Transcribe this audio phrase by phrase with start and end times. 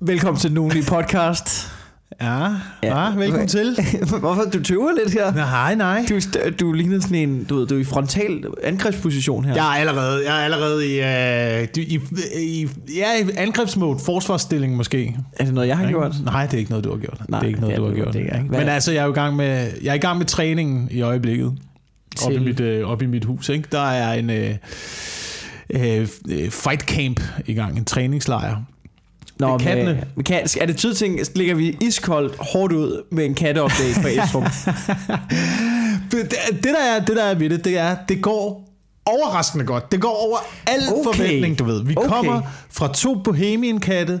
[0.00, 1.68] Velkommen til den ugenlige podcast.
[2.20, 2.52] Ja, Ja.
[2.82, 3.10] ja.
[3.16, 3.76] velkommen til.
[4.20, 4.42] Hvorfor?
[4.52, 5.32] Du tøver lidt her.
[5.34, 6.06] Nej, nej.
[6.08, 6.18] Du,
[6.60, 9.54] du ligner sådan en, du ved, du er i frontal angrebsposition her.
[9.54, 12.00] Jeg er allerede, jeg er allerede i, uh, i,
[12.42, 15.16] i, ja, i angrebsmode, forsvarsstilling måske.
[15.32, 15.98] Er det noget, jeg har Ikke?
[15.98, 16.16] gjort?
[16.24, 17.22] Nej, det er ikke noget, du har gjort.
[17.28, 18.14] Nej, det er ikke noget, er du har det- gjort.
[18.14, 18.48] det er ikke.
[18.48, 20.88] Hvad- Men altså, jeg er jo i gang med, jeg er i gang med træningen
[20.90, 21.46] i øjeblikket.
[22.26, 23.48] Op i, Til- mit, øh, op i mit hus.
[23.48, 23.68] Ikke?
[23.72, 24.54] Der er en øh,
[25.70, 28.56] øh, øh, fight camp i gang, en træningslejr.
[29.40, 29.92] Nå, Med kattene.
[29.94, 34.08] Med, med kat, er det tidting, ligger vi iskoldt hårdt ud med en katteupdate på
[34.08, 34.44] Esrum?
[36.12, 38.68] Det, det, der er, det der er ved det, det er, det går
[39.06, 39.92] overraskende godt.
[39.92, 41.02] Det går over al Okay.
[41.04, 41.84] forventning, du ved.
[41.84, 42.08] Vi Okay.
[42.08, 44.20] kommer fra to bohemian-katte,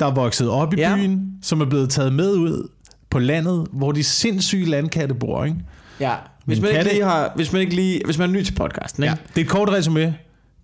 [0.00, 0.96] der er vokset op i Ja.
[0.96, 2.68] byen, som er blevet taget med ud
[3.10, 5.56] på landet, hvor de sindssyge landkatte bor, ikke?
[6.00, 6.12] ja.
[6.44, 9.02] Hvis man, ikke lige har, hvis man ikke lige, hvis man er ny til podcasten,
[9.02, 9.10] ikke?
[9.10, 9.16] Ja.
[9.34, 10.14] Det er et kort resume.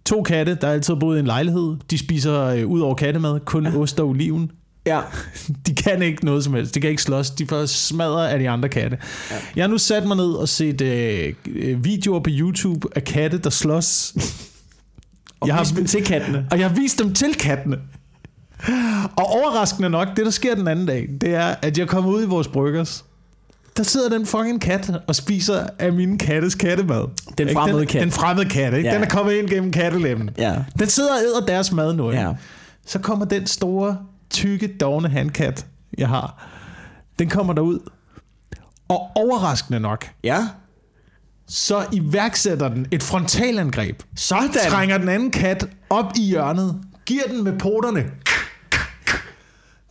[0.07, 1.77] To katte, der altid har boet i en lejlighed.
[1.91, 3.77] De spiser øh, ud over kattemad kun ja.
[3.77, 4.51] ost og oliven.
[4.87, 5.01] ja.
[5.67, 6.75] De kan ikke noget som helst.
[6.75, 7.31] De kan ikke slås.
[7.31, 8.99] De får smadret af de andre katte.
[9.31, 9.37] Ja.
[9.57, 13.39] Jeg har nu sat mig ned og set øh, øh, videoer på YouTube af katte,
[13.39, 14.15] der slås.
[15.41, 16.47] Og Jeg har- vis dem til kattene.
[16.51, 17.77] Og jeg har vist dem til kattene.
[19.17, 22.23] Og overraskende nok, det der sker den anden dag, det er, at jeg kommer ud
[22.23, 23.05] i vores bryggers.
[23.77, 27.05] Der sidder den fucking kat og spiser af mine kattes kattemad.
[27.39, 28.03] Den fremmede den, kat.
[28.03, 28.89] Den fremmede kat, ikke?
[28.89, 28.95] Ja.
[28.95, 30.31] Den er kommet ind gennem kattelemmen.
[30.39, 30.55] Ja.
[30.79, 32.11] Den sidder og æder deres mad nu.
[32.11, 32.23] Ikke?
[32.23, 32.33] Ja.
[32.87, 33.99] Så kommer den store,
[34.31, 35.67] tykke, dogne handkat,
[35.99, 36.49] jeg har.
[37.19, 37.79] Den kommer derud.
[38.89, 40.49] Og overraskende nok, Ja.
[41.49, 44.03] så iværksætter den et frontalangreb.
[44.17, 44.51] Sådan.
[44.69, 46.81] Trænger den anden kat op i hjørnet.
[47.07, 48.05] Giver den med poterne.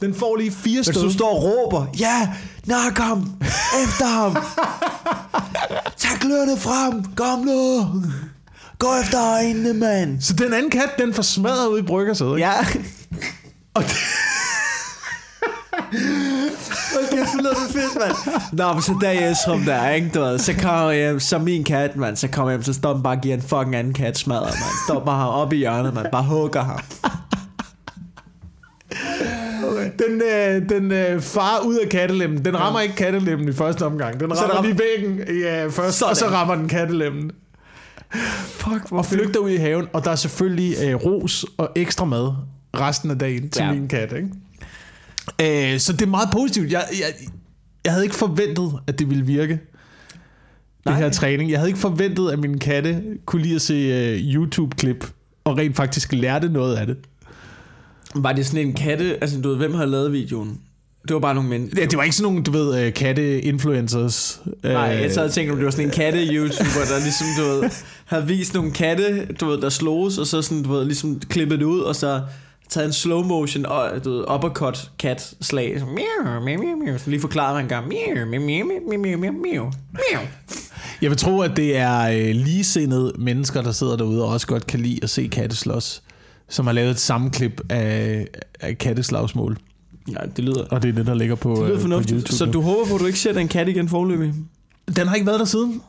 [0.04, 1.04] Den får lige fire stød.
[1.04, 2.30] du står og råber, ja,
[2.66, 3.32] nak ham,
[3.84, 4.38] efter ham.
[6.02, 7.88] Tag glørne frem, kom nu.
[8.80, 10.22] Gå efter øjnene, mand.
[10.22, 12.36] Så den anden kat, den får smadret ud i bryggersædet.
[12.36, 12.48] ikke?
[12.48, 12.54] Ja.
[13.76, 13.96] Og det,
[16.98, 18.42] Okay, det lyder det fedt, mand.
[18.54, 20.10] Nå, men så der er Esrum der, ikke?
[20.14, 22.74] Du ved, så kommer jeg hjem, så min kat, mand, så kommer jeg hjem, så
[22.74, 24.72] står den bare og giver en fucking anden kat smadret, mand.
[24.88, 26.80] Står bare op i hjørnet, man, bare hugger ham.
[30.00, 32.46] den, øh, den øh, far ud af kattelemmen.
[32.46, 34.20] Den rammer ikke kattelemmen i første omgang.
[34.20, 36.10] Den rammer lige væggen ja, først, Sådan.
[36.12, 37.32] og så rammer den kattelemmen.
[38.46, 42.30] Fuck, Og flygter ud i haven, og der er selvfølgelig øh, ros og ekstra mad
[42.76, 43.68] resten af dagen til Ja.
[43.68, 43.74] ja.
[43.74, 44.14] min kat.
[44.14, 45.74] Ikke?
[45.74, 46.72] Øh, så det er meget positivt.
[46.72, 47.28] Jeg, jeg,
[47.86, 49.54] jeg havde ikke forventet, at det ville virke.
[49.54, 51.00] Det Nej.
[51.00, 51.52] her træning.
[51.52, 55.06] Jeg havde ikke forventet, at min katte kunne lide at se øh, YouTube-klip
[55.44, 56.98] og rent faktisk lærte noget af det.
[58.16, 60.60] Var det sådan en katte, altså du ved, hvem har lavet videoen?
[61.08, 61.82] Det var bare nogle mennesker.
[61.82, 64.42] Ja, det var ikke sådan nogle, du ved, øh, katte-influencers.
[64.64, 67.44] Nej, Øh, jeg sad og tænkte, om det var sådan en katte-youtuber, der ligesom, du
[67.44, 67.70] ved,
[68.06, 71.60] havde vist nogle katte, du ved, der sloges, og så sådan, du ved, ligesom klippet
[71.60, 72.22] det ud, og så
[72.70, 75.80] taget en slow motion og du ved, uppercut cat slag.
[75.80, 77.88] Så, miau, miau, miau, lige forklaret man en gang.
[77.88, 78.66] Miau, miau, miau,
[79.00, 79.72] miau, miau, miau.
[81.02, 84.68] Jeg vil tro, at det er øh, ligesindede mennesker, der sidder derude og også godt
[84.68, 86.03] kan lide at se katte slås,
[86.54, 88.28] som har lavet et sammenklip af,
[88.60, 89.58] af katteslagsmål.
[90.12, 92.12] Ja, det lyder, Og det er det, der ligger på, det lyder øh, på fornuftigt.
[92.12, 92.34] YouTube.
[92.34, 94.34] Så du håber på, at du ikke ser den kat igen forløbig?
[94.96, 95.82] Den har ikke været der siden.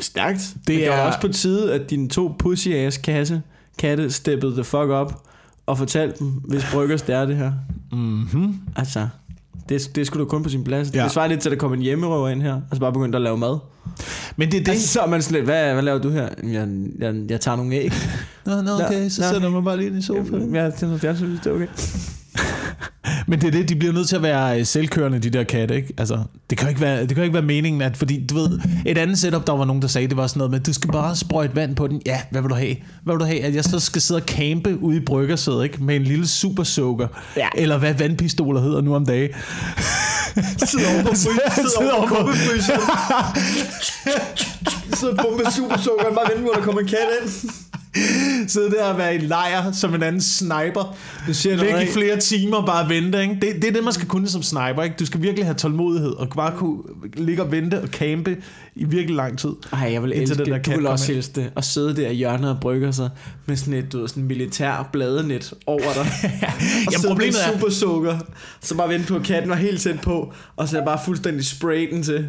[0.00, 0.38] Stærkt.
[0.54, 3.42] Det, Det er også på tide, at dine to pussy ass kasse,
[3.78, 5.14] katte steppede the fuck up
[5.66, 7.52] og fortalte dem, hvis Bryggers det er det her.
[7.92, 8.54] Mm-hmm.
[8.76, 9.08] Altså,
[9.68, 10.94] det, det skulle da kun på sin plads.
[10.94, 11.04] Ja.
[11.04, 13.16] Det svarer lidt til, at der kommer en hjemmerøver ind her, og så bare begyndte
[13.16, 13.58] at lave mad.
[14.36, 14.70] Men det er det.
[14.70, 16.28] Altså, så er man sådan lidt, hvad, hvad laver du her?
[16.42, 16.68] Jeg,
[16.98, 17.92] jeg, jeg tager nogle æg.
[18.46, 19.28] Nå, nå, okay, så Nå.
[19.32, 20.54] sætter man bare lige ind i sofaen.
[20.54, 21.66] Ja, det er noget fjernsyn, det er okay.
[23.26, 25.76] Men det er det, de bliver nødt til at være øh, selvkørende, de der katte,
[25.76, 25.94] ikke?
[25.98, 26.18] Altså,
[26.50, 28.98] det kan jo ikke være, det kan ikke være meningen, at, fordi du ved, et
[28.98, 31.16] andet setup, der var nogen, der sagde, det var sådan noget med, du skal bare
[31.16, 32.02] sprøjte vand på den.
[32.06, 32.76] Ja, hvad vil du have?
[33.04, 33.40] Hvad vil du have?
[33.42, 35.84] At jeg så skal sidde og campe ude i bryggersædet, ikke?
[35.84, 37.08] Med en lille super soaker.
[37.36, 37.48] Ja.
[37.54, 39.30] Eller hvad vandpistoler hedder nu om dagen.
[40.56, 42.74] Sidder over på Sidder over på- kummefrysen.
[45.00, 47.50] Sidder og pumper super sukker, og bare venter på, at der kommer en kat ind.
[48.46, 50.96] Sidde der og være i lejr som en anden sniper.
[51.26, 53.34] Du siger Ligge noget, i flere timer bare vente, ikke?
[53.34, 54.96] Det, det er det, man skal kunne som sniper, ikke?
[54.98, 56.78] Du skal virkelig have tålmodighed og bare kunne
[57.16, 58.36] ligge og vente og campe
[58.76, 59.50] i virkelig lang tid.
[59.72, 60.66] Ej, jeg vil elske den der det.
[60.66, 61.50] Du vil også elske det.
[61.54, 63.10] Og sidde der i hjørnet og brygger sig
[63.46, 65.90] med sådan et, du ved, sådan militær bladenet over dig.
[66.86, 68.18] og Jamen, problemet med er- super sukker.
[68.60, 70.32] Så bare vente på, at katten var helt tæt på.
[70.56, 72.26] Og så bare fuldstændig spray den til.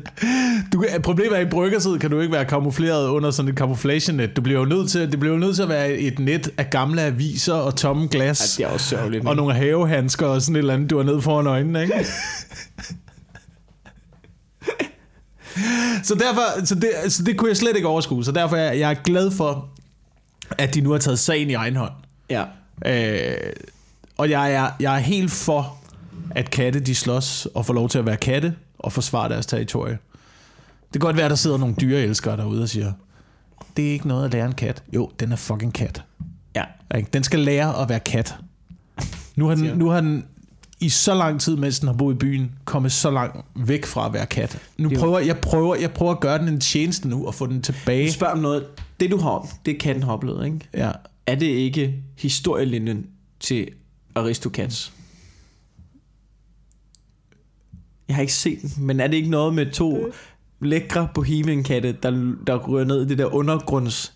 [0.74, 4.36] Du, problemet er, at i bryggersid kan du ikke være kamufleret under sådan et camouflage-net.
[4.36, 6.70] Du bliver jo nødt til, det bliver jo nødt til at være et net af
[6.70, 8.60] gamle aviser og tomme glas.
[8.60, 9.28] Ja, det er også sørgeligt.
[9.28, 11.94] og nogle havehandsker og sådan et eller andet, du har ned foran øjnene, ikke?
[16.04, 18.80] så derfor, så det, så det kunne jeg slet ikke overskue, så derfor er jeg,
[18.80, 19.70] jeg er glad for,
[20.58, 21.94] at de nu har taget sagen i egen hånd.
[22.30, 22.44] Ja.
[22.86, 23.54] Øh,
[24.18, 25.78] og jeg er, jeg er helt for
[26.32, 29.98] at katte de slås og får lov til at være katte og forsvare deres territorie.
[30.94, 32.94] Det kan godt være, at der sidder nogle dyreelskere derude og siger,
[33.78, 34.84] det er ikke noget at lære en kat.
[34.94, 36.04] Jo, den er fucking kat.
[36.56, 36.64] Ja.
[37.14, 38.36] Den skal lære at være kat.
[39.36, 40.26] Nu har, den, nu har den
[40.84, 44.06] i så lang tid, mens den har boet i byen, kommet så langt væk fra
[44.06, 44.60] at være kat.
[44.78, 47.36] Nu Det jo- prøver jeg prøver, jeg prøver at gøre den en tjeneste nu og
[47.36, 48.12] få den tilbage.
[48.12, 48.66] Spørg om noget.
[49.00, 50.60] Det du har, det katten har oplevet, ikke?
[50.74, 50.92] Ja.
[51.28, 53.06] Er det ikke historielinjen
[53.40, 53.68] til
[54.16, 54.94] Aristocats?
[58.08, 59.98] Jeg har ikke set den, men er det ikke noget med to
[60.62, 64.14] lækre bohemian-katte, der, der ryger ned i det der undergrunds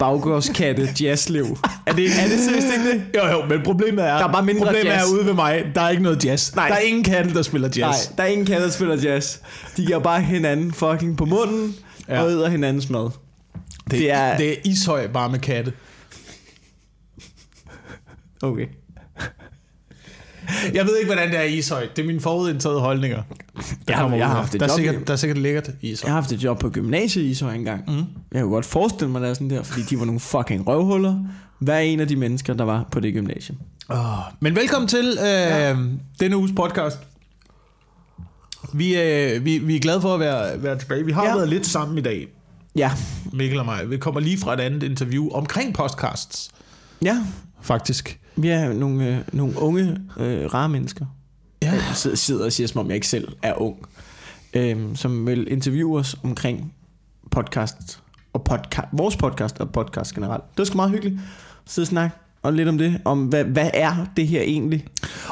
[0.00, 1.44] baggårdskatte jazzliv?
[1.86, 3.02] Er det, er det seriøst ikke det?
[3.16, 5.10] Jo, jo, men problemet er, Der er bare mindre problemet jazz.
[5.10, 6.54] er ude ved mig, der er ikke noget jazz.
[6.54, 6.68] Nej.
[6.68, 7.78] Der er ingen katte, der spiller jazz.
[8.08, 9.38] Nej, der er ingen katte, der spiller jazz.
[9.76, 11.74] De giver bare hinanden fucking på munden
[12.08, 12.22] Ja.
[12.22, 13.02] og æder hinandens mad.
[13.04, 13.12] det,
[13.90, 15.72] det er- det er ishøj bare med katte.
[18.42, 18.66] Okay.
[20.74, 21.86] Jeg ved ikke, hvordan det er i ishøj.
[21.96, 23.22] Det er mine forudindtagede holdninger.
[23.56, 25.70] der Jeg har- jeg har haft et der er, job sikkert, der er sikkert lækkert
[25.80, 26.06] i ishøj.
[26.08, 27.84] Jeg har haft et job på gymnasiet i så engang.
[27.88, 28.04] Mm.
[28.32, 30.66] Jeg kunne godt forestille mig, at det er sådan der, fordi de var nogle fucking
[30.66, 31.16] røvhuller.
[31.58, 33.58] Hver en af de mennesker, der var på det gymnasium.
[33.88, 33.96] Oh.
[34.40, 35.76] Men velkommen til øh, ja.
[36.20, 36.98] denne uges podcast.
[38.72, 41.04] Vi, øh, vi, vi er glade for at være, være tilbage.
[41.04, 41.24] Vi har.
[41.26, 41.34] Ja.
[41.34, 42.26] været lidt sammen i dag,
[42.76, 42.90] Ja,
[43.32, 43.90] Mikkel og mig.
[43.90, 46.50] Vi kommer lige fra et andet interview omkring podcasts,
[47.02, 47.16] ja.
[47.62, 48.18] faktisk.
[48.42, 51.06] Vi er nogle, øh, nogle unge, øh, rare mennesker.
[51.62, 51.70] Ja.
[51.72, 53.76] Jeg sidder, sidder og siger, som om jeg ikke selv er ung.
[54.54, 56.74] Øhm, som vil interviewe os omkring
[57.30, 58.00] podcast
[58.32, 60.42] og podcast, vores podcast og podcast generelt.
[60.50, 61.20] Det var sgu meget hyggeligt.
[61.66, 63.00] Sidde og snakke og lidt om det.
[63.04, 64.84] Om hvad, hvad er det her egentlig?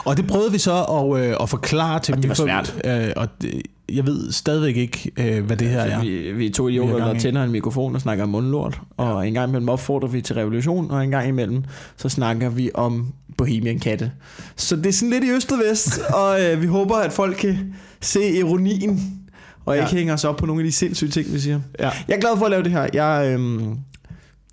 [0.04, 2.80] Og det prøvede vi så at, øh, at forklare til Og det var For- svært.
[2.84, 3.62] Øh, og det,
[3.92, 6.00] jeg ved stadigvæk ikke, øh, hvad det her er.
[6.02, 8.80] Vi, vi er to er idioter, der tænder en mikrofon og snakker om mundlort.
[8.96, 11.64] Og en gang imellem opfordrer vi til revolution, og en gang imellem
[11.96, 14.12] så snakker vi om Bohemian Katte.
[14.56, 17.36] Så det er sådan lidt i øst og vest, og øh, vi håber, at folk
[17.36, 19.20] kan se ironien,
[19.64, 19.82] og Ja.
[19.82, 21.60] ikke hænger os op på nogle af de sindssyge ting, vi siger.
[21.80, 21.90] Ja.
[22.08, 22.88] Jeg er glad for at lave det her.
[22.92, 23.76] Jeg, øhm,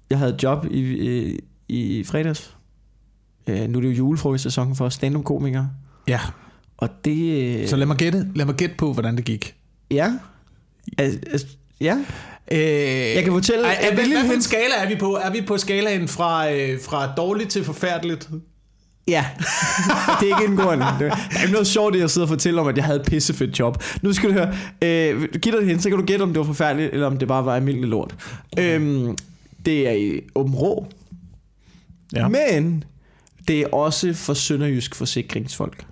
[0.10, 1.38] jeg havde et job i, i,
[2.00, 2.56] i fredags.
[3.48, 5.70] Øh, nu er det jo julefrokostsæson for stand-up-komikere.
[6.08, 6.20] ja.
[6.78, 7.56] Og det...
[7.62, 9.56] Øh, Så lad mig gætte, lad mig gætte på, hvordan det gik.
[9.92, 10.14] Ja.
[10.98, 11.48] Altså, altså,
[11.82, 11.98] ja.
[12.52, 12.60] Øh,
[13.16, 13.66] Jeg kan fortælle...
[13.66, 15.16] Ej, er, vil hvad, hvad for en skala er vi på?
[15.16, 18.30] Er vi på skalaen fra, øh, fra dårligt til forfærdeligt?
[19.08, 19.26] Ja,
[20.20, 20.58] det er ikke en.
[20.58, 23.00] Det- Der er ikke noget sjovt i at sidde og fortælle om, at jeg havde
[23.00, 23.84] et pissefedt job.
[24.02, 26.40] Nu skal du høre, øh, giv dig det hen, så kan du gætte, om det
[26.40, 28.16] var forfærdeligt, eller om det bare var almindelig lort.
[28.60, 29.18] Øhm,
[29.66, 30.88] det er i Åben Rå,
[32.16, 32.28] Ja.
[32.28, 32.84] men
[33.48, 35.86] det er også for Sønderjysk forsikringsfolk.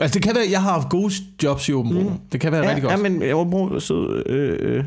[0.00, 2.02] Altså det kan være, jeg har haft gode jobs i Åben Rå.
[2.02, 2.14] Mm.
[2.32, 2.92] Det kan være Ja, rigtig godt.
[2.92, 4.22] ja men Åben Rå er sød.
[4.26, 4.84] Øh, øh,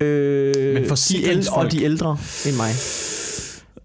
[0.00, 2.70] øh, Men de forsikringsfolk- ældre, og de ældre end mig.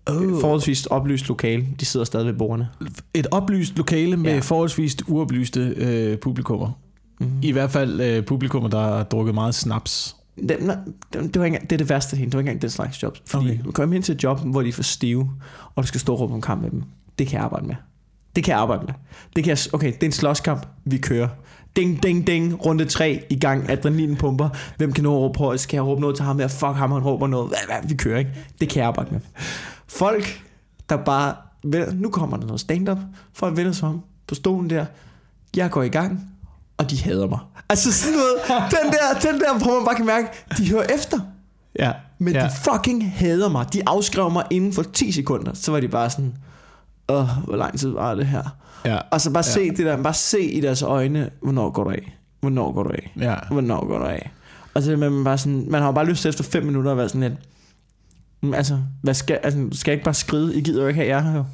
[0.10, 0.42] Oh.
[0.42, 1.66] Forholdsvis oplyst lokale.
[1.80, 2.70] De sidder stadig ved bordene.
[3.14, 4.40] Et oplyst lokale med Ja.
[4.40, 6.72] forholdsvis uoplyste øh, publikummer.
[7.20, 7.28] Mm.
[7.42, 10.16] I hvert fald øh, publikummer, der har drukket meget snaps.
[10.50, 10.58] Det,
[11.14, 12.16] det, det, var ikke, det er det værste.
[12.16, 13.18] Det var ikke engang den slags job.
[13.26, 13.60] Fordi okay.
[13.66, 15.30] du kommer hen til et job, hvor de er for stive,
[15.76, 16.84] og du skal stå og råbe om kamp med dem.
[17.20, 17.76] Det kan jeg arbejde med.
[18.38, 18.94] Det kan jeg arbejde med.
[19.36, 20.68] Det kan jeg, okay, det er en slåskamp.
[20.86, 21.28] Vi kører.
[21.76, 22.66] Ding, ding, ding.
[22.66, 23.70] Runde 3 i gang.
[23.70, 24.50] Adrenalin pumper.
[24.78, 25.58] Hvem kan nå at råbe på?
[25.58, 26.40] Skal jeg råbe noget til ham?
[26.40, 27.48] Ja, fuck ham, han råber noget.
[27.48, 28.32] Hvad, hvad, vi kører, ikke?
[28.62, 29.20] Det kan jeg arbejde med.
[29.88, 30.42] Folk,
[30.90, 31.36] der bare...
[31.94, 32.98] Nu kommer der noget stand-up.
[33.34, 34.86] Folk vender sig om på stolen der.
[35.56, 36.30] Jeg går i gang,
[36.78, 37.40] og de hader mig.
[37.70, 38.70] Altså sådan noget.
[38.72, 41.20] Den der, den der, hvor man bare kan mærke, de hører efter.
[41.80, 41.92] Ja.
[42.20, 42.44] Men ja.
[42.44, 43.74] de fucking hader mig.
[43.74, 45.54] De afskrev mig inden for 10 sekunder.
[45.54, 46.34] Så var de bare sådan,
[47.10, 48.44] åh, hvor lang tid var det her?
[48.86, 48.98] ja.
[49.12, 49.52] Og så bare Ja.
[49.52, 52.18] se det der, bare se i deres øjne, hvornår går du af?
[52.40, 53.12] Hvornår går du af?
[53.20, 53.36] ja.
[53.52, 54.32] Hvornår går du af?
[54.74, 56.98] Og så man bare sådan, man har jo bare lyst til efter 5 minutter at
[56.98, 57.34] være sådan lidt,
[58.42, 60.56] "Mm, altså, hvad skal, altså, skal jeg ikke bare skride?
[60.56, 61.46] I gider jo ikke have jer her jo.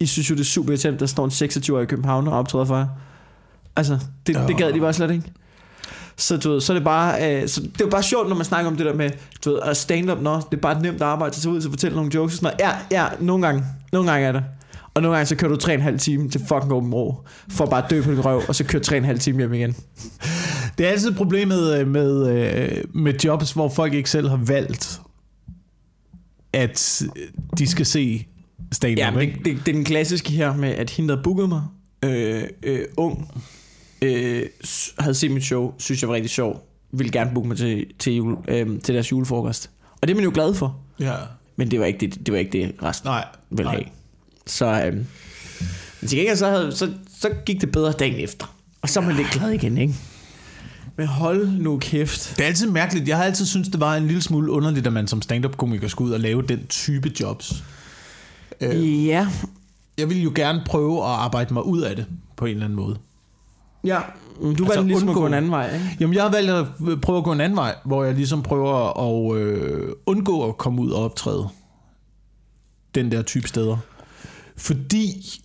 [0.00, 2.64] I synes jo, det er super irriterende, der står en 26-årig i København og optræder
[2.64, 2.86] for jer.
[3.76, 5.32] Altså, det, det gad de bare slet ikke.
[6.16, 8.36] Så, du ved, så er det bare, øh, så det er jo bare sjovt, når
[8.36, 9.10] man snakker om det der med,
[9.44, 11.70] du ved, at stand-up, nå, det er bare et nemt arbejde, så tage ud og
[11.70, 12.74] fortælle nogle jokes og sådan noget.
[12.92, 14.44] Ja, ja, nogle gange, nogle gange er det.
[14.94, 17.90] Og nogle gange så kører du 3,5 time til fucking Åben Rå, for bare at
[17.90, 19.76] dø på din røv, og så kører 3,5 time hjem igen.
[20.78, 25.00] Det er altid problemet øh, med, øh, med jobs, hvor folk ikke selv har valgt,
[26.52, 27.02] at
[27.58, 28.26] de skal se
[28.72, 28.98] stand-up.
[28.98, 31.62] Ja, det, det, det er den klassiske her med, at hende, der bookede mig,
[32.04, 33.42] øh, øh, ung,
[34.02, 34.42] øh,
[34.98, 38.14] havde set mit show, synes jeg var rigtig sjov, ville gerne booke mig til, til,
[38.16, 39.70] jul, øh, til deres julefrokost.
[40.02, 41.14] Og det er man jo glad for, Ja.
[41.56, 43.24] men det var ikke det, det, var ikke det resten Nej.
[43.50, 43.74] ville nej.
[43.74, 43.84] have.
[44.46, 48.54] Så, øh, men til gengæld så, havde, så, så gik det bedre dagen efter.
[48.82, 49.94] Og så er man lidt glad igen, ikke?
[50.96, 52.34] Men hold nu kæft.
[52.36, 53.08] Det er altid mærkeligt.
[53.08, 56.08] Jeg har altid syntes, det var en lille smule underligt, at man som stand-up-komiker skulle
[56.08, 57.64] ud og lave den type jobs.
[58.60, 59.28] Øh, Ja, Jeg
[59.98, 62.06] jeg vil jo gerne prøve at arbejde mig ud af det
[62.36, 62.96] på en eller anden måde.
[63.84, 63.98] Ja,
[64.42, 65.96] du Altså, valgte ligesom undgå- at gå en anden vej, ikke?
[66.00, 66.66] Jamen, jeg har valgt at
[67.02, 68.98] prøve at gå en anden vej, hvor jeg ligesom prøver
[69.32, 71.48] at øh, undgå at komme ud og optræde
[72.94, 73.76] den der type steder.
[74.56, 75.40] Fordi,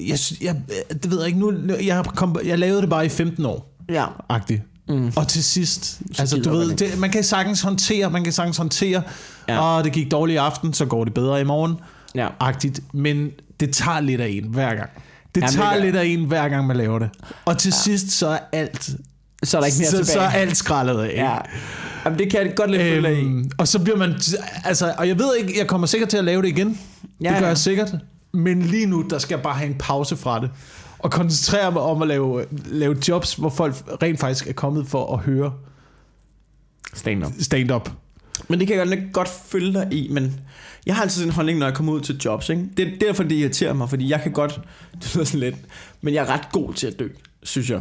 [0.00, 0.56] jeg, jeg,
[1.02, 1.52] det ved jeg ikke, nu,
[1.84, 4.04] jeg, kom, jeg lavede det bare i 15 år, Ja.
[4.28, 4.62] agtigt.
[4.88, 5.12] Mm.
[5.16, 8.32] Og til sidst, altså gider du man ved, det, man kan sagtens håndtere, man kan
[8.32, 9.02] sagtens håndtere,
[9.48, 9.58] Ja.
[9.60, 11.74] og det gik dårligt i aften, så går det bedre i morgen,
[12.14, 12.28] Ja.
[12.40, 12.80] agtigt.
[12.94, 14.90] Men det tager lidt af en hver gang.
[15.34, 17.10] Det Jamen, det tager gør- lidt af en hver gang, man laver det.
[17.44, 17.76] Og til ja.
[17.82, 18.90] sidst, så er alt
[19.44, 20.12] Så er der ikke mere så, tilbage.
[20.12, 21.12] så er alt skrællet af.
[21.16, 21.36] Ja.
[22.04, 23.06] Jamen, det kan jeg godt lidt.
[23.06, 24.14] Øhm, og så bliver man,
[24.64, 26.78] altså, og jeg ved ikke, jeg kommer sikkert til at lave det igen.
[27.20, 27.48] Ja, det gør ja.
[27.48, 27.94] jeg sikkert.
[28.32, 30.50] Men lige nu, der skal jeg bare have en pause fra det.
[30.98, 35.14] Og koncentrere mig om at lave, lave jobs, hvor folk rent faktisk er kommet for
[35.16, 35.52] at høre
[36.94, 37.32] Stand-up.
[37.40, 37.90] stand-up.
[38.48, 40.40] Men det kan jeg godt- godt følge dig i, men
[40.86, 42.48] jeg har altid sådan en holdning, når jeg kommer ud til jobs.
[42.48, 42.62] Ikke?
[42.62, 44.60] Det, det er derfor, det irriterer mig, fordi jeg kan godt,
[45.02, 45.56] det lyder sådan lidt,
[46.00, 47.08] men jeg er ret god til at dø,
[47.42, 47.80] synes jeg.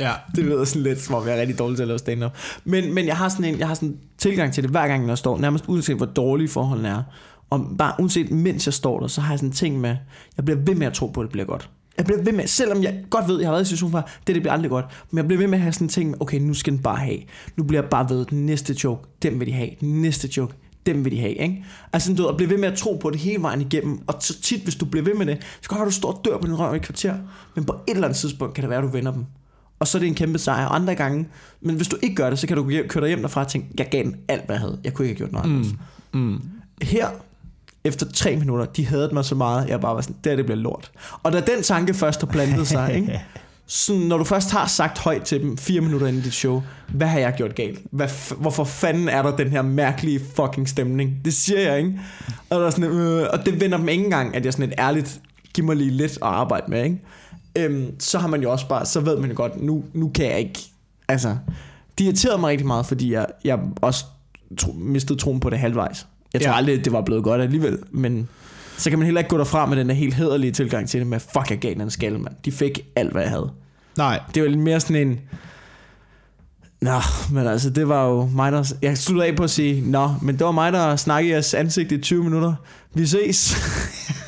[0.00, 0.12] Ja.
[0.36, 2.36] Det lyder sådan lidt, som om jeg er rigtig dårlig til at lave stand-up.
[2.64, 5.08] Men, men jeg har sådan en jeg har sådan en tilgang til det, hver gang
[5.08, 7.02] jeg står, nærmest uanset hvor dårlige forholdene er.
[7.50, 9.96] Og bare uanset mens jeg står der, så har jeg sådan en ting med,
[10.36, 11.70] jeg bliver ved med at tro på, at det bliver godt.
[11.98, 14.34] Jeg bliver ved med, selvom jeg godt ved, jeg har været i situationen før, det,
[14.34, 14.84] det bliver aldrig godt.
[15.10, 16.82] Men jeg bliver ved med at have sådan en ting med, okay, nu skal den
[16.82, 17.18] bare have.
[17.56, 19.70] Nu bliver jeg bare ved, den næste joke, den vil de have.
[19.80, 20.54] Den næste joke,
[20.86, 21.64] dem vil de have, ikke?
[21.92, 24.00] Altså sådan, du ved, at blive ved med at tro på det hele vejen igennem.
[24.06, 25.94] Og så tit, hvis du bliver ved med det, så kan det være, at du
[25.94, 27.14] står og dør på din røv i et kvarter.
[27.54, 29.24] Men på et eller andet tidspunkt kan det være, at du vender dem.
[29.78, 30.66] Og så er det en kæmpe sejr.
[30.66, 31.28] Og andre gange,
[31.60, 33.68] men hvis du ikke gør det, så kan du køre dig hjem derfra og tænke,
[33.78, 34.80] jeg gav den alt, hvad jeg havde.
[34.84, 35.76] Jeg kunne ikke have gjort noget andet.
[36.14, 36.40] Mm.
[36.82, 37.08] Her,
[37.84, 40.44] efter tre minutter, de havde mig så meget, jeg bare var sådan, det her, det
[40.44, 40.90] bliver lort.
[41.22, 43.20] Og da den tanke først har plantet sig, ikke?
[43.66, 47.06] Sådan, når du først har sagt højt til dem fire minutter inden dit show, hvad
[47.06, 47.78] har jeg gjort galt?
[47.90, 51.24] Hvad, hvorfor fanden er der den her mærkelige fucking stemning?
[51.24, 52.00] Det siger jeg, ikke?
[52.50, 54.74] Og, der er sådan, øh, og det vender dem ikke engang, at jeg sådan et
[54.78, 55.20] ærligt,
[55.54, 57.00] giv mig lige lidt at arbejde med, ikke?
[57.56, 60.26] Øhm, så har man jo også bare, så ved man jo godt, nu, nu kan
[60.26, 60.60] jeg ikke,
[61.08, 61.36] altså,
[61.98, 64.04] de irriterede mig rigtig meget, fordi jeg, jeg også
[64.58, 66.06] tro, mistede troen på det halvvejs.
[66.34, 66.56] Jeg tror Ja.
[66.56, 68.28] aldrig, det var blevet godt alligevel, men
[68.76, 71.06] så kan man heller ikke gå derfra med den der helt hederlige tilgang til det
[71.06, 72.34] med, fuck, jeg gav den en skalle, mand.
[72.44, 73.50] De fik alt, hvad jeg havde.
[73.98, 74.20] Nej.
[74.34, 75.20] Det var lidt mere sådan en...
[76.82, 77.00] Nå,
[77.32, 78.72] men altså, det var jo mig, der...
[78.82, 81.54] Jeg sluttede af på at sige, Nå, men det var mig, der snakkede i jeres
[81.54, 82.54] ansigt i 20 minutter.
[82.94, 83.56] Vi ses.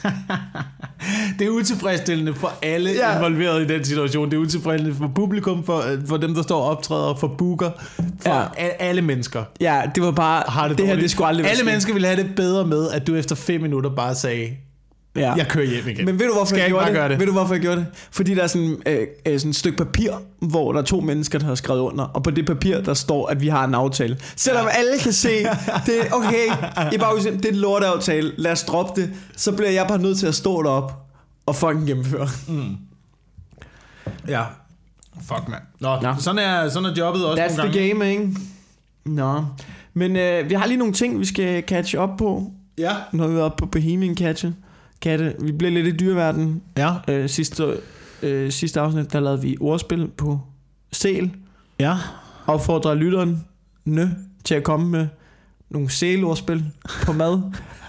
[1.38, 3.16] Det er utilfredsstillende for alle Ja.
[3.16, 4.31] involveret i den situation.
[4.31, 7.71] Det er utilfredsstillende for publikum, for, for dem, der står og optræder, for booker,
[8.21, 8.38] for Ja.
[8.40, 8.69] ja.
[8.78, 9.45] alle mennesker.
[9.61, 10.42] ja, det var bare...
[10.49, 12.90] Har det, det her, det skulle aldrig være Alle mennesker ville have det bedre med,
[12.90, 14.49] at du efter fem minutter bare sagde,
[15.16, 15.33] Ja.
[15.33, 16.04] jeg kører hjem igen.
[16.04, 16.95] Men ved du, hvorfor Skal jeg, jeg gjorde det?
[16.95, 17.19] gøre det?
[17.19, 17.87] Ved du, hvorfor jeg gjorde det?
[18.11, 21.38] Fordi der er sådan, øh, øh, sådan et stykke papir, hvor der er to mennesker,
[21.38, 24.19] der har skrevet under, og på det papir, der står, at vi har en aftale.
[24.37, 25.28] Selvom alle kan se,
[25.87, 26.47] det er okay,
[26.95, 29.99] I bare huske, det er en lorteaftale, lad os droppe det, så bliver jeg bare
[29.99, 30.92] nødt til at stå derop
[31.47, 32.28] og fucking gennemføre.
[34.28, 34.42] Ja.
[35.23, 35.62] Fuck, mand.
[35.81, 36.14] Nå, Nå.
[36.19, 37.95] Sådan, er, sådan er jobbet også That's nogle the gange.
[37.95, 38.28] game, ikke?
[39.04, 39.45] Nå.
[39.95, 42.92] Men øh, vi har lige nogle ting, vi skal catche op på, Ja.
[43.12, 44.54] når vi er oppe på Bohemian Catche.
[45.02, 45.35] Katte.
[45.38, 46.62] Vi bliver lidt i dyreverdenen.
[46.76, 46.94] Ja.
[47.09, 47.64] Øh, sidste,
[48.23, 50.40] øh, sidste afsnit, der lavede vi ordspil på
[50.92, 51.30] sæl.
[51.80, 51.97] Ja.
[52.47, 53.44] opfordrer lytteren
[53.85, 54.06] nø
[54.44, 55.06] til at komme med
[55.71, 56.64] nogle sælordspil
[57.02, 57.42] på mad.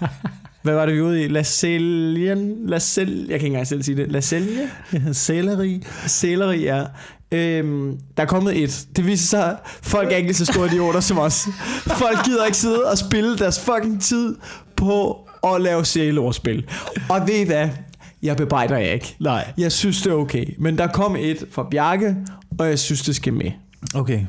[0.62, 1.28] Hvad var det, vi var ude i?
[1.28, 2.66] La Selien?
[2.66, 3.18] La Sel...
[3.18, 4.12] Jeg kan ikke engang selv sige det.
[4.12, 4.70] La Selje?
[5.12, 5.82] Sæleri.
[6.06, 6.84] Sæleri, ja.
[7.32, 8.86] Øhm, der er kommet et.
[8.96, 11.48] Det viser sig, folk er ikke lige så store idioter som os.
[11.86, 14.36] Folk gider ikke sidde og spille deres fucking tid
[14.76, 16.66] på at lave sælordspil.
[17.08, 17.68] Og ved I hvad?
[18.22, 19.16] Jeg bebrejder jer ikke.
[19.20, 19.52] Nej.
[19.58, 20.46] Jeg synes, det er okay.
[20.58, 22.16] Men der kom et fra Bjarke,
[22.58, 23.50] og jeg synes, det skal med.
[23.94, 24.20] Okay.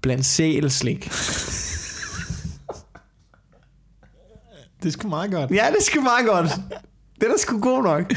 [0.00, 1.10] Blandt sælslik.
[4.82, 5.50] Det sgu meget godt.
[5.50, 6.50] Ja, det sgu meget godt.
[7.20, 8.12] Den er sgu god nok.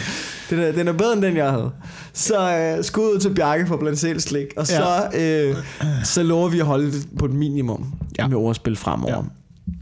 [0.50, 1.72] Den er, den er bedre end den, jeg havde.
[2.14, 4.48] Så øh, skud ud til Bjarke for blandt selv slik.
[4.58, 5.56] Og så, øh,
[6.04, 8.24] så lover vi at holde det på et minimum ja.
[8.24, 8.28] Ja.
[8.28, 9.16] med ordspil fremover.
[9.16, 9.74] Ja.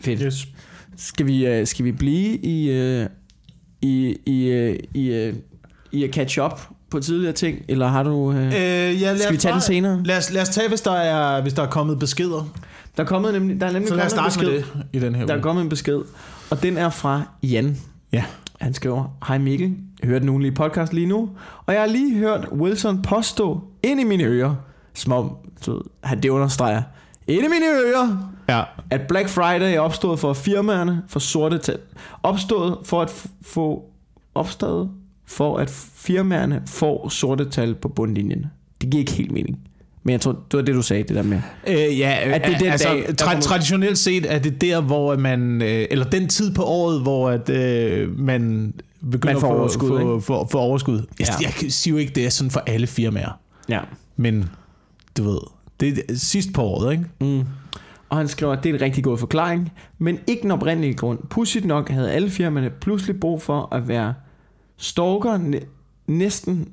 [0.00, 0.20] Fedt.
[0.22, 0.48] Yes.
[0.98, 3.06] Skal vi, øh, skal vi blive i, øh,
[3.82, 5.32] i, i, øh, i,
[5.92, 7.58] i at catch up på tidligere ting?
[7.68, 8.32] Eller har du...
[8.32, 10.02] Øh, Øh, ja, lad skal vi tage den bare- senere?
[10.04, 12.52] Lad os, lad os tage, hvis der, er, hvis der er kommet beskeder.
[12.96, 14.48] Der er, kommet nemlig, der er nemlig Så lad os starte besked.
[14.50, 15.42] med det i den her Der er uge.
[15.42, 16.00] kommet en besked,
[16.50, 17.76] og den er fra Jan.
[18.12, 18.24] Ja.
[18.60, 21.30] Han skriver, Hej Mikkel, jeg hører den ugenlige podcast lige nu,
[21.66, 24.54] og jeg har lige hørt Wilson påstå ind i mine ører,
[24.94, 25.32] som om,
[26.04, 26.82] han det understreger,
[27.28, 28.62] ind i mine ører, Ja.
[28.90, 31.78] at Black Friday er opstået for firmaerne for sorte tal.
[32.22, 33.84] Opstået for at få
[34.34, 34.90] opstået
[35.26, 38.46] for at firmaerne får sorte tal på bundlinjen.
[38.80, 39.58] Det giver ikke helt mening.
[40.02, 41.40] Men jeg tror, det var det, du sagde, det der med.
[41.66, 44.80] Øh, ja, At det er den altså, dag, tra- kommer- traditionelt set er det der,
[44.80, 48.74] hvor man, øh, eller den tid på året, hvor at, øh, man
[49.10, 50.20] begynder Man får at få overskud, ikke?
[50.20, 51.02] få, få overskud.
[51.18, 51.48] Jeg, Ja.
[51.62, 53.38] jeg siger jo ikke, det er sådan for alle firmaer.
[53.68, 53.80] Ja.
[54.16, 54.48] Men
[55.18, 55.38] du ved,
[55.80, 57.04] det er sidst på året, ikke?
[57.20, 57.44] Mm.
[58.08, 61.18] Og han skriver, at det er en rigtig god forklaring, men ikke den oprindelige grund.
[61.30, 64.14] Pudsigt nok havde alle firmaerne pludselig brug for at være
[64.76, 65.58] stalker, næ-
[66.06, 66.68] næsten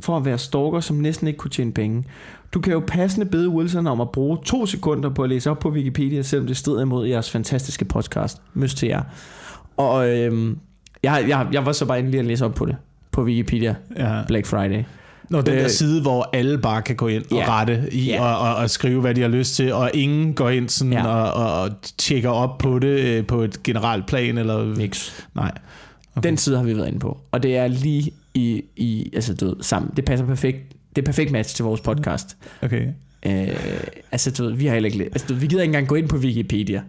[0.00, 2.04] for at være stalker, som næsten ikke kunne tjene penge.
[2.54, 5.58] Du kan jo passende bede Wilson om at bruge to sekunder på at læse op
[5.58, 8.42] på Wikipedia, selvom det strider imod jeres fantastiske podcast.
[8.54, 9.02] Møs til jer.
[9.76, 10.58] Og øhm,
[11.02, 12.76] jeg, jeg, jeg var så bare endelig at læse op på det
[13.12, 14.22] på Wikipedia Ja.
[14.26, 14.84] Black Friday.
[15.30, 17.58] Når den der Øh, side, hvor alle bare kan gå ind og Ja.
[17.60, 18.22] rette i Ja.
[18.22, 21.06] og, og, og skrive, hvad de har lyst til, og ingen går ind sådan Ja.
[21.06, 24.76] og, og, og tjekker op på det øh, på et generelt plan, eller...
[24.76, 25.10] Nix.
[25.34, 25.52] Nej.
[26.16, 26.28] Okay.
[26.28, 27.18] Den side har vi været inde på.
[27.32, 29.92] Og det er lige i, i altså du ved, sammen.
[29.96, 30.58] Det passer perfekt.
[30.96, 32.36] Det er perfekt match til vores podcast.
[32.62, 32.86] Okay.
[33.26, 33.48] Øh,
[34.12, 35.04] altså du ved, vi har heller ikke...
[35.04, 36.82] Altså, du ved, vi gider ikke engang gå ind på Wikipedia.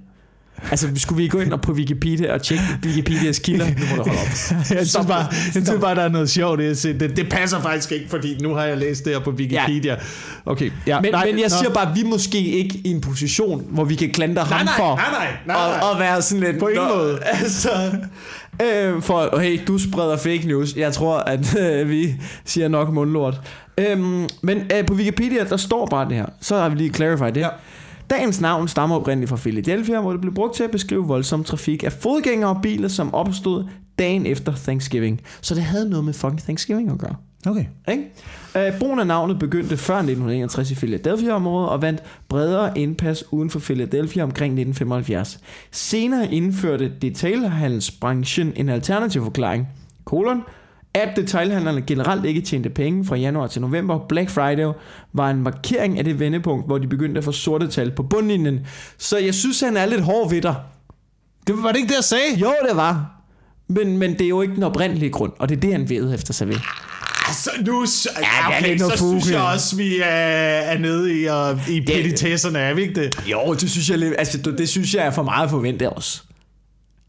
[0.72, 3.66] Altså, skulle vi gå ind og på Wikipedia og tjekke Wikipedias kilder?
[3.80, 4.28] Nu må du holde op.
[4.78, 5.56] Jeg synes, bare, det.
[5.56, 7.00] jeg synes bare, der er noget sjovt i at se.
[7.00, 9.96] Det, det passer faktisk ikke, fordi nu har jeg læst det her på Wikipedia.
[10.46, 11.02] Okay, ja.
[11.02, 11.56] Men, nej, men jeg nå.
[11.62, 14.66] siger bare, at vi er måske ikke i en position, hvor vi kan klandre ham
[14.66, 15.90] nej, for nej, nej, nej, nej.
[15.90, 16.60] at, at være sådan lidt...
[16.60, 17.20] På ingen måde.
[17.42, 17.70] Altså,
[18.62, 20.76] øh, for, hey, du spreder fake news.
[20.76, 23.42] Jeg tror, at øh, vi siger nok mundlort.
[23.78, 26.26] Øhm, men øh, på Wikipedia, der står bare det her.
[26.42, 27.42] Så har vi lige clarified det.
[27.42, 27.50] Ja.
[28.10, 31.84] Dagens navn stammer oprindeligt fra Philadelphia, hvor det blev brugt til at beskrive voldsom trafik
[31.84, 33.66] af fodgængere og biler, som opstod
[34.00, 35.22] dagen efter Thanksgiving.
[35.42, 37.16] Så det havde noget med fucking Thanksgiving at gøre.
[37.48, 37.66] Okay.
[37.88, 38.04] Ikke?
[38.58, 43.60] Øh, brugen af navnet begyndte før 1961 i Philadelphia-området og vandt bredere indpas uden for
[43.60, 45.40] Philadelphia omkring 1975.
[45.72, 49.68] Senere indførte detailhandelsbranchen en alternativ forklaring,
[50.06, 50.44] kolon,
[50.94, 54.00] at detailhandlerne generelt ikke tjente penge fra januar til november.
[54.10, 54.74] Black Friday
[55.14, 58.60] var en markering af det vendepunkt, hvor de begyndte at få sorte tal på bundlinjen.
[58.98, 60.56] Så jeg synes, han er lidt hård ved dig.
[61.48, 62.36] Det var det ikke det, jeg sagde?
[62.38, 63.12] Jo, det var.
[63.68, 66.14] Men, men det er jo ikke den oprindelige grund, og det er det, han ved
[66.14, 66.56] efter sig ved.
[67.66, 69.40] Nu, så, er ja, okay, så synes fugle.
[69.40, 73.28] jeg også, vi er, er nede i, og, i petitesserne, er vi ikke det?
[73.32, 76.22] Jo, det synes jeg, altså, det, det synes jeg er for meget at forvente også.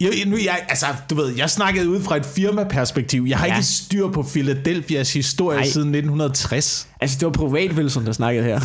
[0.01, 3.25] Jo, nu, jeg, altså, du ved, jeg snakkede ud fra et firmaperspektiv.
[3.29, 3.53] Jeg har Ja.
[3.53, 3.57] ja.
[3.59, 5.67] ikke styr på Philadelphias historie Nej.
[5.67, 6.89] Siden 1960.
[7.01, 8.61] Altså, det var privat Wilson, der snakkede her.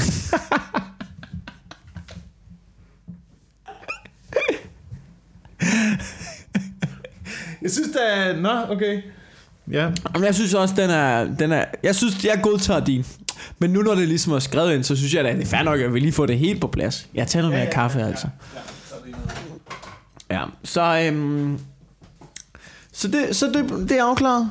[7.62, 8.36] Jeg synes, det er...
[8.42, 9.02] Nå, okay.
[9.72, 9.90] Ja.
[10.14, 11.66] Men jeg synes også, den er, den er...
[11.84, 13.06] Jeg synes, jeg godtager din.
[13.60, 15.64] Men nu, når det ligesom er skrevet ind, så synes jeg, at det er fair
[15.64, 17.08] nok, at vi lige får det helt på plads.
[17.14, 18.28] Jeg tager noget mere kaffe, altså.
[18.56, 18.60] Ja,
[20.64, 21.00] så...
[21.08, 21.60] Øhm,
[22.92, 24.50] så det, så det, det er afklaret.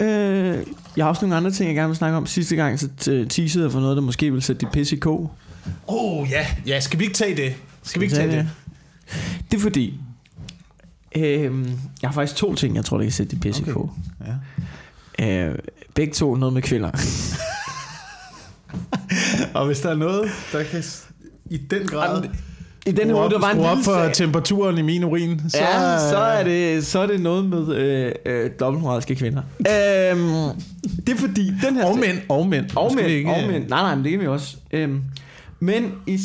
[0.00, 2.26] Øh, jeg har også nogle andre ting, jeg gerne vil snakke om.
[2.26, 2.88] Sidste gang så
[3.30, 5.00] teasede jeg for noget, der måske vil sætte de pisse i.
[5.06, 5.22] Åh,
[5.86, 6.46] oh, ja.
[6.66, 7.54] Ja, skal vi ikke tage det?
[7.82, 8.48] Skal vi ikke tage det?
[9.50, 10.00] Det er fordi...
[11.16, 11.68] Øh,
[12.02, 13.70] jeg har faktisk to ting, jeg tror, der kan sætte de pisse okay.
[13.70, 13.94] i kog.
[15.18, 15.48] Ja.
[15.48, 15.58] Øh,
[15.94, 16.90] begge to noget med kvinder.
[19.54, 20.84] Og hvis der er noget, der kan
[21.50, 22.24] i den grad
[22.86, 25.98] I den her uge, der var en op for temperaturen i min urin, så, Ja,
[26.10, 29.42] så er det, så er det noget med øh, øh, dobbeltmoralske kvinder.
[29.58, 30.60] øhm,
[31.06, 31.84] det er fordi, den her...
[31.84, 32.64] Og mænd, og mænd.
[32.76, 33.68] Og mænd, ikke- og mænd.
[33.68, 34.56] Nej, nej, men det kan vi også.
[34.72, 35.02] Øhm,
[35.60, 36.18] men i...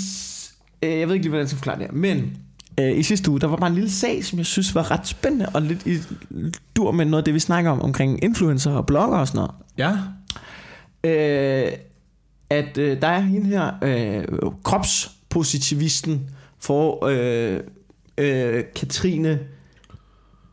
[0.84, 1.94] Øh, jeg ved ikke lige, hvordan jeg skal forklare det her.
[1.94, 2.38] Men
[2.80, 5.08] øh, i sidste uge, der var bare en lille sag, som jeg synes var ret
[5.08, 5.98] spændende, og lidt i
[6.76, 9.52] dur med noget af det, vi snakker om, omkring influencer og blogger og sådan noget.
[9.78, 9.92] Ja.
[11.10, 11.72] øh,
[12.50, 14.24] at øh, der er hende her øh,
[14.64, 16.22] kropspositivisten
[16.64, 17.60] for øh,
[18.18, 19.40] øh, Katrine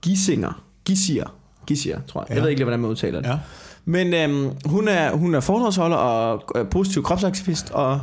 [0.02, 0.62] Gissinger.
[0.84, 1.36] Gissier.
[1.66, 2.30] Gissier, tror jeg.
[2.30, 2.34] Ja.
[2.34, 3.28] Jeg ved ikke lige, hvordan man udtaler det.
[3.28, 3.38] Ja.
[3.84, 8.00] Men øhm, hun er, hun er foredragsholder og øh, positiv kropsaktivist og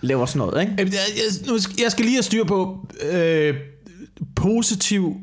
[0.00, 0.74] laver sådan noget, ikke?
[0.78, 0.86] Jeg,
[1.46, 3.54] jeg, jeg skal lige have styr på øh,
[4.36, 5.16] positiv...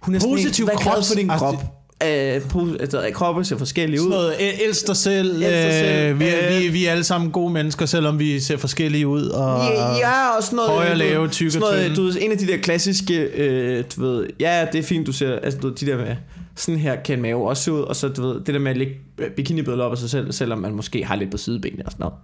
[0.00, 1.79] Hun er Positiv sådan en, glad for din krops- krop.
[2.04, 4.12] Øh, po- altså, kroppe ser forskellige ud.
[4.12, 5.30] Sådan noget, el- elsk dig selv.
[5.30, 6.12] Elsk dig selv.
[6.12, 6.62] Øh, vi, Øh.
[6.62, 9.22] vi, vi er alle sammen gode mennesker, selvom vi ser forskellige ud.
[9.22, 10.70] Og, Ja, ja, og sådan noget...
[10.70, 13.22] høje og du ved, lave, tykke sådan og noget, du en af de der klassiske,
[13.22, 16.16] øh, du ved, ja, det er fint, du ser, altså du ved, de der med,
[16.56, 18.70] sådan her kan en mave også se ud, og så du ved, det der med
[18.70, 18.94] at lægge
[19.36, 22.14] bikinibilleder op af sig selv, selvom man måske har lidt på sidebenene og sådan noget.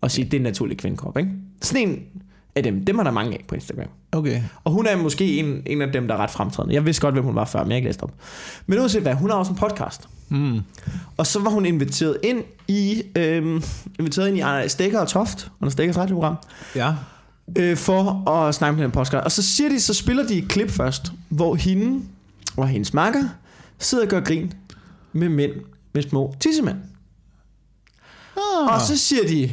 [0.00, 1.30] Og sige, det er en naturlig kvindekrop, ikke?
[1.62, 1.98] Sådan en
[2.58, 3.86] af dem, dem er der mange af på Instagram.
[4.12, 4.42] Okay.
[4.64, 6.74] Og hun er måske en, en af dem, der er ret fremtrædende.
[6.74, 8.12] Jeg vidste godt, hvem hun var før, men jeg har ikke læst op.
[8.66, 10.08] Men uanset hvad, hun har også en podcast.
[10.28, 10.60] Mm.
[11.16, 13.62] Og så var hun inviteret ind i, øhm,
[13.98, 16.36] inviteret ind i Arne Stikker og Toft, under Stikkers radioprogram,
[16.74, 16.94] Ja.
[17.58, 19.24] øh, for at snakke med den podcast.
[19.24, 22.02] Og så siger de, så spiller de et klip først, hvor hende
[22.56, 23.22] og hendes makker
[23.78, 24.52] sidder og gør grin
[25.12, 25.52] med mænd
[25.94, 26.76] med små tissemænd.
[28.36, 28.74] Ah.
[28.74, 29.52] Og så siger de,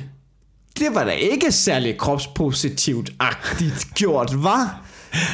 [0.79, 4.81] det var da ikke særlig kropspositivt-agtigt gjort, var?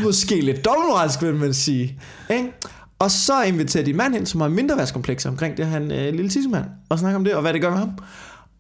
[0.04, 2.00] Måske lidt dobbeltmoralsk, vil man sige.
[2.30, 2.52] Ikke?
[3.00, 6.30] Og så inviterer de mand ind, som har mindre værtskomplekser omkring det, han øh, lille
[6.30, 7.92] tissemand, og snakker om det, og hvad det gør med ham.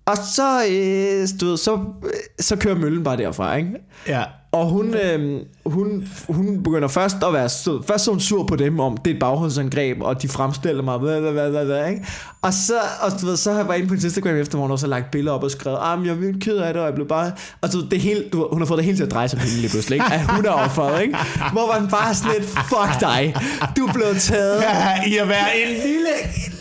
[0.06, 3.72] Og så, øh, du ved, så, øh, så kører møllen bare derfra, ikke?
[4.08, 4.24] Ja.
[4.52, 7.84] Og hun, øh, hun, hun begynder først at være sød.
[7.88, 10.98] Først er hun sur på dem om, det er et bagholdsangreb, og de fremstiller mig,
[10.98, 12.06] hvad, hvad, hvad, hvad, ikke?
[12.42, 14.72] Og så, og du ved, så har jeg været inde på Instagram efter, hvor hun
[14.72, 16.86] også har lagt billeder op og skrevet, ah, jeg er virkelig ked af det, og
[16.88, 17.32] jeg blev bare...
[17.62, 19.46] Og du, det hele, du, hun har fået det hele til at dreje sig på
[19.46, 20.14] hende lige pludselig, ikke?
[20.14, 21.18] At hun er offeret, ikke?
[21.52, 23.36] Hvor man bare sådan lidt, fuck dig,
[23.78, 24.62] du blevet taget.
[24.62, 26.14] Ja, I at være en lille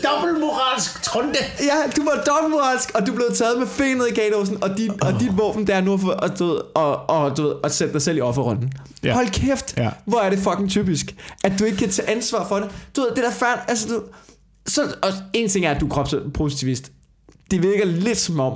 [0.03, 1.39] dobbeltmoralsk trunde.
[1.59, 5.19] Ja, du var dobbeltmoralsk, og du blev taget med fenet i gatåsen, og, dit, og
[5.19, 8.17] dit våben, det er nu at, du og, og, du ved, at sætte dig selv
[8.17, 8.71] i offerrunden.
[9.03, 9.13] Ja.
[9.13, 9.89] Hold kæft, Ja.
[10.05, 12.69] hvor er det fucking typisk, at du ikke kan tage ansvar for det.
[12.95, 14.01] Du ved, det er da færdigt, altså du...
[14.67, 16.91] Så, og en ting er, at du er kropspositivist.
[17.51, 18.53] Det virker lidt som om,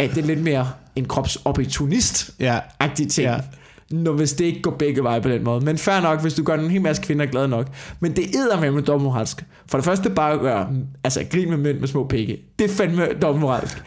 [0.00, 2.58] at det er lidt mere en kropsopportunist Ja.
[3.10, 3.28] ting.
[3.28, 3.38] Ja.
[3.90, 5.64] Når hvis det ikke går begge veje på den måde.
[5.64, 7.66] Men fair nok, hvis du gør en hel masse kvinder glade nok.
[8.00, 9.44] Men det er med med dobbeltmoralsk.
[9.70, 10.68] For det første bare at gøre,
[11.04, 12.38] altså grin med mænd med små pikke.
[12.58, 13.82] Det er fandme dobbeltmoralsk.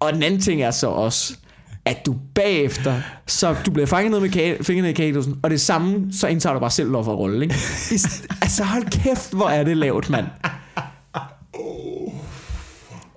[0.00, 1.34] Og den anden ting er så også,
[1.84, 5.60] at du bagefter, så du bliver fanget ned med kage, fingrene i kagedåsen, og det
[5.60, 7.54] samme, så indtager du bare selv lov for rolle, ikke?
[7.90, 7.98] I,
[8.42, 10.26] altså hold kæft, hvor er det lavt, mand.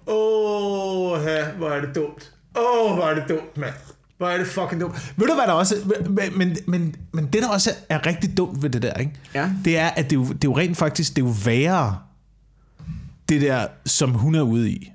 [0.08, 0.16] Åh,
[1.12, 1.20] oh,
[1.58, 2.32] hvor er det dumt.
[2.58, 3.74] Åh, oh, hvor er det dumt, mand.
[4.18, 5.14] Hvor er det fucking dumt.
[5.18, 5.76] Ved du, hvad der også...
[6.10, 9.12] Men, men, men, men det, der også er rigtig dumt ved det der, ikke?
[9.34, 9.50] Ja.
[9.66, 11.98] Det er, at det er, jo, det er jo rent faktisk, det er jo værre,
[13.30, 14.92] det der, som hun er ude i.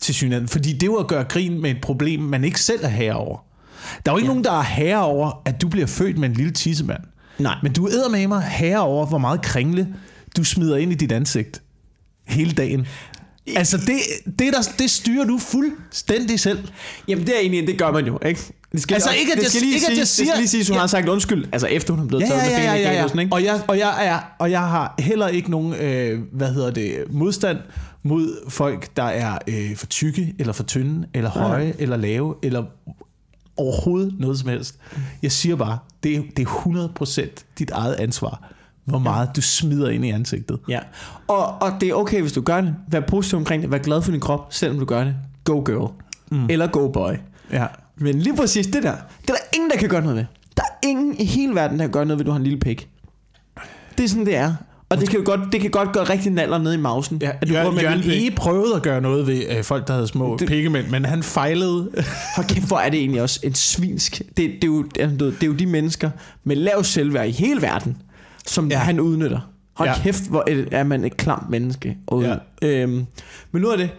[0.00, 0.48] Til synligheden.
[0.48, 3.14] Fordi det er jo at gøre grin med et problem, man ikke selv er herre
[3.16, 3.38] over.
[4.06, 4.28] Der er jo ikke ja.
[4.30, 7.00] nogen, der er herre over, at du bliver født med en lille tissemand.
[7.38, 7.54] Nej.
[7.62, 9.88] Men du æder med mig herre over, hvor meget kringle
[10.36, 11.62] du smider ind i dit ansigt
[12.26, 12.86] hele dagen.
[13.56, 13.96] Altså, det,
[14.38, 16.58] det, der, det styrer du fuldstændig selv.
[17.08, 18.40] Jamen det er egentlig, det gør man jo, ikke?
[18.72, 20.26] Det skal, Altså, ikke, at det jeg- skal lige ikke, at sige, jeg det siger-
[20.28, 20.80] skal lige sige, at hun Ja.
[20.80, 23.20] har sagt undskyld, altså efter hun er blevet Ja, taget ja, ja, ja, ja, ja.
[23.20, 23.32] ikke?
[23.32, 26.94] Og jeg, og jeg er, og jeg har heller ikke nogen, øh, hvad hedder det,
[27.10, 27.58] modstand
[28.06, 32.64] mod folk, der er øh, for tykke, eller for tynde, eller høje, eller lave, eller
[33.56, 34.78] overhovedet noget som helst.
[35.22, 38.52] Jeg siger bare, det er, det er 100% dit eget ansvar,
[38.84, 40.58] hvor meget du smider ind i ansigtet.
[40.68, 40.80] Ja.
[41.28, 42.74] Og, og det er okay, hvis du gør det.
[42.88, 43.70] Vær positiv omkring det.
[43.70, 45.14] Vær glad for din krop, selvom du gør det.
[45.44, 45.92] Go girl.
[46.30, 46.46] Mm.
[46.50, 47.12] Eller go boy.
[47.52, 47.66] Ja.
[47.96, 50.24] Men lige præcis det der, det er der ingen, der kan gøre noget ved.
[50.56, 52.44] Der er ingen i hele verden, der kan gøre noget ved, at du har en
[52.44, 52.88] lille pik.
[53.98, 54.54] Det er sådan, det er.
[54.88, 57.18] Og det kan, jo godt, det kan godt gøre rigtig naller ned i mausen.
[57.22, 58.02] Ja, at du Jørgen, Jørgen.
[58.06, 58.30] E.
[58.36, 61.90] prøvede at gøre noget ved øh, folk, der havde små Det- pikkemænd, men han fejlede.
[62.36, 64.18] Hold kæft, hvor er det egentlig også en svinsk.
[64.18, 66.10] Det, det, er jo, det, er, jo de mennesker
[66.44, 68.02] med lav selvværd i hele verden,
[68.46, 68.78] som Ja.
[68.78, 69.40] han udnytter.
[69.74, 69.98] Hold Ja.
[70.02, 71.96] kæft, hvor er- er man et klamt menneske.
[72.06, 72.36] Og, Ja.
[72.62, 73.06] øhm,
[73.52, 73.90] men nu er det...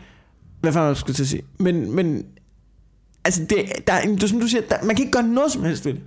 [0.62, 1.42] Hvad fanden det, jeg skulle til at sige?
[1.60, 2.24] Men, men
[3.26, 5.64] altså, det, der, er- er som du siger, der, man kan ikke gøre noget som
[5.64, 6.02] helst ved det.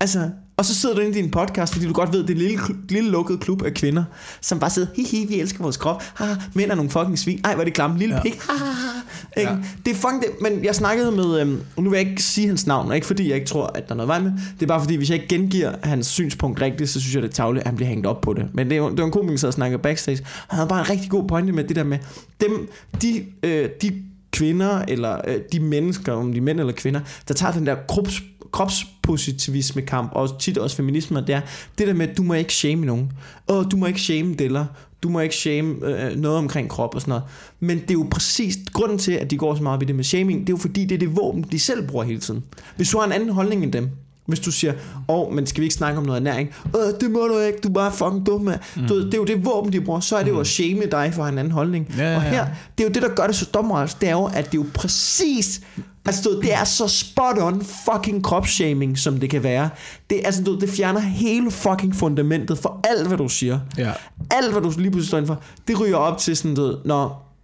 [0.00, 2.34] Altså, og så sidder du inde i din podcast, fordi du godt ved, det er
[2.34, 4.04] en lille, lille lukket klub af kvinder,
[4.40, 7.54] som bare sidder, hihi, vi elsker vores krop, ha, mænd er nogle fucking svin, ej,
[7.54, 8.22] hvor er det klamme, lille Ja.
[8.22, 9.40] pik, ha, ha?
[9.42, 9.56] Ja.
[9.86, 12.66] Det er fucking det, men jeg snakkede med, øhm, nu vil jeg ikke sige hans
[12.66, 14.66] navn, og ikke fordi jeg ikke tror, at der er noget vej med, det er
[14.66, 17.62] bare fordi, hvis jeg ikke gengiver hans synspunkt rigtigt, så synes jeg, det er tavligt,
[17.62, 18.46] at han bliver hængt op på det.
[18.54, 20.18] Men det er det var en komiker, der snakkede backstage,
[20.48, 21.98] han havde bare en rigtig god pointe med det der med,
[22.40, 22.68] dem,
[23.02, 27.34] de, øh, de kvinder, eller øh, de mennesker, om de er mænd eller kvinder, der
[27.34, 31.40] tager den der krops, kropspositivisme kamp, og tit også feminisme, det er
[31.78, 33.12] det der med, at du må ikke shame nogen.
[33.46, 34.66] Og du må ikke shame deller.
[35.02, 37.24] Du må ikke shame øh, noget omkring krop og sådan noget.
[37.60, 39.94] Men det er jo præcis grunden til, at de går så meget op i det
[39.94, 42.44] med shaming, det er jo fordi, det er det våben, de selv bruger hele tiden.
[42.76, 43.90] Hvis du har en anden holdning end dem,
[44.30, 44.72] hvis du siger,
[45.08, 46.50] åh, oh, men skal vi ikke snakke om noget ernæring?
[46.74, 48.60] Åh, det må du ikke, du er bare fucking dum, mand.
[48.76, 48.88] Mm.
[48.88, 50.00] Du, det er jo det våben, de bruger.
[50.00, 51.94] Så er det jo at shame dig for en anden holdning.
[51.98, 52.30] Ja, ja, Og ja.
[52.30, 52.46] her,
[52.78, 53.88] det er jo det, der gør det så dummere.
[54.00, 55.60] Det er jo, at det er jo præcis...
[56.06, 59.70] Altså, du det er så spot on fucking kropsshaming, som det kan være.
[60.10, 63.60] Det, altså, du det fjerner hele fucking fundamentet for alt, hvad du siger.
[63.78, 63.92] Ja.
[64.30, 67.36] Alt, hvad du lige pludselig står for, det ryger op til sådan, du når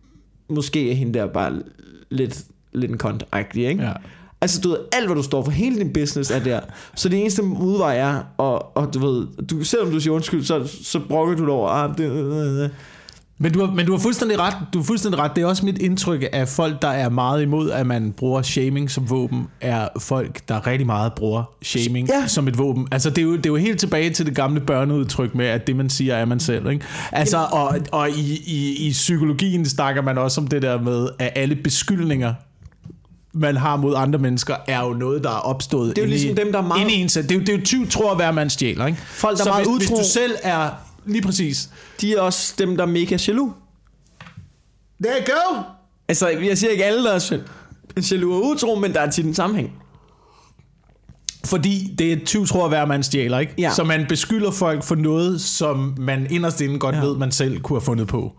[0.48, 1.52] måske er hende der bare
[2.10, 3.82] lidt, lidt en kont ikke?
[3.82, 3.92] Ja.
[4.40, 6.60] Altså, du ved, alt hvad du står for, hele din business er der.
[6.94, 10.68] Så det eneste udvej er, og, og du ved, du, selvom du siger undskyld, så,
[10.82, 12.68] så brokker du dig over, ah, det, øh, øh.
[13.38, 14.54] Men du, har, men du har fuldstændig ret.
[14.72, 15.36] Du har fuldstændig ret.
[15.36, 18.90] Det er også mit indtryk af folk, der er meget imod, at man bruger shaming
[18.90, 22.20] som våben, er folk, der rigtig meget bruger shaming ja.
[22.20, 22.26] Ja.
[22.26, 22.88] som et våben.
[22.92, 25.66] Altså, det er, jo, det er jo helt tilbage til det gamle børneudtryk med, at
[25.66, 26.70] det, man siger, er man selv.
[26.70, 26.84] Ikke?
[27.12, 31.32] Altså, og, og i, i, i psykologien snakker man også om det der med, at
[31.34, 32.34] alle beskyldninger,
[33.36, 36.30] man har mod andre mennesker, er jo noget, der er opstået Det er jo ligesom
[36.30, 37.28] i, dem, der er meget- i en selv.
[37.28, 38.86] Det er jo, det er jo 20 tror hver man stjæler.
[38.86, 38.98] Ikke?
[39.06, 40.70] Folk, der er Så meget hvis, hvis utro- du selv er...
[41.06, 41.70] Lige præcis.
[42.00, 43.52] de er også dem, der er mega jaloux.
[45.04, 45.62] There you go!
[46.08, 49.24] Altså, jeg siger ikke alle, der er jal- jaloux og utro, men der er tit
[49.24, 49.72] en sammenhæng.
[51.44, 53.52] Fordi det er 20 tror hver man stjæler, ikke?
[53.58, 53.70] Ja.
[53.74, 57.00] Så man beskylder folk for noget, som man inderst inde godt Ja.
[57.00, 58.32] ved, man selv kunne have fundet på.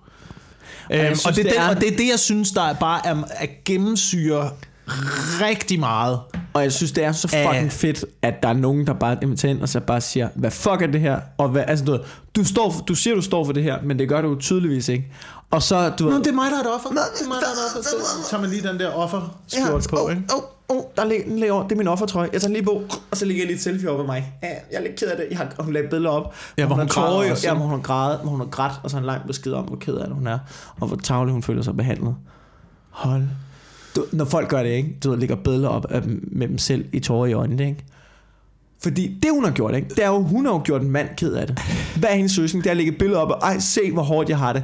[0.89, 2.62] jeg Øhm, og, synes, det, det det, er- og det er det, jeg synes, der
[2.62, 4.49] er bare er, er gennemsyrer
[5.41, 6.19] rigtig meget.
[6.54, 9.17] Og jeg synes, det er så Af- fucking fedt, at der er nogen, der bare
[9.21, 11.19] inviterer ind og så bare siger, hvad fuck er det her?
[11.38, 12.00] Og hvad, altså, du, ved,
[12.36, 14.36] du, står, for- du siger, du står for det her, men det gør du jo
[14.39, 15.12] tydeligvis ikke.
[15.52, 16.13] Og så, du ved...
[16.13, 16.89] Nå, det er mig, der er et offer.
[16.89, 17.89] Det er mig, der er et offer.
[18.23, 20.21] Så tager man lige den der offer skjort på, ikke?
[20.36, 21.63] Åh, oh, oh, der ligger den lige over.
[21.63, 22.30] Det er min offertrøje.
[22.34, 24.34] Jeg tager den lige på, og så ligger jeg lige et selfie op af mig.
[24.43, 25.26] Ja, jeg er lidt ked af det.
[25.30, 26.36] Jeg har hun lagt billeder op.
[26.58, 27.60] Ja, hvor hun græder tårer også, Ja, ikke?
[27.60, 29.76] hvor hun har grædet, hvor hun har grædt, og så en lang besked om, hvor
[29.78, 30.39] ked af det hun er,
[30.80, 32.15] og hvor tavlig hun føler sig behandlet.
[32.89, 33.23] Hold.
[33.97, 34.97] Du, når folk gør det, ikke?
[35.03, 37.83] Du ligger lægger billeder op af med dem selv i tårer i øjnene, ikke?
[38.83, 39.89] Fordi det hun har gjort, ikke?
[39.89, 41.60] det er jo, hun har jo gjort en mand ked af det.
[41.99, 42.63] Hvad er hendes løsning?
[42.63, 44.63] Det er at lægge billeder op og, ej, se hvor hårdt jeg har det.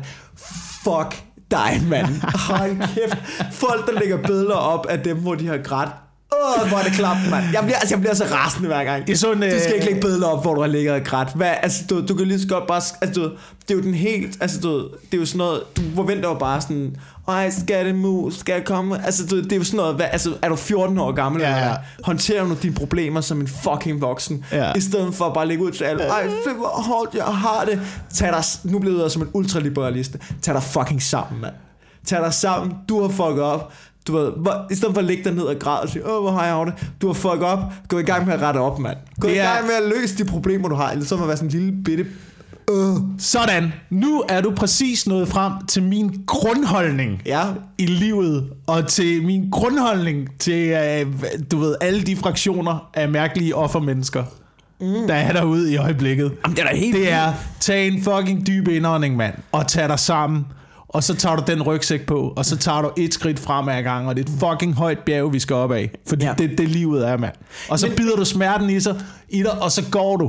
[0.84, 2.08] Fuck dig, mand.
[2.48, 3.18] Hold kæft.
[3.52, 5.90] Folk, der lægger billeder op af dem, hvor de har grædt.
[6.34, 7.44] Åh, hvor er det klap, mand.
[7.54, 9.08] Jeg bliver, altså, jeg bliver så rasende hver gang.
[9.08, 11.02] Det er sådan, Du skal øh, ikke lægge billeder op, hvor du har ligget og
[11.04, 11.30] grædt.
[11.36, 12.82] Hvad, altså, du, du kan lige så godt bare...
[13.02, 13.24] Altså, du,
[13.62, 14.38] det er jo den helt...
[14.42, 15.62] Altså, du, det er jo sådan noget...
[15.78, 16.96] Du forventer jo bare sådan...
[17.28, 18.38] Ej, skal det mus?
[18.38, 19.06] Skal jeg komme?
[19.06, 19.96] Altså, du, det er jo sådan noget...
[19.96, 21.42] Hvad, altså, er du 14 år gammel?
[21.42, 21.76] Ja, eller ja.
[22.04, 24.46] Håndterer du dine problemer som en fucking voksen?
[24.52, 24.74] Ja.
[24.76, 26.04] I stedet for at bare lægge ud til alle.
[26.04, 27.82] Ej, se hvor hårdt jeg har det.
[28.14, 28.44] Tag dig...
[28.64, 30.16] Nu bliver du som en ultraliberalist.
[30.42, 31.54] Tag dig fucking sammen, mand.
[32.06, 32.74] Tag dig sammen.
[32.90, 33.74] Du har fucket op.
[34.08, 36.22] Du ved, hvor, i stedet for at lægge dig ned og græde og sige, åh,
[36.22, 36.74] hvor har jeg over det?
[37.02, 37.60] Du har fucket op.
[37.88, 38.98] Gå i gang med at rette op, mand.
[39.20, 40.92] Gå Det i er- gang med at løse de problemer, du har.
[40.92, 42.06] Ellers så må være sådan en lille bitte...
[42.72, 42.96] Øh.
[43.20, 43.74] Sådan.
[43.90, 47.44] Nu er du præcis nået frem til min grundholdning Ja.
[47.78, 51.06] i livet, og til min grundholdning til, øh,
[51.52, 54.24] du ved, alle de fraktioner af mærkelige offermennesker,
[54.82, 55.08] mm.
[55.08, 56.32] der er derude i øjeblikket.
[56.46, 59.90] Jamen, det er da helt Det er, tag en fucking dyb indånding, mand, og tag
[59.90, 60.46] dig sammen,
[60.94, 63.84] og så tager du den rygsæk på, og så tager du et skridt frem ad
[63.84, 65.92] gang, og det er et fucking højt bjerg, vi skal op af.
[66.08, 66.34] Fordi Ja.
[66.38, 67.34] det, det livet er, mand.
[67.70, 70.26] Og så Men- bider du smerten i, sig, i dig, og så går du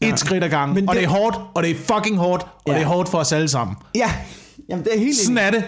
[0.00, 0.16] et Ja.
[0.16, 0.74] skridt ad gangen.
[0.74, 2.74] Men Og det- det er hårdt, og det er fucking hårdt, og Ja.
[2.74, 3.76] det er hårdt for os alle sammen.
[3.94, 4.10] Ja,
[4.68, 5.64] jamen det er helt Sådan er det.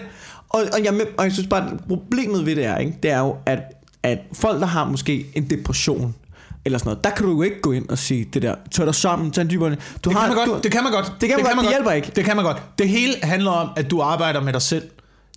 [0.49, 2.97] Og, og, jeg, og jeg synes bare, problemet ved det er, ikke?
[3.03, 3.59] det er jo, at,
[4.03, 6.15] at folk, der har måske en depression,
[6.65, 8.85] eller sådan noget, der kan du jo ikke gå ind og sige det der, tør
[8.85, 9.69] dig sammen, tag dybere...
[9.69, 10.63] Du Det har, kan man du, godt.
[10.63, 11.13] Det kan man godt.
[11.21, 11.65] Det kan man godt.
[11.65, 12.11] Det hjælper ikke.
[12.15, 12.61] Det kan man godt.
[12.79, 14.83] Det hele handler om, at du arbejder med dig selv.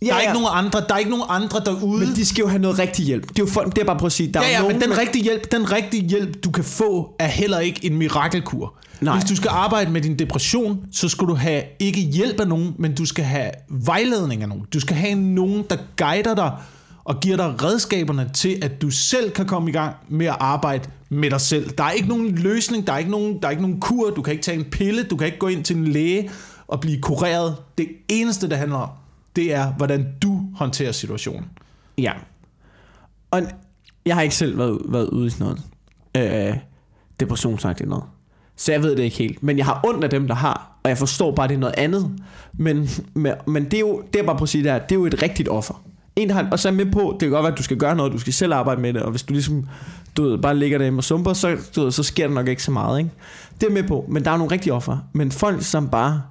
[0.03, 0.23] Ja, der er ja.
[0.23, 2.07] ikke nogen andre, der er ikke nogen andre derude.
[2.07, 3.29] Men de skal jo have noget rigtig hjælp.
[3.29, 4.63] Det er jo folk, det er bare på at sige, der ja, er ja, jo
[4.63, 7.97] nogen, men den rigtige hjælp, den rigtige hjælp, du kan få, er heller ikke en
[7.97, 8.75] mirakelkur.
[9.01, 9.15] Nej.
[9.15, 12.75] Hvis du skal arbejde med din depression, så skal du have ikke hjælp af nogen,
[12.79, 14.65] men du skal have vejledning af nogen.
[14.75, 16.53] Du skal have nogen, der guider dig
[17.05, 20.91] og giver dig redskaberne til, at du selv kan komme i gang med at arbejde
[21.09, 21.71] med dig selv.
[21.71, 24.23] Der er ikke nogen løsning, der er ikke nogen, der er ikke nogen kur, du
[24.23, 26.31] kan ikke tage en pille, du kan ikke gå ind til en læge
[26.67, 27.57] og blive kureret.
[27.79, 28.89] Det eneste, det handler om,
[29.37, 31.45] det er, hvordan du håndterer situationen.
[31.99, 32.13] Ja.
[33.31, 33.43] Og
[34.07, 35.57] jeg har ikke selv været, været ude i sådan
[36.15, 36.57] noget øh,
[37.21, 38.05] depressionsagtigt noget.
[38.57, 39.43] Så jeg ved det ikke helt.
[39.43, 40.79] Men jeg har ondt af dem, der har.
[40.83, 42.21] Og jeg forstår bare, det er noget andet.
[42.53, 44.99] Men, men, men det er jo, det er bare på at sige der, det er
[44.99, 45.85] jo et rigtigt offer.
[46.17, 47.97] En, har, og så er med på, det kan godt være, at du skal gøre
[47.97, 49.69] noget, du skal selv arbejde med det, og hvis du ligesom,
[50.17, 52.63] du ved, bare ligger derhjemme og sumper, så, du ved, så sker der nok ikke
[52.63, 53.11] så meget, ikke?
[53.61, 54.99] Det er med på, men der er nogle rigtige offer.
[55.13, 56.23] Men folk, som bare,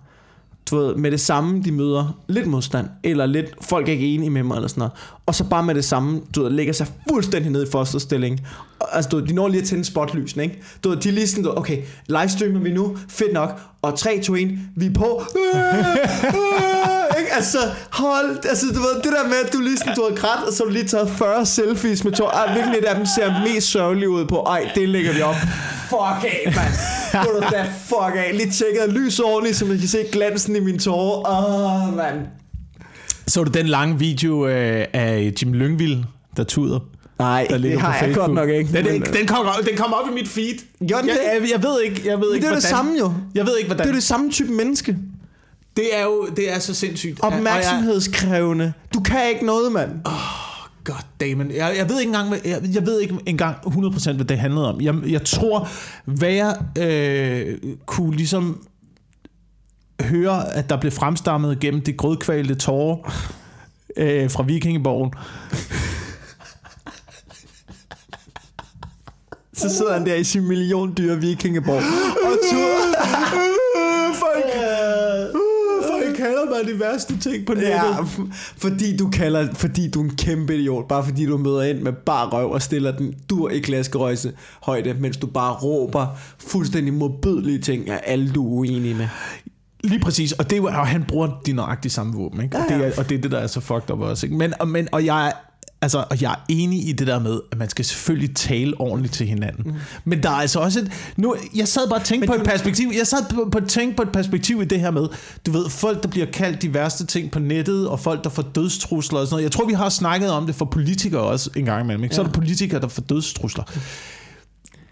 [0.72, 4.30] du ved, med det samme, de møder lidt modstand, eller lidt, folk er ikke enige
[4.30, 4.92] med mig, eller sådan noget,
[5.26, 8.42] og så bare med det samme, du ved, lægger sig fuldstændig ned i fosterstilling.
[8.80, 10.62] Og, altså, du ved, de når lige at tænde spotlysen, ikke?
[10.84, 13.98] Du ved, de er lige sådan, du ved, okay, livestreamer vi nu, fedt nok, og
[13.98, 15.24] 3, 2, 1, vi er på.
[15.56, 17.34] Øh, øh, ikke?
[17.34, 17.58] Altså,
[17.90, 20.54] hold, altså, du ved, det der med, at du lige sådan, du har grædt, og
[20.54, 23.54] så har du lige taget 40 selfies med to, ej, hvilken et af dem ser
[23.54, 25.36] mest sørgelig ud på, ej, det lægger vi op.
[25.90, 27.26] Fuck af, mand.
[27.26, 28.30] Gå du da fuck af.
[28.34, 31.30] Lige tjekket lys ordentligt, så man kan se glansen i mine tårer.
[31.30, 32.20] Åh, oh, mand.
[33.28, 36.04] Så du den lange video øh, af Jim Lyngvild,
[36.38, 36.80] der tuder?
[37.20, 38.74] Nej, der det har på jeg godt nok ikke.
[38.74, 40.54] Den, den, men- den, kom, op- den kom op i mit feed.
[40.88, 41.42] Gjorde den jeg, det?
[41.42, 42.78] jeg, jeg ved ikke, jeg ved ikke det er jo det hvordan.
[42.86, 43.14] samme jo.
[43.36, 43.86] Jeg ved ikke, hvordan.
[43.88, 44.98] Det er det samme type menneske.
[45.78, 47.20] Det er jo det er så sindssygt.
[47.24, 48.74] Opmærksomhedskrævende.
[48.94, 49.92] Du kan ikke noget, mand.
[50.84, 51.56] God damn it.
[51.56, 54.70] Jeg, jeg ved ikke engang, hvad, jeg, jeg ved ikke engang 100% hvad det handlede
[54.74, 54.82] om.
[54.82, 55.68] Jeg, jeg tror,
[56.06, 58.68] hvad jeg øh, kunne ligesom
[60.02, 63.12] høre, at der blev fremstammet gennem det grødkvalte tårer
[63.98, 65.14] øh, fra Vikingeborgen.
[69.54, 71.84] Så sidder han der i sin million dyre vikingeborg.
[72.26, 72.74] Og tur.
[74.24, 75.44] folk, uh,
[76.66, 77.70] mig de værste ting på nettet.
[77.70, 77.98] Ja,
[78.58, 81.92] fordi du kalder, fordi du er en kæmpe idiot, bare fordi du møder ind med
[81.94, 84.32] bare røv og stiller den dur i klaskerøjse
[84.64, 86.08] højde, mens du bare råber
[86.40, 89.08] fuldstændig modbydelige ting af alle du er uenige med.
[89.84, 92.58] Lige præcis, og, det er, jo- og han bruger de nøjagtigt samme våben, ikke?
[92.58, 92.88] Og, Ja, det ja.
[92.88, 94.26] er, og det er det, der er så fucked up også.
[94.26, 94.38] Ikke?
[94.38, 95.34] Men, og- men, og jeg
[95.84, 99.14] altså, og jeg er enig i det der med, at man skal selvfølgelig tale ordentligt
[99.14, 99.72] til hinanden.
[99.72, 99.74] Mm.
[100.06, 102.92] Men der er altså også et, nu, jeg sad bare og tænkte på et perspektiv,
[102.98, 105.08] jeg sad på, på, tænkte på et perspektiv i det her med,
[105.46, 108.42] du ved, folk, der bliver kaldt de værste ting på nettet, og folk, der får
[108.42, 109.44] dødstrusler og sådan noget.
[109.44, 112.04] Jeg tror, vi har snakket om det for politikere også en gang imellem.
[112.04, 112.16] Ikke?
[112.16, 113.64] Så er der politikere, der får dødstrusler.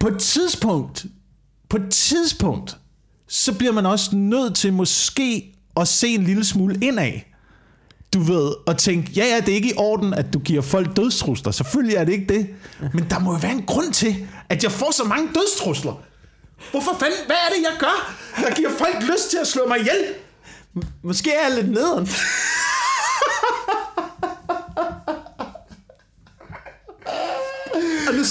[0.00, 1.06] På et tidspunkt,
[1.70, 2.76] på et tidspunkt,
[3.28, 7.12] så bliver man også nødt til måske at se en lille smule indad
[8.14, 10.96] du ved, og tænke, ja, ja, det er ikke i orden, at du giver folk
[10.96, 11.52] dødstrusler.
[11.52, 12.48] Selvfølgelig er det ikke det.
[12.94, 15.94] Men der må jo være en grund til, at jeg får så mange dødstrusler.
[16.70, 19.78] Hvorfor fanden, hvad er det, jeg gør, der giver folk lyst til at slå mig
[19.78, 20.04] ihjel?
[21.02, 22.08] Måske er jeg lidt nederen.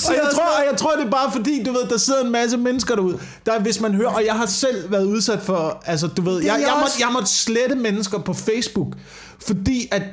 [0.09, 2.31] Og, jeg, tror, og jeg tror, det er bare fordi, du ved, der sidder en
[2.31, 6.07] masse mennesker derude, der hvis man hører, og jeg har selv været udsat for, altså
[6.07, 8.93] du ved, jeg, jeg, jeg, måtte, jeg måtte slette mennesker på Facebook,
[9.39, 10.03] fordi at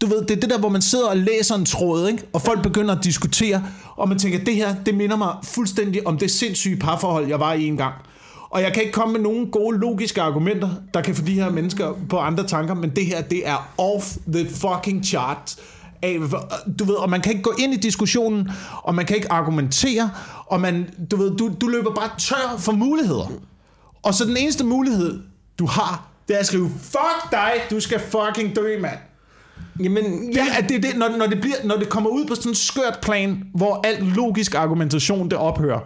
[0.00, 2.22] du ved, det er det der, hvor man sidder og læser en tråd, ikke?
[2.32, 3.64] og folk begynder at diskutere,
[3.96, 7.52] og man tænker, det her, det minder mig fuldstændig om det sindssyge parforhold, jeg var
[7.52, 7.94] i en gang.
[8.50, 11.50] Og jeg kan ikke komme med nogen gode logiske argumenter, der kan få de her
[11.50, 15.56] mennesker på andre tanker, men det her, det er off the fucking chart.
[16.78, 18.50] Du ved, og man kan ikke gå ind i diskussionen,
[18.82, 20.10] og man kan ikke argumentere,
[20.46, 23.32] og man, du ved, du, du løber bare tør for muligheder.
[24.02, 25.20] Og så den eneste mulighed,
[25.58, 28.98] du har, det er at skrive, fuck dig, du skal fucking dø, mand.
[29.82, 32.50] Jamen, ja, at det, det, når, når, det bliver, når det kommer ud på sådan
[32.50, 35.80] en skørt plan, hvor alt logisk argumentation det ophører,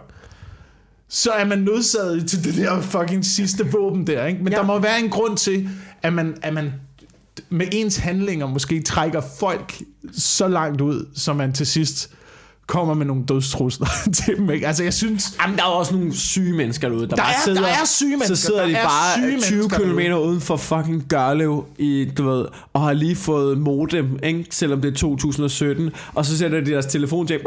[1.09, 4.43] så er man nødsaget til det der fucking sidste våben der, ikke?
[4.43, 4.59] Men ja.
[4.59, 5.69] der må være en grund til,
[6.01, 6.73] at man, at man
[7.49, 9.81] med ens handlinger måske trækker folk
[10.17, 12.09] så langt ud, som man til sidst
[12.67, 13.87] kommer med nogle dødstrusler
[14.25, 14.49] til dem.
[14.49, 14.67] Ikke?
[14.67, 15.37] Altså, jeg synes...
[15.41, 17.61] Jamen, der er også nogle syge mennesker derude, der, der bare er, sidder...
[17.61, 18.35] Der er syge mennesker.
[18.35, 22.93] Så sidder de bare 20 km uden for fucking Gørlev, i, du ved, og har
[22.93, 24.45] lige fået modem, ikke?
[24.51, 25.89] selvom det er 2017.
[26.13, 27.39] Og så sætter de deres telefon til,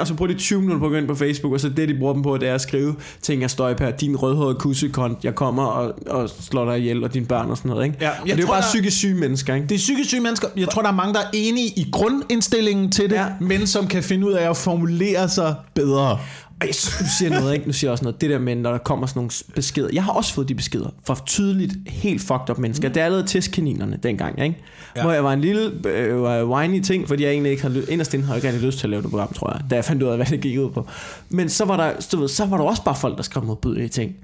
[0.00, 1.88] og så bruger de 20 minutter på at gå ind på Facebook, og så det,
[1.88, 5.34] de bruger dem på, det er at skrive ting af Støjpær, din rødhårede kussekont, jeg
[5.34, 7.84] kommer og, og slår dig ihjel, og dine børn og sådan noget.
[7.84, 7.96] Ikke?
[8.00, 8.66] Ja, og det er jo bare der...
[8.66, 9.54] psykisk syge mennesker.
[9.54, 9.66] Ikke?
[9.66, 10.48] Det er psykisk syge mennesker.
[10.56, 13.16] Jeg tror, der er mange, der er enige i grundindstillingen til det.
[13.16, 16.18] Ja men som kan finde ud af at formulere sig bedre.
[16.60, 17.66] Og jeg synes, du siger noget, ikke?
[17.66, 18.20] Nu siger jeg også noget.
[18.20, 19.88] Det der med, når der kommer sådan nogle beskeder.
[19.92, 22.88] Jeg har også fået de beskeder fra tydeligt helt fucked up mennesker.
[22.88, 22.94] Mm.
[22.94, 24.56] Det er allerede testkaninerne dengang, ikke?
[24.96, 25.02] Ja.
[25.02, 28.26] Hvor jeg var en lille øh, whiny ting, fordi jeg egentlig ikke havde, inderst inden
[28.26, 29.60] havde ikke rigtig lyst til at lave det program, tror jeg.
[29.70, 30.86] Da jeg fandt ud af, hvad det gik ud på.
[31.28, 33.88] Men så var der, du ved, så var der også bare folk, der skrev modbydelige
[33.88, 34.14] ting.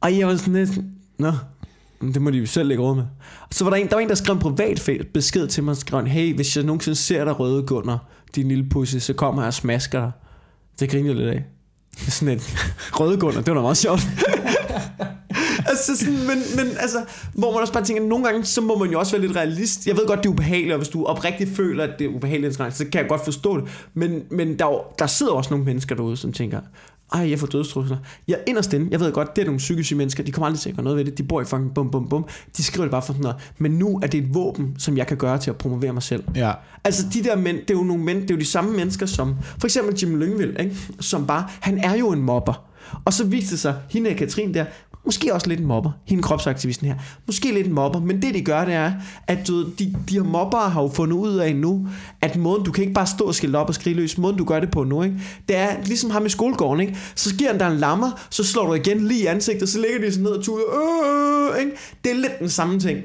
[0.00, 0.70] Og jeg var sådan lidt,
[1.18, 1.32] nå,
[2.00, 3.04] det må de jo selv lægge råd med.
[3.50, 5.76] Så var der en, der var en, der skrev en privat besked til mig, og
[5.76, 7.98] skrev, hey, hvis jeg nogensinde ser dig røde gunder,
[8.34, 10.10] din lille pussy, så kommer jeg og smasker dig.
[10.80, 11.44] Det griner jeg lidt af.
[12.04, 12.42] Det sådan et
[13.00, 14.00] røde gunder, det var da meget sjovt.
[15.68, 17.04] altså sådan, men, men altså,
[17.34, 19.36] hvor man også bare tænker, at nogle gange, så må man jo også være lidt
[19.36, 19.86] realist.
[19.86, 22.54] Jeg ved godt, det er ubehageligt, og hvis du oprigtigt føler, at det er ubehageligt,
[22.54, 23.68] så kan jeg godt forstå det.
[23.94, 26.60] Men, men der, der sidder også nogle mennesker derude, som tænker,
[27.12, 27.96] ej, jeg får dødstrusler.
[28.28, 30.68] Jeg inderst inde, jeg ved godt, det er nogle psykiske mennesker, de kommer aldrig til
[30.70, 32.90] at gøre noget ved det, de bor i fucking bum bum bum, de skriver det
[32.90, 35.50] bare for sådan noget, men nu er det et våben, som jeg kan gøre til
[35.50, 36.24] at promovere mig selv.
[36.34, 36.52] Ja.
[36.84, 39.06] Altså de der mænd, det er jo nogle mænd, det er jo de samme mennesker
[39.06, 40.76] som, for eksempel Jim Lyngvild, ikke?
[41.00, 42.66] som bare, han er jo en mobber.
[43.04, 44.64] Og så viste det sig, hende og Katrin der,
[45.06, 46.94] Måske også lidt en mobber, hende kropsaktivisten her.
[47.26, 48.92] Måske lidt en mobber, men det de gør, det er,
[49.26, 51.88] at du, de, de her mobber har jo fundet ud af nu,
[52.20, 54.44] at måden, du kan ikke bare stå og skille op og skrige løs, måden du
[54.44, 55.16] gør det på nu, ikke?
[55.48, 56.96] det er ligesom ham i skolegården, ikke?
[57.14, 59.98] så giver han dig en lammer, så slår du igen lige i ansigtet, så ligger
[59.98, 60.64] de sådan ned og tuder,
[61.54, 61.72] øh, ikke?
[62.04, 62.98] det er lidt den samme ting.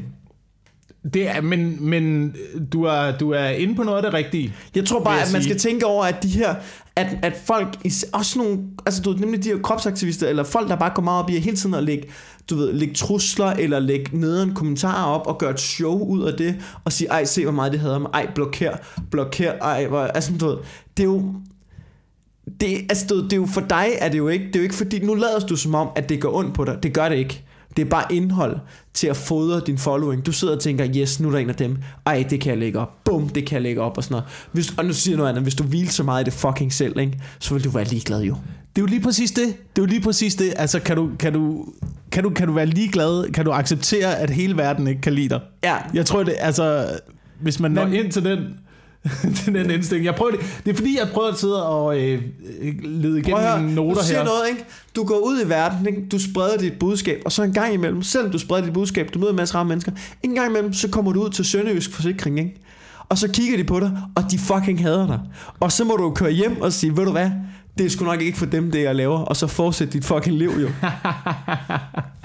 [1.13, 2.35] Det er, men, men
[2.73, 4.53] du, er, du er inde på noget af det rigtige.
[4.75, 5.53] Jeg tror bare, jeg at man sige.
[5.53, 6.55] skal tænke over, at de her,
[6.95, 7.77] at, at folk,
[8.13, 11.23] også nogle, altså du ved, nemlig de her kropsaktivister, eller folk, der bare går meget
[11.23, 12.07] op i at hele tiden at lægge,
[12.49, 16.37] du ved, lægge trusler, eller lægge nederen kommentarer op, og gøre et show ud af
[16.37, 18.77] det, og sige, ej, se hvor meget det hedder mig, ej, blokér,
[19.15, 20.57] blokér, ej, hvor, altså du ved,
[20.97, 21.33] det er jo,
[22.61, 24.63] det, altså, du, det er jo for dig, er det jo ikke, det er jo
[24.63, 27.09] ikke fordi, nu lader du som om, at det går ondt på dig, det gør
[27.09, 27.43] det ikke.
[27.77, 28.57] Det er bare indhold
[28.93, 30.25] til at fodre din following.
[30.25, 31.77] Du sidder og tænker, yes, nu er der en af dem.
[32.05, 33.03] Ej, det kan jeg lægge op.
[33.03, 34.25] Bum, det kan jeg lægge op og sådan noget.
[34.51, 35.43] Hvis, og nu siger jeg noget andet.
[35.43, 38.21] Hvis du hviler så meget i det fucking selv, ikke, så vil du være ligeglad
[38.21, 38.35] jo.
[38.75, 39.47] Det er jo lige præcis det.
[39.47, 40.53] Det er jo lige præcis det.
[40.55, 41.65] Altså, kan du, kan du,
[42.11, 43.31] kan du, kan du være ligeglad?
[43.31, 45.39] Kan du acceptere, at hele verden ikke kan lide dig?
[45.63, 45.75] Ja.
[45.93, 46.89] Jeg tror det, altså,
[47.41, 48.39] hvis man når ind til den
[49.45, 50.05] den indstilling.
[50.05, 50.39] Jeg prøver det.
[50.65, 52.21] det er fordi, jeg prøver at sidde og øh,
[52.83, 54.25] lede igennem høre, mine noter du siger her.
[54.25, 54.65] noget, ikke?
[54.95, 56.01] Du går ud i verden, ikke?
[56.11, 59.19] du spreder dit budskab, og så en gang imellem, selvom du spreder dit budskab, du
[59.19, 59.91] møder en masse rare mennesker,
[60.23, 62.61] en gang imellem, så kommer du ud til Sønderjysk Forsikring, ikke?
[63.09, 65.19] og så kigger de på dig, og de fucking hader dig.
[65.59, 67.31] Og så må du køre hjem og sige, ved du hvad,
[67.77, 70.35] det er sgu nok ikke for dem, det jeg laver, og så fortsæt dit fucking
[70.37, 70.69] liv jo.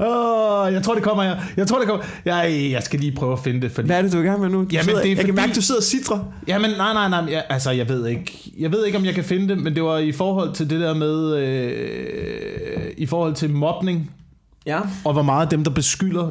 [0.00, 1.36] Åh, jeg tror, det kommer her.
[1.56, 2.04] Jeg tror, det kommer.
[2.24, 3.72] Jeg, jeg skal lige prøve at finde det.
[3.72, 3.86] Fordi...
[3.86, 4.58] Hvad er det, du er i gang med nu?
[4.62, 6.18] Du Jamen, sidder, det er jeg fordi- kan mærke, du sidder og citrer.
[6.48, 7.32] Jamen, nej, nej, nej.
[7.32, 8.52] Jeg, altså, jeg ved ikke.
[8.58, 10.80] Jeg ved ikke, om jeg kan finde det, men det var i forhold til det
[10.80, 11.36] der med...
[11.36, 14.10] Øh, I forhold til mobning,
[14.66, 14.80] Ja.
[15.04, 16.30] og hvor meget dem, der beskylder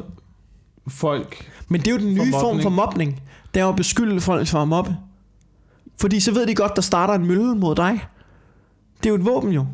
[0.88, 1.50] folk...
[1.68, 2.62] Men det er jo den For nye form mobning.
[2.62, 3.22] for mobning.
[3.54, 4.96] Det er jo at beskylde folk for at mobbe.
[6.00, 8.00] Fordi så ved de godt, der starter en mølle mod dig.
[8.98, 9.66] Det er jo et våben jo.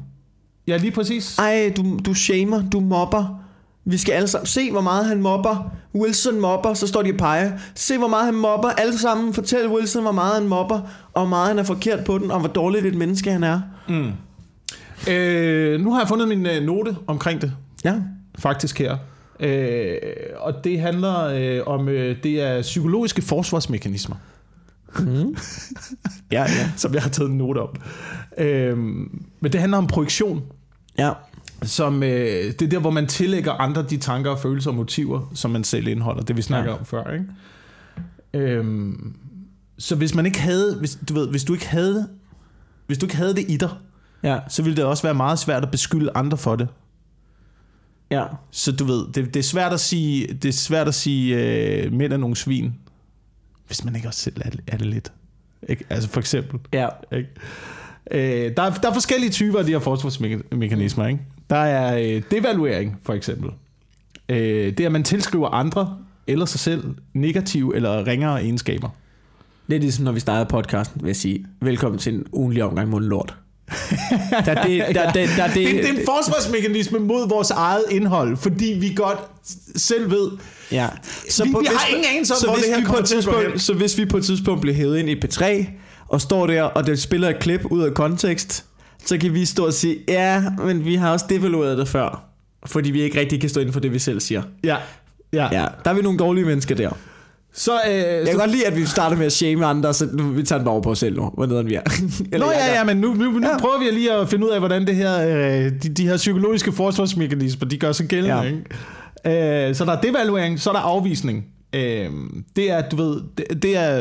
[0.70, 1.38] Ja, lige præcis.
[1.38, 3.40] Ej, du, du shamer, du mobber.
[3.84, 5.70] Vi skal alle sammen se, hvor meget han mobber.
[5.94, 7.52] Wilson mobber, så står de og peger.
[7.74, 8.68] Se, hvor meget han mobber.
[8.68, 10.80] Alle sammen fortæl Wilson, hvor meget han mobber,
[11.12, 13.60] og hvor meget han er forkert på den, og hvor dårligt et menneske han er.
[15.10, 17.52] Øh, nu har jeg fundet min øh, note omkring det,
[17.84, 17.94] Ja.
[18.38, 18.96] faktisk her.
[19.40, 19.96] Øh,
[20.38, 24.16] og det handler øh, om, øh, det er psykologiske forsvarsmekanismer.
[26.32, 26.70] Ja, ja.
[26.76, 27.68] som jeg har taget en note om.
[28.38, 30.42] Øhm, men det handler om projektion,
[30.98, 31.12] Ja.
[31.62, 32.08] som øh,
[32.44, 35.64] det er der, hvor man tillægger andre de tanker og følelser og motiver, som man
[35.64, 36.22] selv indeholder.
[36.22, 36.78] Det vi snakker Ja.
[36.78, 37.24] om før, ikke?
[38.34, 39.16] Øhm,
[39.78, 42.08] så hvis man ikke havde, hvis, du ved, hvis du ikke havde,
[42.86, 43.70] hvis du ikke havde det i dig,
[44.22, 44.38] Ja.
[44.48, 46.68] så ville det også være meget svært at beskylde andre for det.
[48.10, 48.24] Ja.
[48.50, 51.36] Så du ved, det, det er svært at sige, det er svært at sige,
[51.84, 52.74] øh, mænd er nogle svin,
[53.66, 55.12] hvis man ikke også selv er, er det lidt.
[55.68, 55.84] Ikke?
[55.90, 56.60] Altså for eksempel.
[56.72, 56.88] Ja.
[57.12, 57.28] Ikke?
[58.10, 58.20] Øh,
[58.56, 61.06] der, er, der er forskellige typer af de her forsvarsmekanismer.
[61.06, 61.20] Ikke?
[61.50, 63.50] Der er øh, devaluering, for eksempel.
[64.28, 65.96] Øh, det er, at man tilskriver andre
[66.26, 66.84] eller sig selv
[67.14, 68.88] negative eller ringere egenskaber.
[69.68, 72.88] Det er ligesom, når vi startede podcasten, vil jeg sige, velkommen til en ugenlig omgang
[72.88, 73.34] mod lort.
[74.30, 77.50] der, er det, der, der, der, der, det, Det, det er en forsvarsmekanisme mod vores
[77.50, 79.18] eget indhold, fordi vi godt
[79.76, 80.30] selv ved,
[80.72, 80.88] Ja.
[81.44, 83.48] Vi- vi har ingen anelse om, så hvor hvis det her vi på et tidspunkt,
[83.50, 83.58] hen.
[83.58, 85.44] Så hvis vi på et tidspunkt bliver hævet ind i P3,
[86.10, 88.64] og står der, og det spiller et klip ud af kontekst,
[89.04, 92.24] så kan vi stå og sige, ja, men vi har også devalueret det før.
[92.66, 94.42] Fordi vi ikke rigtig kan stå inden for det, vi selv siger.
[94.64, 94.76] ja,
[95.32, 95.48] ja.
[95.52, 96.90] Ja, der er vi nogle dårlige mennesker der.
[97.52, 100.08] Så, øh, Jeg kan så, godt lide, at vi starter med at shame andre, så
[100.12, 101.80] nu, vi tager den bare over på os selv nu, hvor nederen vi er.
[102.32, 103.58] Eller Nå ja, ja, men nu, nu, nu Ja.
[103.58, 106.72] prøver vi lige at finde ud af, hvordan det her, øh, de, de her psykologiske
[106.72, 108.36] forsvarsmekanismer, de gør sig gældende.
[108.36, 108.42] Ja.
[109.26, 109.68] Ikke?
[109.68, 111.44] Øh, så der er devaluering, så er der afvisning.
[111.72, 112.10] Øh,
[112.56, 113.98] det er, du ved, det, det er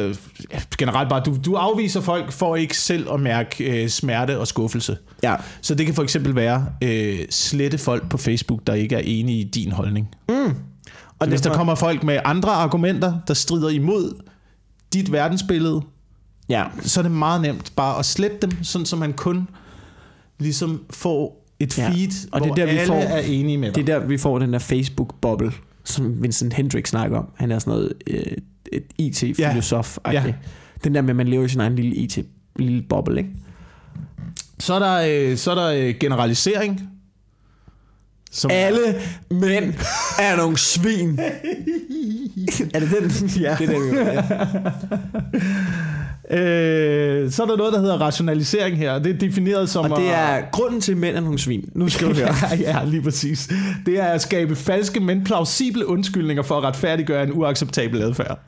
[0.54, 4.48] ja, generelt bare, du, du afviser folk for ikke selv at mærke øh, smerte og
[4.48, 4.98] skuffelse.
[5.24, 5.36] Ja.
[5.62, 9.40] Så det kan for eksempel være øh, slette folk på Facebook, der ikke er enige
[9.40, 10.08] i din holdning.
[11.20, 14.22] Og Hvis der kommer folk med andre argumenter, der strider imod
[14.94, 15.82] dit verdensbillede,
[16.50, 19.48] Ja, så er det meget nemt bare at slette dem, sådan så man kun
[20.40, 21.90] ligesom får et Ja.
[21.90, 23.76] feed, Og og det er hvor der, vi alle får- er enige med dig.
[23.76, 25.52] det er der, vi får den der Facebook-boble,
[25.90, 27.30] som Vincent Hendricks snakker om.
[27.36, 28.38] Han er sådan noget øh,
[28.74, 29.98] et IT-filosof.
[30.06, 30.12] Ja.
[30.12, 30.34] Ja.
[30.84, 32.20] Den der med, at man lever i sin egen lille IT
[32.56, 33.30] lille boble, ikke?
[34.60, 36.90] Så er der, øh, så er der øh, generalisering.
[38.32, 38.96] Som Alle
[39.32, 39.74] mænd
[40.20, 41.20] er nogle svin.
[42.74, 43.28] er det den?
[43.42, 43.56] Ja.
[43.60, 44.22] Det er den, ja.
[46.32, 49.00] Øh, så er der noget, der hedder rationalisering her.
[49.00, 49.92] Det er defineret som...
[49.92, 51.70] Og det at- er grunden til, at mænd er nogle svin.
[51.76, 52.34] Nu skal du høre.
[52.60, 53.50] ja, lige præcis.
[53.86, 58.40] Det er at skabe falske, men plausible undskyldninger for at retfærdiggøre en uacceptabel adfærd.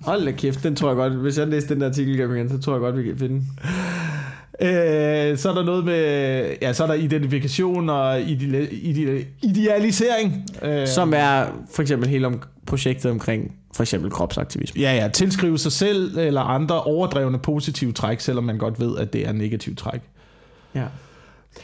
[0.00, 1.12] Hold da kæft, den tror jeg godt.
[1.12, 3.42] Hvis jeg læser den der artikel igen, så tror jeg godt, vi kan finde.
[4.60, 6.54] Øh, så er der noget med...
[6.62, 10.44] Ja, så er der identifikation og ide- ide- idealisering.
[10.62, 14.80] Øh, Som er for eksempel hele om projektet omkring for eksempel kropsaktivisme.
[14.80, 19.12] Ja, ja, tilskrive sig selv eller andre overdrevne positive træk, selvom man godt ved, at
[19.12, 20.00] det er negative træk.
[20.74, 20.84] Ja.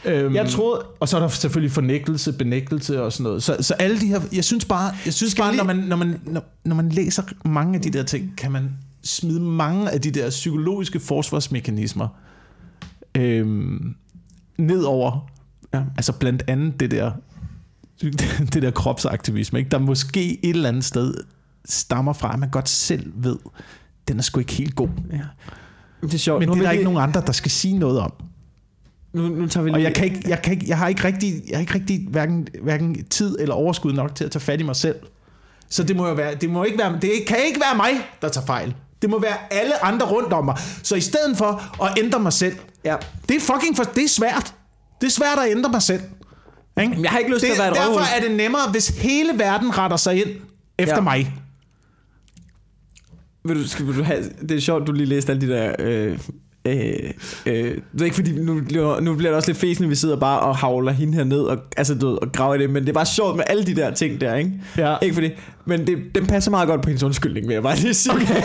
[0.05, 3.43] Øhm, Jeg troede- Og så er der selvfølgelig fornægtelse, benægtelse og sådan noget.
[3.43, 4.21] Så, så alle de her...
[4.33, 6.89] Jeg synes bare, jeg synes bare vi når, lige- man, når, man, når, når man
[6.89, 8.69] læser mange af de der ting, kan man
[9.03, 12.07] smide mange af de der psykologiske forsvarsmekanismer
[13.17, 13.95] øhm,
[14.57, 15.29] ned over.
[15.73, 15.81] Ja.
[15.97, 17.11] Altså blandt andet det der,
[18.53, 19.69] det der kropsaktivisme, ikke?
[19.71, 21.13] der måske et eller andet sted
[21.65, 23.37] stammer fra, at man godt selv ved,
[24.07, 24.89] den er sgu ikke helt god.
[25.11, 25.19] ja.
[26.01, 26.39] Det er sjovt.
[26.39, 28.13] Men nu, det er der vi- ikke nogen andre, der skal sige noget om.
[29.13, 29.77] nu, nu tager vi lige...
[29.77, 32.07] Og jeg kan ikke, jeg kan ikke, jeg har ikke rigtig, jeg har ikke rigtig
[32.09, 34.95] hverken, hverken tid eller overskud nok til at tage fat i mig selv.
[35.69, 37.89] Så det må jo være, det må ikke være, det kan ikke være mig,
[38.21, 38.75] der tager fejl.
[39.01, 40.57] Det må være alle andre rundt om mig.
[40.83, 42.95] Så i stedet for at ændre mig selv, Ja.
[43.29, 44.53] det er fucking for, det er svært.
[45.01, 46.01] Det er svært at ændre mig selv.
[46.81, 46.97] Ikke?
[47.01, 48.07] Jeg har ikke lyst det, til at være et Derfor røvhul.
[48.17, 50.29] er det nemmere, hvis hele verden retter sig ind
[50.79, 51.01] efter Ja.
[51.01, 51.33] mig.
[53.45, 55.75] Vil du, skal, vil du have, det er sjovt, du lige læste alle de der
[55.79, 56.19] øh,
[56.65, 57.11] Øh,
[57.45, 58.53] øh, det er ikke fordi, nu,
[59.01, 61.39] nu bliver det også lidt fesen, når vi sidder bare og havler hende her ned
[61.41, 63.65] og, altså, du ved, og graver i det, men det er bare sjovt med alle
[63.65, 64.51] de der ting der, ikke?
[64.77, 64.95] Ja.
[65.01, 65.29] Ikke fordi,
[65.65, 68.13] men det, den passer meget godt på hendes undskyldning, vil jeg bare lige sige.
[68.13, 68.41] Okay.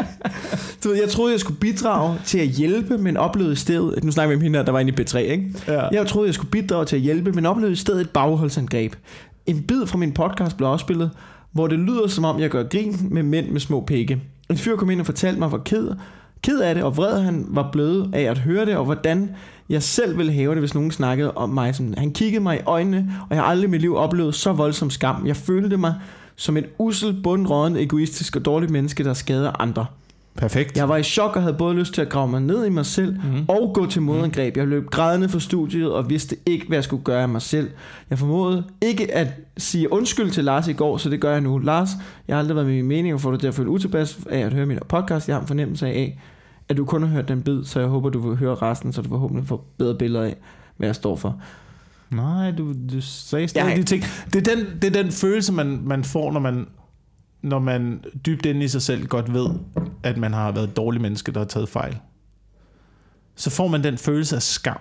[0.84, 4.28] du ved, jeg troede, jeg skulle bidrage til at hjælpe, men oplevede stedet, nu snakker
[4.28, 5.54] vi om hende her, der var inde i P3, ikke?
[5.68, 5.88] Ja.
[5.88, 8.94] Jeg troede, jeg skulle bidrage til at hjælpe, men oplevede stedet et bagholdsangreb.
[9.46, 11.10] En bid fra min podcast blev afspillet,
[11.52, 14.20] hvor det lyder som om, jeg gør grin med mænd med små pikke.
[14.50, 15.88] En fyr kom ind og fortalte mig, hvor ked,
[16.42, 19.30] ked af det, og vred han var blevet af at høre det, og hvordan
[19.68, 21.74] jeg selv ville have det, hvis nogen snakkede om mig.
[21.74, 24.52] Som, han kiggede mig i øjnene, og jeg har aldrig i mit liv oplevet så
[24.52, 25.26] voldsom skam.
[25.26, 25.94] Jeg følte mig
[26.36, 29.86] som et usel, bundråden, egoistisk og dårligt menneske, der skader andre.
[30.40, 30.76] Perfekt.
[30.76, 32.86] Jeg var i chok og havde både lyst til at grave mig ned i mig
[32.86, 33.44] selv mm.
[33.48, 34.56] og gå til modangreb.
[34.56, 37.70] Jeg løb grædende fra studiet og vidste ikke, hvad jeg skulle gøre af mig selv.
[38.10, 39.28] Jeg formodede ikke at
[39.58, 41.58] sige undskyld til Lars i går, så det gør jeg nu.
[41.58, 41.88] Lars,
[42.28, 44.38] jeg har aldrig været med min mening og får dig til at føle utilpas af
[44.38, 45.28] at høre min podcast.
[45.28, 46.20] Jeg har en fornemmelse af,
[46.68, 49.02] at du kun har hørt den bid, så jeg håber, du vil høre resten, så
[49.02, 50.36] du forhåbentlig får bedre billeder af,
[50.76, 51.40] hvad jeg står for.
[52.10, 54.04] Nej, du, du sagde stadig de ting.
[54.32, 56.66] Det er den, det er den følelse, man, man får, når man,
[57.42, 59.46] når man dybt inde i sig selv godt ved,
[60.02, 61.98] at man har været et dårligt menneske, der har taget fejl.
[63.34, 64.78] Så får man den følelse af skam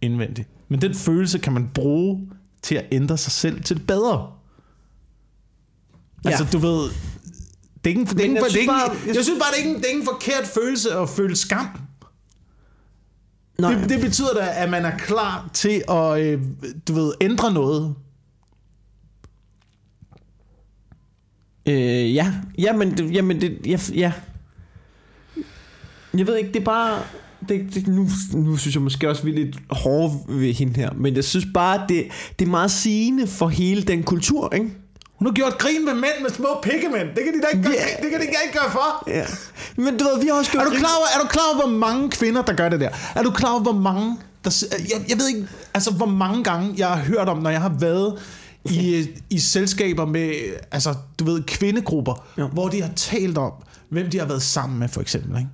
[0.00, 0.48] indvendigt.
[0.68, 2.28] Men den følelse kan man bruge
[2.62, 4.32] til at ændre sig selv til det bedre.
[6.24, 6.30] Ja.
[6.30, 6.90] Altså, du ved...
[7.84, 9.64] Det er ikke, en- det er ikke, jeg synes bare- jeg, synes bare, det er
[9.64, 11.66] ikke, en- det er ikke en forkert følelse at føle skam.
[13.58, 16.42] Nej, Det, det betyder da, at man er klar til at, øh,
[16.88, 17.94] du ved, ændre noget.
[21.66, 24.12] Øh, ja, ja, men, det, jamen det, ja, ja.
[26.18, 26.98] Jeg ved ikke, det er bare,
[27.48, 30.90] det, det, nu, nu synes jeg måske også, vi er lidt hårde ved hende her,
[30.96, 32.04] men jeg synes bare, det,
[32.38, 34.70] det er meget sigende for hele den kultur, ikke?
[35.18, 37.08] Hun har gjort grin med mænd med små pikkemænd.
[37.08, 38.02] Det kan de da ikke, gøre, Ja.
[38.02, 39.10] det kan de ikke gøre for.
[39.10, 39.24] Ja.
[39.76, 41.66] Men du ved, vi har også gjort Er du, klar over, er du klar over,
[41.68, 42.88] hvor mange kvinder, der gør det der?
[43.14, 44.16] Er du klar over, hvor mange...
[44.44, 47.60] Der, jeg, jeg ved ikke, altså hvor mange gange, jeg har hørt om, når jeg
[47.60, 48.18] har været
[48.70, 50.32] i, i selskaber med,
[50.72, 52.42] altså du ved, kvindegrupper, Ja.
[52.42, 52.48] ja.
[52.48, 53.52] hvor de har talt om,
[53.88, 55.48] hvem de har været sammen med, for eksempel, ikke?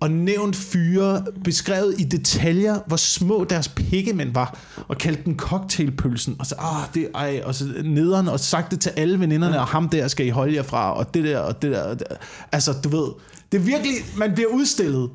[0.00, 6.36] og nævnt fyre, beskrevet i detaljer, hvor små deres pikkemænd var, og kaldt den cocktailpølsen,
[6.38, 9.66] og så, ah, det, ej, og så nederen, og sagt det til alle veninderne, og
[9.66, 12.06] ham der skal I holde jer fra, og det der, og det der, og det.
[12.52, 13.06] altså, du ved,
[13.52, 15.10] det er virkelig, man bliver udstillet,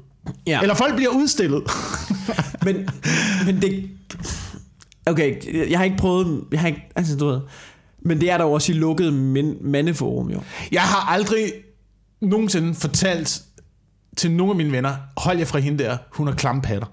[0.47, 0.61] Ja.
[0.61, 1.63] eller folk bliver udstillet.
[2.65, 2.75] Men,
[3.45, 3.89] men det...
[5.09, 6.43] Okay, jeg har ikke prøvet...
[6.51, 7.39] Jeg har ikke, altså, du ved...
[8.01, 9.13] Men det er der jo også i lukket
[9.61, 10.41] mandeforum, jo.
[10.71, 11.51] Jeg har aldrig
[12.21, 13.41] nogensinde fortalt
[14.17, 16.87] til nogle af mine venner, hold jer fra hende der, hun har klamme patter.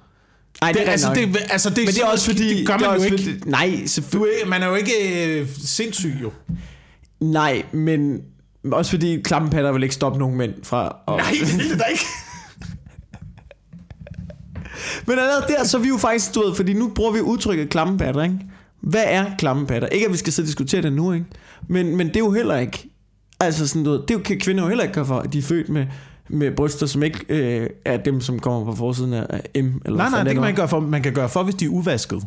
[0.62, 1.16] Ej, Det, er altså, nok.
[1.16, 2.58] det, altså, det, Men det er også fordi...
[2.58, 3.38] det gør det er man jo også ikke.
[3.38, 4.42] Fordi, nej, Du selvfølgelig.
[4.42, 4.92] er, man er jo ikke
[5.40, 6.32] øh, sindssyg jo.
[7.20, 8.20] Nej, men
[8.72, 10.96] også fordi klammepatter vil ikke stoppe nogen mænd fra...
[11.08, 12.04] At, Nej, det vil det da ikke.
[15.06, 17.68] Men allerede der, så er vi jo faktisk, du ved, fordi nu bruger vi udtrykket
[17.68, 18.38] klammepatter, ikke?
[18.80, 19.88] Hvad er klammepatter?
[19.88, 21.26] Ikke at vi skal sidde og diskutere det nu, ikke?
[21.68, 22.90] Men, men det er jo heller ikke,
[23.40, 25.32] altså sådan, du ved, det er jo, kan kvinder jo heller ikke gøre for, at
[25.32, 25.86] de er født med,
[26.28, 29.58] med bryster, som ikke øh, er dem, som kommer på forsiden af M.
[29.84, 30.80] Eller Nej, nej, det kan man ikke gøre for.
[30.80, 32.22] Man kan gøre for, hvis de er uvasket.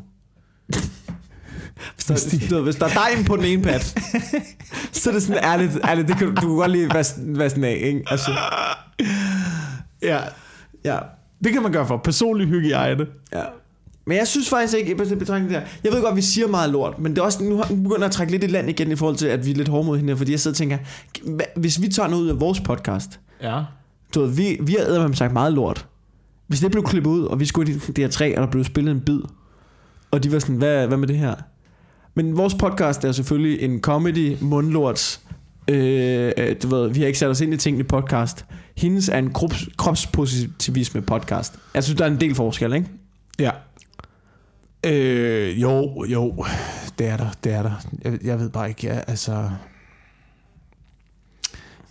[1.95, 3.81] Hvis der, du ved, hvis der er dej på den ene pat,
[4.91, 7.55] så er det sådan ærligt, ærligt det kan du, du kan godt lige vaske, vaske
[7.55, 8.03] den af, ikke?
[8.07, 8.31] Altså,
[10.01, 10.19] Ja,
[10.85, 10.97] ja.
[11.43, 11.97] Det kan man gøre for.
[11.97, 13.05] Personlig hygiejne.
[13.33, 13.43] Ja.
[14.05, 16.99] Men jeg synes faktisk ikke, det betragtning der, jeg ved godt, vi siger meget lort,
[16.99, 19.15] men det er også, nu begynder jeg at trække lidt i land igen i forhold
[19.17, 20.77] til, at vi er lidt hårde mod her, fordi jeg sidder og tænker,
[21.55, 23.61] hvis vi tager noget ud af vores podcast, Ja.
[24.15, 25.85] du ved, vi, vi har eddermame sagt meget lort.
[26.47, 29.01] Hvis det blev klippet ud, og vi skulle i DR3, og der blev spillet en
[29.01, 29.19] bid,
[30.11, 31.35] og de var sådan, hvad, hvad med det her?
[32.15, 35.21] Men vores podcast er selvfølgelig en comedy, mundlorts,
[35.67, 38.45] øh, øh, du ved, vi har ikke sat os ind i tingene i podcast.
[38.79, 41.53] Hendes er en krops, kropspositivisme podcast.
[41.73, 42.87] Jeg synes, der er en del forskel, ikke?
[43.39, 43.51] Ja.
[44.85, 46.45] Øh, jo, jo,
[46.99, 47.71] det er der, det er der.
[48.03, 49.49] Jeg, jeg ved bare ikke, ja, altså...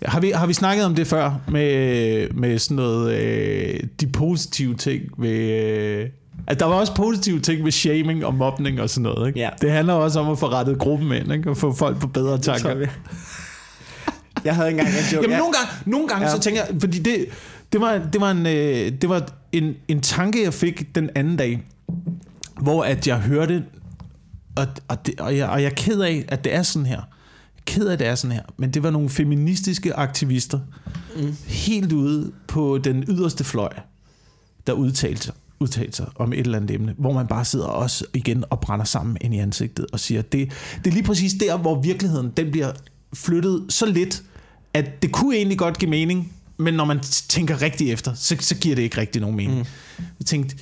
[0.04, 4.74] Har vi, har vi snakket om det før, med, med sådan noget, øh, de positive
[4.74, 5.30] ting ved...
[5.30, 6.08] Øh,
[6.46, 9.40] at der var også positive ting ved shaming og mobning og sådan noget, ikke?
[9.40, 9.50] Ja.
[9.62, 11.50] Det handler også om at få rettet gruppen ind, ikke?
[11.50, 12.74] Og få folk på bedre tanker.
[12.74, 12.86] tror
[14.48, 14.56] jeg.
[14.56, 15.14] Havde engang en joke.
[15.14, 15.38] Jamen ja.
[15.38, 16.32] nogle gange, nogle gange Ja.
[16.32, 17.26] så tænker jeg, fordi det,
[17.72, 21.36] det var, det var, en, øh, det var en, en tanke, jeg fik den anden
[21.36, 21.62] dag,
[22.60, 23.64] hvor at jeg hørte,
[24.56, 27.00] og, og, det, og, jeg, og jeg er ked af, at det er sådan her.
[27.66, 28.42] Ked af, at det er sådan her.
[28.56, 30.60] Men det var nogle feministiske aktivister,
[31.16, 31.36] mm.
[31.46, 33.72] helt ude på den yderste fløj,
[34.66, 38.04] der udtalte sig, udtalte sig om et eller andet emne, hvor man bare sidder også
[38.14, 40.52] igen og brænder sammen ind i ansigtet og siger, det,
[40.84, 42.72] det er lige præcis der, hvor virkeligheden den bliver
[43.14, 44.22] flyttet så lidt,
[44.78, 48.54] at det kunne egentlig godt give mening, men når man tænker rigtigt efter, så, så
[48.54, 49.58] giver det ikke rigtig nogen mening.
[49.58, 50.04] Mm.
[50.18, 50.56] Jeg tænkte,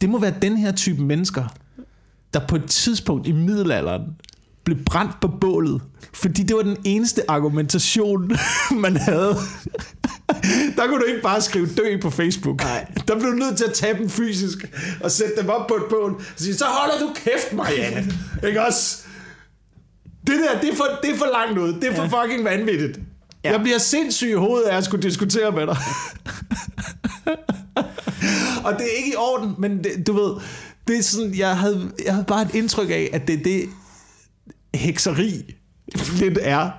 [0.00, 1.44] det må være den her type mennesker,
[2.34, 4.02] der på et tidspunkt i middelalderen
[4.64, 5.82] blev brændt på bålet,
[6.14, 8.32] fordi det var den eneste argumentation,
[8.84, 9.36] man havde.
[10.76, 12.60] Der kunne du ikke bare skrive dø på Facebook.
[12.60, 12.86] Nej.
[13.08, 14.58] Der blev du nødt til at tage dem fysisk
[15.00, 18.12] og sætte dem op på et bål og sige, så holder du kæft, Marianne.
[18.48, 19.07] ikke også?
[20.28, 21.72] Det der, det er for, det er for langt ud.
[21.80, 22.22] Det er for ja.
[22.22, 22.98] fucking vanvittigt.
[23.44, 23.52] Ja.
[23.52, 25.76] Jeg bliver sindssyg i hovedet af at skulle diskutere med dig.
[28.66, 30.34] og det er ikke i orden, men det, du ved,
[30.88, 33.68] det er sådan, jeg havde, jeg havde bare et indtryk af, at det er det
[34.74, 35.54] hekseri
[36.18, 36.70] lidt er.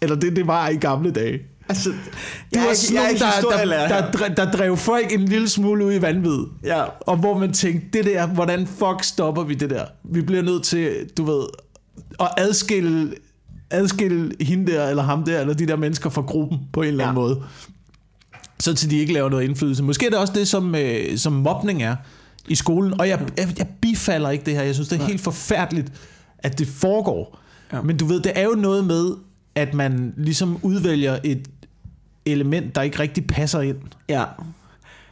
[0.00, 1.40] Eller det, det var i gamle dage.
[1.68, 1.96] Altså, Det
[2.52, 5.94] jeg, var sådan jeg nogen, der, der, der, der drev folk en lille smule ud
[5.94, 6.38] i vanvid.
[6.64, 6.84] Ja.
[7.00, 9.84] Og hvor man tænkte, det der, hvordan fuck stopper vi det der?
[10.04, 11.46] Vi bliver nødt til, du ved,
[12.20, 13.14] at adskille,
[13.70, 17.04] adskille hende der, eller ham der, eller de der mennesker fra gruppen på en eller
[17.08, 17.28] anden Ja.
[17.28, 17.42] måde.
[18.60, 19.82] Så til de ikke laver noget indflydelse.
[19.82, 21.96] Måske er det også det, som, øh, som mobning er
[22.48, 23.00] i skolen.
[23.00, 24.62] Og jeg, jeg, jeg bifalder ikke det her.
[24.62, 25.92] Jeg synes, det er helt forfærdeligt,
[26.38, 27.38] at det foregår.
[27.72, 27.82] Ja.
[27.82, 29.10] Men du ved, det er jo noget med,
[29.54, 31.48] at man ligesom udvælger et
[32.26, 33.76] element, der ikke rigtig passer ind.
[34.08, 34.24] Ja.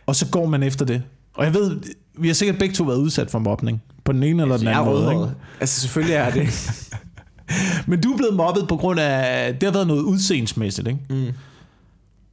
[0.07, 1.03] Og så går man efter det.
[1.35, 1.80] Og jeg ved,
[2.19, 3.83] vi har sikkert begge to været udsat for mobning.
[4.05, 5.12] På den ene eller den anden måde.
[5.12, 5.35] Ikke?
[5.61, 6.49] Altså selvfølgelig er det.
[7.87, 11.01] Men du er blevet mobbet på grund af, det har været noget udseendsmæssigt, ikke?
[11.11, 11.33] Mm.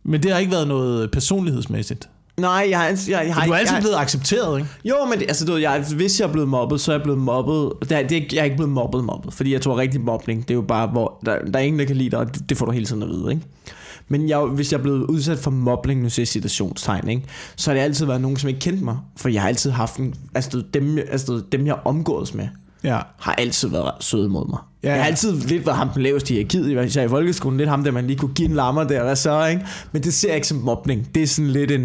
[0.04, 2.10] Men det har ikke været noget personlighedsmæssigt.
[2.38, 4.70] Nej, jeg har, jeg, jeg, Så du er altid jeg, blevet accepteret, ikke?
[4.86, 7.20] Jo, men det, altså, du, jeg, hvis jeg er blevet mobbet, så er jeg blevet
[7.20, 7.72] mobbet.
[7.90, 10.52] Det er, det jeg er ikke blevet mobbet mobbet, fordi jeg tror rigtig mobning, det
[10.52, 12.58] er jo bare, hvor der, der er ingen, der kan lide dig, og det, det
[12.58, 13.44] får du hele tiden at vide, ikke?
[14.12, 17.24] Men jeg, hvis jeg er blevet udsat for mobning, nu siger jeg citationstegn, ikke?
[17.56, 18.98] så har det altid været nogen, som ikke kendte mig.
[19.18, 22.48] For jeg har altid haft en, altså, dem, altså, dem jeg omgås med,
[22.84, 23.00] Ja.
[23.20, 24.60] har altid været ret søde mod mig.
[24.84, 24.94] Ja, Ja.
[24.94, 27.58] Jeg har altid lidt været ham den laveste i hierarkiet, især i folkeskolen.
[27.58, 29.66] Lidt ham, der man lige kunne give en lammer der, hvad så, ikke?
[29.92, 31.08] Men det ser jeg ikke som mobning.
[31.16, 31.82] Det er sådan lidt en...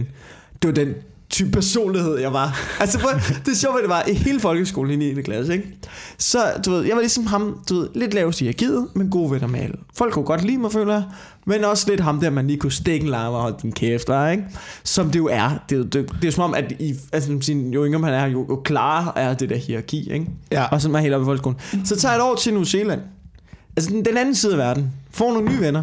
[0.62, 0.94] Det var den
[1.30, 2.58] type personlighed, jeg var.
[2.80, 3.10] Altså, prøv,
[3.44, 5.22] det er sjovt, at det var i hele folkeskolen i 9.
[5.22, 5.76] klasse, ikke?
[6.18, 9.30] Så, du ved, jeg var ligesom ham, du ved, lidt lavest i hierarkiet, men gode
[9.30, 9.76] venner med alle.
[9.96, 11.02] Folk kunne godt lide mig, føler jeg.
[11.46, 14.08] Men også lidt ham der, man lige kunne stikke en lammer og holde din kæft,
[14.08, 14.44] var, ikke?
[14.84, 15.50] Som det jo er.
[15.68, 18.26] Det, er jo- det, det, er som om, at i, altså, jo yngre man er,
[18.26, 20.26] jo, jo klarere er det der hierarki, ikke?
[20.52, 20.64] Ja.
[20.64, 21.58] Og sådan var helt oppe i folkeskolen.
[21.84, 23.00] Så tager jeg et år til New Zealand.
[23.76, 24.90] Altså den, den anden side af verden.
[25.10, 25.82] Får nogle nye venner.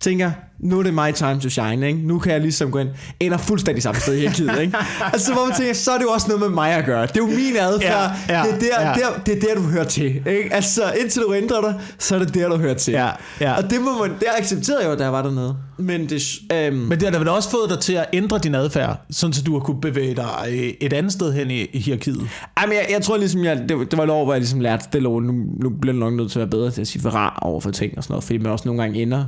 [0.00, 0.30] Tænker,
[0.60, 1.98] nu er det my time to shine, ikke?
[1.98, 2.88] Nu kan jeg ligesom gå ind.
[3.20, 4.76] Ender fuldstændig samme sted i hierarkiet, ikke?
[5.12, 7.02] Altså hvor man tænker, så er det jo også noget med mig at gøre.
[7.06, 8.10] Det er jo min adfærd.
[8.28, 8.94] Ja, ja, det, er der, ja.
[8.94, 10.48] der, det er der, du hører til, ikke?
[10.52, 12.92] Altså indtil du ændrer dig, så er det der, du hører til.
[12.92, 13.08] Ja,
[13.40, 13.56] ja.
[13.56, 15.56] Og det, må man, det accepterede jeg jo, da jeg var dernede.
[15.78, 16.22] Men det...
[16.52, 19.32] Øhm, Men det har da vel også fået dig til at ændre din adfærd, sådan
[19.34, 22.28] så du har kunne bevæge dig øh, et andet sted hen i, i hierarkiet.
[22.56, 24.40] Ej, men jeg, jeg tror ligesom, jeg, det, var- det var et år, hvor jeg
[24.40, 25.32] ligesom lærte stille og roligt.
[25.34, 27.60] Nu, nu bliver jeg nok nødt til at være bedre til at sige fra over
[27.60, 29.24] for ting og sådan noget, fordi man også nogle gange ender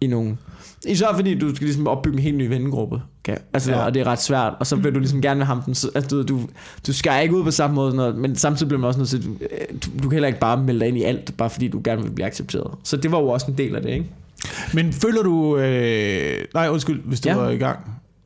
[0.00, 0.36] i nogle...
[0.88, 3.00] Især fordi du skal ligesom opbygge en helt ny vennegruppe.
[3.24, 3.36] Okay?
[3.52, 3.84] Altså, Ja.
[3.84, 5.90] Og det er ret svært, og så vil du ligesom gerne med ham den, så-
[5.94, 6.40] altså, du, du,
[6.86, 9.26] du skal ikke ud på samme måde, noget, men samtidig bliver man også nødt til,
[9.40, 9.48] øh,
[9.84, 12.02] du, du kan heller ikke bare melde dig ind i alt, bare fordi du gerne
[12.02, 12.70] vil blive accepteret.
[12.84, 14.06] Så det var jo også en del af det, ikke?
[14.74, 15.56] Men føler du...
[15.56, 17.34] Øh, nej, undskyld, hvis du Ja.
[17.36, 17.78] var i gang.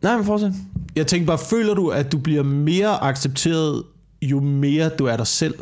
[0.02, 0.52] Nej, men fortsæt.
[0.96, 3.82] Jeg tænker bare, føler du, at du bliver mere accepteret,
[4.22, 5.54] jo mere du er dig selv?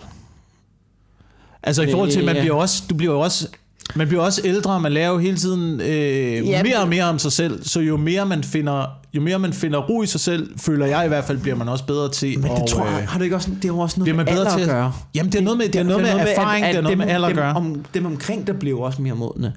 [1.62, 2.40] Altså i forhold til, man Ja.
[2.42, 3.48] bliver også, du bliver jo også,
[3.94, 7.04] man bliver også ældre, man lærer jo hele tiden øh, Ja, mere det- og mere
[7.04, 10.20] om sig selv, så jo mere man finder, jo mere man finder ro i sig
[10.20, 12.38] selv, føler jeg i hvert fald, bliver man også bedre til.
[12.38, 14.16] Men det og, tror jeg, øh, har du ikke også, det er jo også noget
[14.16, 14.92] man med alder at at- gøre.
[15.14, 17.14] Jamen det er noget med, det er noget med erfaring, det er noget dem, med
[17.14, 17.54] alder at dem, gøre.
[17.54, 19.52] Om, dem omkring der bliver også mere modne.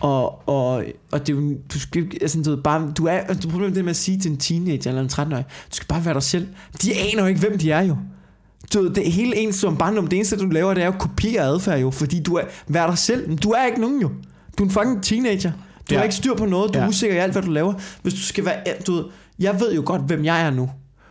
[0.00, 3.48] Og, og, og det er jo, du skal altså, du, ved, bare, du er, altså,
[3.48, 6.14] problemet det med at sige til en teenager eller en 13-årig, du skal bare være
[6.14, 6.46] dig selv.
[6.82, 7.96] De aner jo ikke, hvem de er jo.
[8.74, 11.42] Du, det er hele ens som barndom, det eneste du laver, det er at kopiere
[11.44, 13.36] adfærd jo, fordi du er, vær dig selv.
[13.36, 14.08] Du er ikke nogen jo.
[14.58, 15.50] Du er en fucking teenager.
[15.50, 15.96] Du Ja.
[15.96, 16.88] har ikke styr på noget, du er Ja.
[16.88, 17.74] usikker i alt, hvad du laver.
[18.02, 18.56] Hvis du skal være,
[18.86, 19.04] du ved,
[19.38, 20.70] jeg ved jo godt, hvem jeg er nu.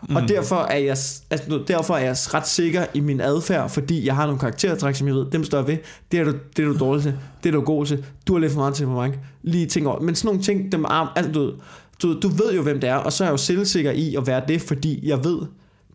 [0.10, 0.16] Mm.
[0.16, 0.98] Og derfor er, jeg,
[1.32, 5.08] altså, derfor er jeg ret sikker i min adfærd, fordi jeg har nogle karaktertræk, som
[5.08, 5.78] jeg ved, dem står jeg ved.
[6.12, 7.14] Det er du, det er du dårlig til.
[7.44, 8.06] Det er du god til.
[8.28, 9.16] Du har lidt for meget temperament.
[9.44, 10.00] Lige ting over.
[10.00, 11.54] Men sådan nogle ting, dem er, altså, du, ved,
[12.02, 14.28] du, du ved jo, hvem det er, og så er jeg jo selvsikker i at
[14.28, 15.38] være det, fordi jeg ved,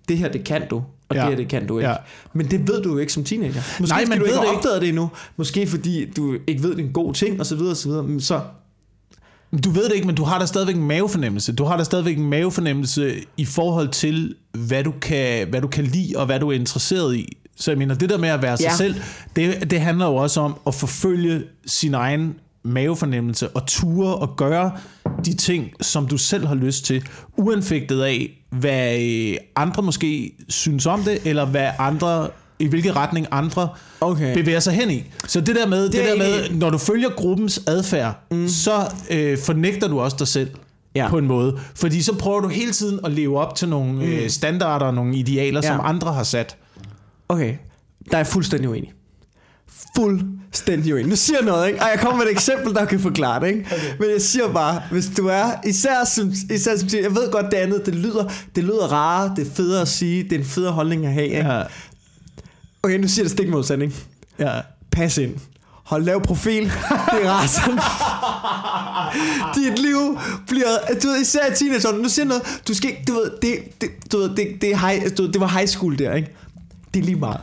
[0.09, 1.21] det her, det kan du, og Ja.
[1.23, 1.91] det her, det kan du ikke.
[1.91, 1.97] Ja.
[2.33, 3.63] Men det ved du jo ikke som teenager.
[3.81, 5.11] Måske Nej, man du ved ikke opdaget det endnu.
[5.37, 7.89] Måske fordi du ikke ved, det er en god ting, og så videre, og så
[7.89, 8.03] videre.
[8.03, 8.41] Men så,
[9.65, 11.53] Du ved det ikke, men du har da stadigvæk en mavefornemmelse.
[11.53, 15.85] Du har da stadigvæk en mavefornemmelse i forhold til, hvad du kan, hvad du kan
[15.85, 17.37] lide, og hvad du er interesseret i.
[17.57, 18.77] Så jeg mener, det der med at være sig Ja.
[18.77, 18.95] selv,
[19.37, 22.35] det, det handler jo også om at forfølge sin egen
[22.69, 24.73] mavefornemmelse og ture og gøre
[25.25, 27.05] de ting, som du selv har lyst til,
[27.37, 33.27] uanfægtet af, hvad øh, andre måske synes om det, eller hvad andre i hvilken retning
[33.31, 33.69] andre
[34.01, 34.35] Okay.
[34.35, 35.05] bevæger sig hen i.
[35.27, 38.15] Så det der med, det, Det er der jeg med når du følger gruppens adfærd,
[38.31, 38.49] mm.
[38.49, 38.73] så
[39.11, 40.51] øh, fornægter du også dig selv
[40.95, 41.09] Ja.
[41.11, 41.59] på en måde.
[41.75, 44.01] Fordi så prøver du hele tiden at leve op til nogle mm.
[44.01, 45.69] øh, standarder og nogle idealer, ja.
[45.69, 46.57] Som andre har sat.
[47.29, 47.55] Okay,
[48.11, 48.93] der er jeg fuldstændig uenig.
[50.49, 51.09] Fuldstændig uenig.
[51.09, 51.81] Nu siger jeg noget, ikke?
[51.83, 53.67] Og jeg kommer med et eksempel, der kan forklare det, ikke?
[53.73, 53.99] Okay.
[54.01, 57.57] Men jeg siger bare, hvis du er, især som, især som jeg ved godt det
[57.57, 58.25] andet, det lyder,
[58.57, 61.27] det lyder rarere, det er federe at sige, det er en federe holdning at have,
[61.27, 61.53] ikke?
[61.53, 61.63] Ja.
[62.83, 63.95] Okay, nu siger jeg det stik modsat, ikke?
[64.39, 64.61] Ja.
[64.91, 65.35] Pas ind.
[65.85, 66.65] Hold lav profil.
[66.65, 67.79] Det er sådan.
[69.55, 70.67] Dit liv bliver...
[71.03, 72.03] Du ved, især i teenageårene.
[72.03, 72.63] Nu siger jeg noget.
[72.69, 73.03] Du skal ikke...
[73.09, 75.99] Du ved, det, det, du ved, det, det, high, du ved, det var high school
[75.99, 76.35] der, ikke?
[76.95, 77.41] Det er lige meget.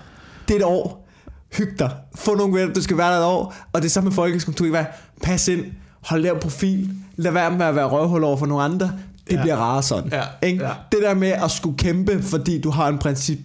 [0.47, 1.04] Det er et år.
[1.53, 1.91] Hyg dig.
[2.15, 2.73] Få nogle venner.
[2.73, 3.55] Du skal være der et år.
[3.73, 4.55] Og det er samme med folkeskolen.
[4.57, 4.85] Du være...
[5.23, 5.65] Pas ind.
[6.01, 6.89] Hold lav profil.
[7.15, 8.91] Lad være med at være røvhul over for nogle andre.
[9.29, 9.41] Det Ja.
[9.41, 10.11] bliver rarere sådan.
[10.11, 10.47] Ja.
[10.47, 10.63] Ikke?
[10.63, 10.71] Ja.
[10.91, 13.39] Det der med at skulle kæmpe, fordi du har en princip.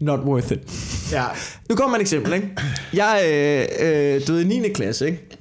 [0.00, 0.58] Not worth it.
[1.12, 1.24] ja.
[1.68, 2.50] Nu kommer et eksempel, ikke?
[2.92, 3.20] Jeg
[3.80, 4.68] øh, øh, du ved, i 9.
[4.74, 5.38] klasse, ikke?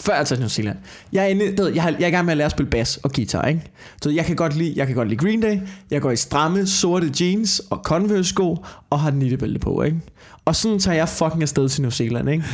[0.00, 0.76] Før jeg tager til New Zealand.
[1.12, 2.50] Jeg er, inde, du ved, jeg, har, jeg er i gang med at lære at
[2.50, 3.60] spille bas og guitar, ikke?
[4.04, 5.58] Ved, jeg kan godt lide, jeg kan godt lide Green Day.
[5.90, 9.96] Jeg går i stramme, sorte jeans og Converse sko og har nittebælte på, ikke?
[10.44, 12.44] Og sådan tager jeg fucking afsted til New Zealand, ikke?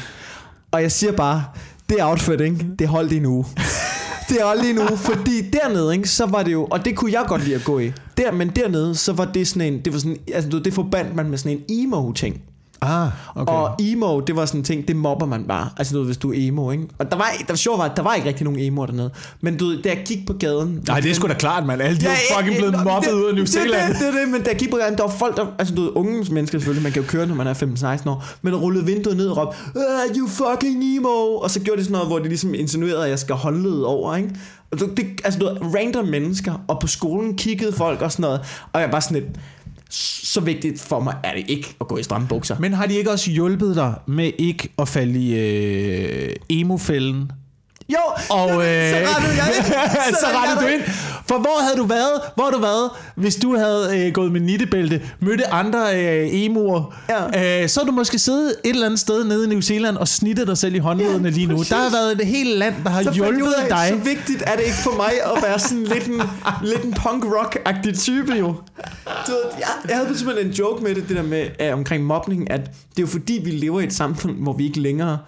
[0.70, 1.44] Og jeg siger bare,
[1.88, 2.66] det outfit, ikke?
[2.78, 3.44] Det holdt i en uge.
[4.28, 7.12] Det holdt i en uge, fordi dernede, ikke, så var det jo, og det kunne
[7.12, 7.92] jeg godt lide at gå i.
[8.16, 11.14] Der, men dernede, så var det sådan en, det var sådan, altså du det forbandt
[11.16, 12.42] man med sådan en emo-ting.
[12.82, 13.52] Ah, okay.
[13.52, 15.68] Og emo, det var sådan en ting, det mobber man bare.
[15.76, 16.84] Altså du ved, hvis du er emo, ikke?
[16.98, 19.10] Og der var, der var sjovt var, der var ikke rigtig nogen emoer dernede.
[19.40, 20.82] Men du ved, da jeg gik på gaden...
[20.86, 21.82] Nej, det er sgu da klart, mand.
[21.82, 23.92] Alle de er jo fucking blevet mobbet det- ud af New det- Zealand.
[23.94, 25.46] Det, det, det, det, men da jeg gik på gaden, der var folk, der...
[25.58, 27.54] Altså du ved, unge mennesker selvfølgelig, man kan jo køre, når man er
[28.04, 28.24] 15-16 år.
[28.42, 31.08] Men der rullede vinduet ned og råbte, "Ah, you fucking emo!
[31.42, 33.84] Og så gjorde de sådan noget, hvor de ligesom insinuerede, at jeg skal holde ledet
[33.84, 34.30] over, ikke?
[34.72, 38.40] Og det, altså du ved, random mennesker, og på skolen kiggede folk og sådan noget.
[38.72, 39.26] Og jeg var sådan lidt...
[39.90, 42.56] Så vigtigt for mig er det ikke at gå i stramme bukser.
[42.58, 47.32] Men har de ikke også hjulpet dig med ikke at falde i øh, emo-fælden?
[47.88, 47.98] Jo,
[48.30, 49.66] Og øh, så rettede jeg ind.
[50.22, 50.82] så rettede du ind.
[51.30, 54.40] For hvor havde du været, hvor havde du været, hvis du havde øh, gået med
[54.40, 56.94] nittebælte, mødte andre øh, emoer,
[57.34, 57.62] Ja.
[57.62, 60.46] øh, så du måske siddet et eller andet sted nede i New Zealand og snittet
[60.46, 61.56] dig selv i håndledene Ja, lige nu.
[61.56, 61.68] præcis.
[61.70, 63.86] Der har været et helt land, der har Så hjulpet ud af, dig.
[63.88, 66.22] Så vigtigt er det ikke for mig at være sådan lidt en,
[66.70, 68.46] lidt en punk-rock-agtig type jo.
[68.46, 72.50] Du jeg, jeg havde simpelthen en joke med det, det der med uh, omkring mobning,
[72.50, 75.18] at det er jo fordi, vi lever i et samfund, hvor vi ikke længere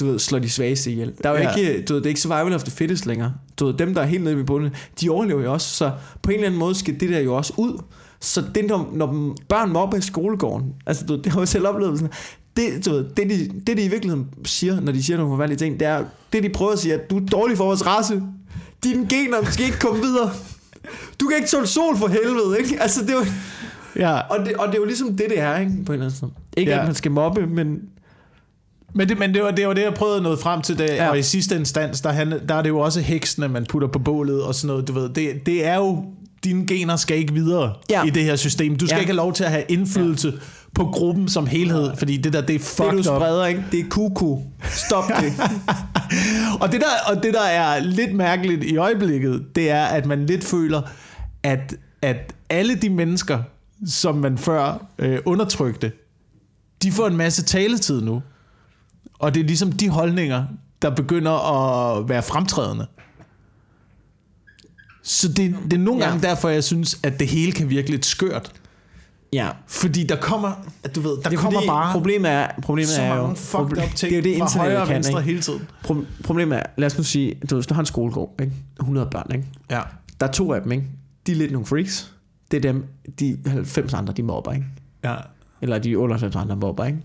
[0.00, 1.12] du ved, slår de svageste ihjel.
[1.22, 1.54] Der er jo Ja.
[1.54, 3.32] ikke, du ved, det er ikke survival of the fittest længere.
[3.60, 4.70] Du ved, dem, der er helt nede i bunden,
[5.00, 5.74] de overlever jo også.
[5.74, 5.90] Så
[6.22, 7.82] på en eller anden måde skal det der jo også ud.
[8.20, 11.66] Så det, når, når børn mobber i skolegården, altså du, ved, det har jo selv
[11.66, 12.12] oplevet sådan,
[12.56, 15.58] det, du ved, det, de, det de i virkeligheden siger, når de siger nogle forfærdelige
[15.58, 18.22] ting, det er, det de prøver at sige, at du er dårlig for vores race.
[18.84, 20.30] Dine gener skal ikke komme videre.
[21.20, 22.82] Du kan ikke tåle sol for helvede, ikke?
[22.82, 23.24] Altså, det er jo,
[23.96, 24.18] Ja.
[24.20, 25.72] og, det, og det er jo ligesom det, det er, ikke?
[25.86, 26.32] På en eller anden måde.
[26.56, 26.78] Ikke, ja.
[26.80, 27.78] at man skal mobbe, men...
[28.94, 30.88] Men, det, men det, var, det var det, jeg prøvede at nå frem til, det,
[30.88, 31.08] ja.
[31.10, 33.98] Og i sidste instans, der, han, der er det jo også heksene, man putter på
[33.98, 35.08] bålet og sådan noget, du ved.
[35.08, 36.04] Det, det er jo,
[36.44, 38.04] dine gener skal ikke videre ja.
[38.04, 38.76] I det her system.
[38.76, 39.00] Du skal Ja.
[39.00, 40.36] ikke have lov til at have indflydelse ja.
[40.74, 43.04] på gruppen som helhed, fordi det der, det er Det, fucked du up.
[43.04, 43.64] spreder, ikke?
[43.72, 44.38] Det er kuku.
[44.70, 45.32] Stop det.
[46.60, 50.26] Og det, der, og det, der er lidt mærkeligt i øjeblikket, det er, at man
[50.26, 50.82] lidt føler,
[51.42, 53.38] at, at alle de mennesker,
[53.86, 55.92] som man før øh, undertrykte,
[56.82, 58.22] de får en masse taletid nu.
[59.20, 60.44] Og det er ligesom de holdninger,
[60.82, 61.32] der begynder
[61.98, 62.86] at være fremtrædende.
[65.02, 66.08] Så det, det er nogle Ja.
[66.10, 68.52] gange derfor, jeg synes, at det hele kan virke lidt skørt.
[69.32, 69.48] ja.
[69.66, 70.52] Fordi der kommer,
[70.84, 73.36] at du ved, der Det er kommer bare problemet er, problemet så er jo, mange
[73.36, 75.22] fucked up ting det er jo det fra højre og kan, venstre ikke?
[75.30, 75.68] hele tiden.
[75.86, 78.52] Pro- problemet er, lad os nu sige, du, ved, du har en skolegård, ikke?
[78.80, 79.46] 100 børn, ikke?
[79.70, 79.80] Ja.
[80.20, 80.84] Der er to af dem, ikke?
[81.26, 82.12] De er lidt nogle freaks.
[82.50, 82.84] Det er dem,
[83.20, 84.66] de 90 andre, de mobber, ikke?
[85.04, 85.14] ja.
[85.62, 86.98] Eller de 98 andre mobber, ikke?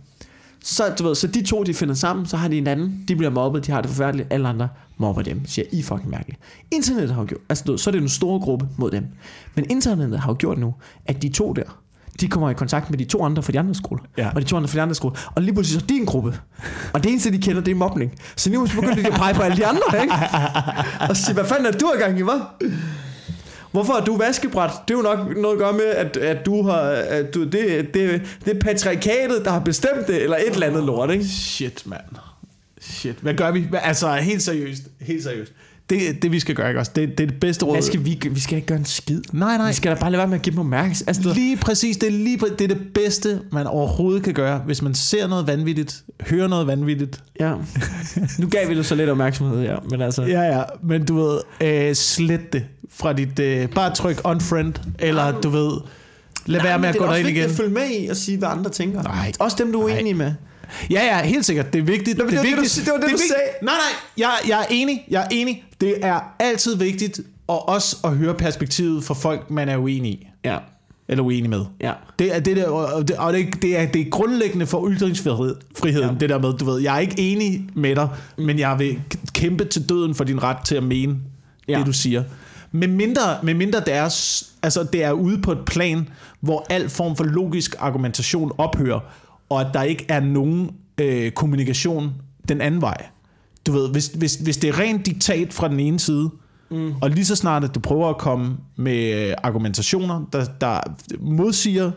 [0.68, 3.16] Så, du ved, så de to, de finder sammen, så har de en anden, de
[3.16, 6.40] bliver mobbet, de har det forfærdeligt, alle andre mobber dem, siger, I fucking mærkelige.
[6.72, 9.06] Internettet har jo gjort, altså ved, så er det en stor gruppe mod dem.
[9.56, 10.74] Men internettet har jo gjort nu,
[11.06, 11.80] at de to der,
[12.22, 14.04] de kommer i kontakt med de to andre fra de andre skoler.
[14.18, 14.30] Ja.
[14.36, 15.32] Og de to andre fra de andre skoler.
[15.36, 16.40] Og lige pludselig så er de en gruppe.
[16.94, 18.12] Og det eneste, de kender, det er mobning.
[18.36, 20.14] Så nu begynder de at pege på alle de andre, ikke?
[21.10, 22.70] Og sige, hvad fanden er du i gang i, hvad?
[23.76, 24.72] Hvorfor er du vaskebræt?
[24.88, 26.80] Det er jo nok noget at gøre med, at, at du har...
[26.80, 30.84] At du, det, det, det er patriarkatet, der har bestemt det, eller et eller andet
[30.84, 31.26] lort, ikke?
[31.26, 32.02] Shit, mand.
[32.82, 33.16] Shit.
[33.16, 33.68] Hvad gør vi?
[33.74, 34.82] Altså, helt seriøst.
[35.02, 35.52] Helt seriøst.
[35.90, 36.92] Det, det vi skal gøre, ikke også?
[36.96, 37.74] Det, det er det bedste råd.
[37.76, 39.22] Hvad skal vi, vi skal ikke gøre en skid.
[39.34, 39.68] Nej, nej.
[39.68, 41.08] Vi skal da bare lade være med at give dem opmærksomhed.
[41.08, 44.58] Altså, Lige præcis, det er, lige, præ- det er det bedste, man overhovedet kan gøre,
[44.66, 47.20] hvis man ser noget vanvittigt, hører noget vanvittigt.
[47.40, 47.54] ja.
[48.40, 49.76] Nu gav vi det så lidt opmærksomhed, ja.
[49.90, 50.24] Men altså...
[50.24, 55.42] Ja, ja, men du ved, øh, slet det fra dit, øh, bare tryk unfriend, eller
[55.42, 55.72] du ved,
[56.46, 57.52] Lad være med at det gå er også derind vigtigt igen.
[57.52, 59.04] at følge med i og sige, hvad andre tænker.
[59.04, 59.32] Nej.
[59.40, 59.96] Også dem, du er Nej.
[59.98, 60.34] uenig med.
[60.90, 61.74] Ja, ja, helt sikkert.
[61.74, 62.18] Det er vigtigt.
[62.18, 62.86] Nå, men det, er det var det, vigtigt.
[62.88, 63.30] du- det var det, er du vigtigt.
[63.30, 63.50] sagde.
[63.62, 64.02] Nej, nej.
[64.18, 65.06] Jeg, jeg er enig.
[65.10, 65.64] Jeg er enig.
[65.82, 70.28] Det er altid vigtigt og også at høre perspektivet for folk, man er uenig i.
[70.46, 70.58] Ja.
[71.10, 71.66] Eller uenig med.
[71.82, 71.92] Ja.
[72.20, 75.56] Det er, det der, og det, og det, det, er, det er grundlæggende for ytringsfriheden,
[75.78, 76.16] friheden, ja.
[76.20, 79.02] det der med, du ved, jeg er ikke enig med dig, men jeg vil
[79.34, 81.16] kæmpe til døden for din ret til at mene
[81.68, 81.78] ja.
[81.78, 82.24] Det, du siger.
[82.72, 84.04] Med mindre, med mindre det, er,
[84.64, 86.10] altså, det er ude på et plan,
[86.42, 89.00] hvor al form for logisk argumentation ophører,
[89.50, 90.70] og at der ikke er nogen
[91.02, 92.14] øh, kommunikation
[92.50, 93.06] den anden vej.
[93.68, 96.30] Du ved, hvis, hvis, hvis det er rent diktat fra den ene side,
[96.72, 96.94] mm.
[97.02, 100.80] og lige så snart, at du prøver at komme med øh, argumentationer, der, der
[101.20, 101.92] modsiger,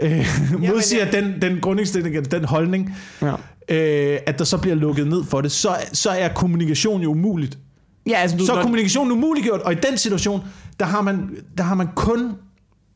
[0.00, 0.26] øh,
[0.70, 1.20] modsiger ja.
[1.20, 3.32] den, den grundindstilling, den holdning, Ja.
[3.68, 7.58] øh, at der så bliver lukket ned for det, så, så er kommunikation jo umuligt.
[8.06, 10.40] Ja, altså, du, Så er kommunikationen umuliggjort, og i den situation,
[10.80, 12.32] der har man, der har man kun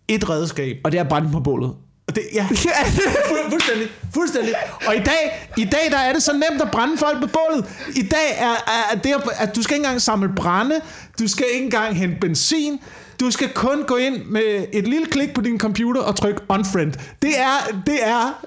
[0.09, 0.77] et redskab.
[0.85, 1.73] og det er brændt på bålet.
[2.09, 4.55] Og det, ja, Fu- fuldstændig, fuldstændig.
[4.87, 7.65] Og i dag, i dag der er det så nemt at brænde folk på bålet.
[7.97, 8.55] I dag er,
[8.93, 10.81] er det, at- du skal ikke engang samle brænde,
[11.19, 12.81] du skal ikke engang hente benzin,
[13.21, 16.93] du skal kun gå ind med et lille klik på din computer og trykke unfriend.
[17.23, 18.45] Det er, det er,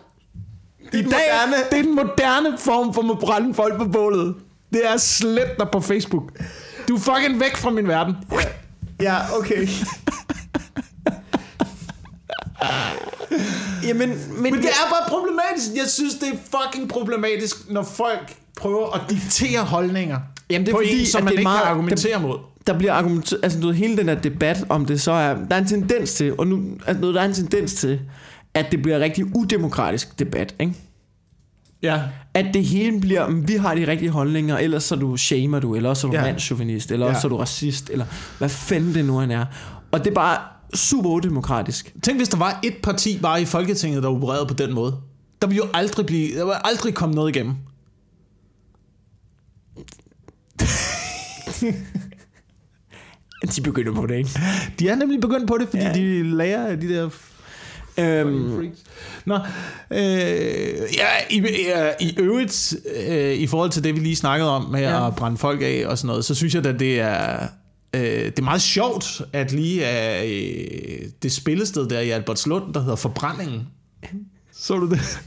[0.94, 1.54] i dag, moderne.
[1.72, 4.36] det er den moderne form for at brænde folk på bålet.
[4.74, 6.24] Det er slet dig på Facebook.
[6.88, 8.16] Du er fucking væk fra min verden.
[9.02, 9.68] Ja, okay.
[13.88, 15.68] Jamen, men, Men det er bare problematisk.
[15.76, 20.18] Jeg synes, det er fucking problematisk, når folk prøver at diktere holdninger
[20.50, 22.38] Jamen, det er på fordi, en, som at man det ikke meget- kan argumentere mod.
[22.68, 25.56] der bliver argumenteret, altså du ved, hele den her debat om det, så er, der
[25.56, 28.00] er en tendens til, og nu, altså, der er en tendens til,
[28.54, 30.74] at det bliver en rigtig udemokratisk debat, ikke?
[31.84, 32.02] Ja.
[32.34, 35.76] At det hele bliver, "Men vi har de rigtige holdninger, ellers så du shamer du,
[35.76, 36.24] eller også er du Ja.
[36.24, 37.20] eller også Ja.
[37.22, 38.06] så er du racist, eller
[38.38, 39.46] hvad fanden det nu end er.
[39.92, 40.38] Og det er bare
[40.74, 41.94] super udemokratisk.
[42.04, 44.98] Tænk, hvis der var et parti bare i Folketinget, der opererede på den måde.
[45.42, 47.56] Der ville jo aldrig blive, der ville aldrig komme noget igennem.
[53.56, 54.30] De begynder på det, ikke?
[54.80, 55.94] De er nemlig begyndt på det, fordi ja.
[55.94, 57.10] De lærer af de der
[57.98, 58.80] Øhm, freaks.
[59.26, 59.36] Nå,
[59.92, 60.00] øh,
[60.98, 62.76] ja, i, ja, i øvrigt,
[63.08, 64.90] øh, i forhold til det, vi lige snakkede om med ja.
[64.90, 65.08] Ja.
[65.08, 67.48] at brænde folk af og sådan noget, så synes jeg, at det er,
[67.96, 72.80] øh, det er meget sjovt, at lige er øh, det spillested der i Albertslund, der
[72.82, 73.62] hedder Forbrændingen.
[74.54, 75.20] Så du det?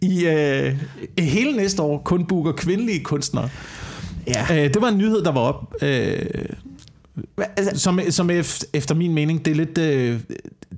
[0.00, 0.76] I øh,
[1.18, 3.48] hele næste år kun booker kvindelige kunstnere.
[4.26, 4.46] ja.
[4.50, 5.74] Øh, det var en nyhed, der var op.
[5.82, 6.26] Øh,
[7.56, 9.78] Altså, som, som ef- efter min mening, det er lidt...
[9.78, 10.20] Øh,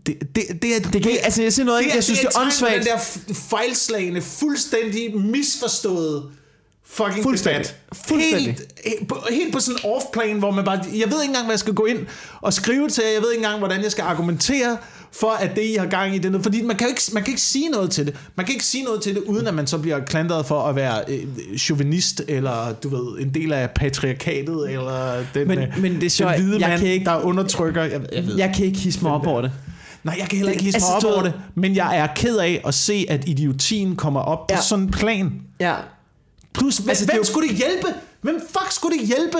[0.07, 1.95] det, det, det, er, det kan, altså, jeg siger noget, ikke?
[1.95, 2.74] Jeg synes, det er et tegn på åndssvagt.
[2.74, 6.22] Den der fejlslagende, fuldstændig misforståede
[6.93, 7.59] fucking Fuldstændig.
[7.64, 7.76] debat.
[8.09, 8.47] Fuldstændig.
[8.47, 10.76] Helt, helt, på, helt på sådan en off-plan, hvor man bare...
[10.76, 11.99] Jeg ved ikke engang, hvad jeg skal gå ind
[12.41, 13.12] og skrive til jer.
[13.12, 14.76] Jeg ved ikke engang, hvordan jeg skal argumentere
[15.12, 16.45] for, at det, I har gang i, det noget.
[16.45, 18.16] Fordi man kan, ikke, man kan ikke sige noget til det.
[18.36, 20.76] Man kan ikke sige noget til det, uden at man så bliver klandret for at
[20.76, 21.24] være øh,
[21.59, 26.01] chauvinist, eller du ved, en del af patriarkatet, eller den, Men- øh, men det er
[26.01, 26.36] den sjovt.
[26.41, 27.82] hvide Jeg mand, kan ikke- der undertrykker...
[27.82, 29.53] Jeg, jeg ved Jeg kan ikke hisse mig op over det.
[30.05, 32.36] Nej, jeg kan heller ikke hisse mig altså, op over det, men jeg er ked
[32.36, 34.61] af at se, at idiotien kommer op på Ja.
[34.61, 35.32] sådan en plan.
[35.61, 35.74] Ja.
[36.55, 37.86] Plus, hvem, Altså, det hvem jo- skulle det hjælpe?
[38.22, 39.38] Hvem fuck skulle det hjælpe,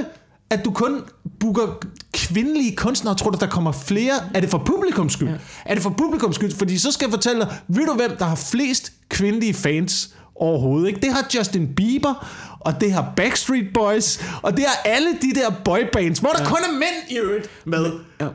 [0.51, 1.01] at du kun
[1.41, 1.67] booker
[2.15, 3.15] kvindelige kunstnere?
[3.15, 4.15] Tror du, der kommer flere?
[4.35, 5.29] Er det for publikums skyld?
[5.29, 5.35] Ja.
[5.65, 6.55] Er det for publikums skyld?
[6.57, 10.89] Fordi så skal jeg fortælle dig, ved du hvem, der har flest kvindelige fans overhovedet?
[10.89, 11.01] Ikke?
[11.01, 12.27] Det har Justin Bieber,
[12.61, 16.49] og det har Backstreet Boys, og det har alle de der boybands, hvor der ja.
[16.49, 17.91] kun er mænd i øvrigt med.
[18.21, 18.27] Ja.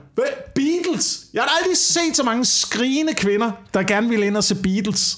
[0.56, 1.26] Beatles.
[1.34, 5.18] Jeg har aldrig set så mange skrigende kvinder, der gerne vil ind og se Beatles.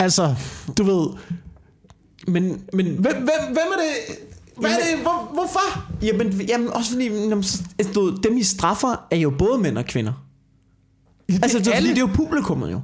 [0.00, 0.34] Altså,
[0.78, 1.06] du ved,
[2.28, 3.14] Men, men Hvem, hvem,
[3.46, 4.16] hvem er det?
[4.56, 5.02] Hvad er det?
[5.02, 5.86] Hvor, hvorfor?
[6.02, 9.78] Jamen, jamen også fordi, jamen, så- altså, du, dem I straffer er jo både mænd
[9.78, 10.12] og kvinder.
[11.28, 11.88] det altså, det, er, alle.
[11.88, 12.80] fordi, det er jo publikummet jo.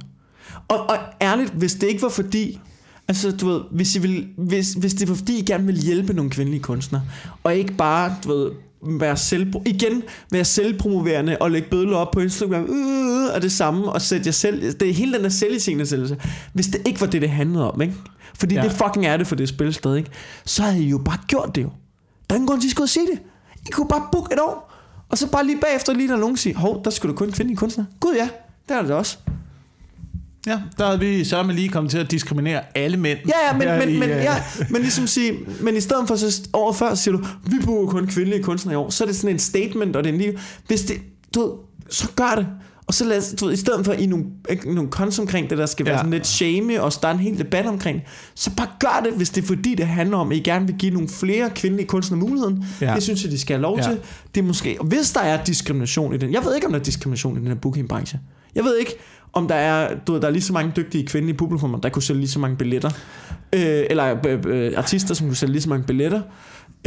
[0.67, 2.59] Og, og ærligt, hvis det ikke var fordi,
[3.07, 6.13] altså du ved, hvis, I vil, hvis, hvis det var fordi, I gerne ville hjælpe
[6.13, 7.03] nogle kvindelige kunstnere,
[7.43, 8.51] og ikke bare, du ved,
[8.87, 12.63] være selv, igen være selvpromoverende og lægge bødler op på Instagram.
[12.63, 16.17] Øh, og det samme og sætte jer selv det er hele den der selviscenesættelse
[16.53, 17.93] hvis det ikke var det det handlede om ikke?
[18.39, 18.61] Fordi Ja.
[18.63, 20.09] det fucking er det for det spilsted ikke?
[20.45, 21.69] Så havde I jo bare gjort det jo.
[22.29, 23.19] Der er ingen grund til at I skulle sige det.
[23.67, 24.71] I kunne bare booke et år
[25.09, 27.57] og så bare lige bagefter lige når nogen siger hov der skulle du kun kvindelige
[27.57, 28.29] kunstnere gud ja.
[28.69, 29.17] Der er det også
[30.47, 33.19] Ja, der havde vi så med lige kommet til at diskriminere alle mænd.
[33.27, 34.35] Ja, ja, men, men, i, men, øh, ja,
[34.69, 38.07] men ligesom sige, men i stedet for så året før siger du, vi bruger kun
[38.07, 40.37] kvindelige kunstnere i år, så er det sådan en statement, og det er en lige,
[40.67, 40.95] hvis det,
[41.35, 41.51] du ved,
[41.89, 42.47] så gør det,
[42.87, 44.25] Og så lad os, du ved, i stedet for i nogle,
[44.65, 45.99] nogle kons omkring det, der skal være Ja.
[45.99, 48.01] sådan lidt shame og starte en hel debat omkring,
[48.35, 50.75] så bare gør det, hvis det er fordi, det handler om, at I gerne vil
[50.75, 52.65] give nogle flere kvindelige kunstnere muligheden.
[52.81, 52.93] Ja.
[52.95, 53.83] Det synes jeg, de skal have lov Ja.
[53.83, 53.97] til.
[54.35, 56.79] Det er måske, og hvis der er diskrimination i den, jeg ved ikke, om der
[56.79, 58.19] er diskrimination i den her bookingbranche.
[58.55, 58.91] Jeg ved ikke,
[59.35, 62.03] om der er, du ved, der er lige så mange dygtige kvindelige publikummer, der kunne
[62.03, 62.89] sælge lige så mange billetter.
[63.53, 66.21] Øh, eller øh, øh, artister, som kunne sælge lige så mange billetter,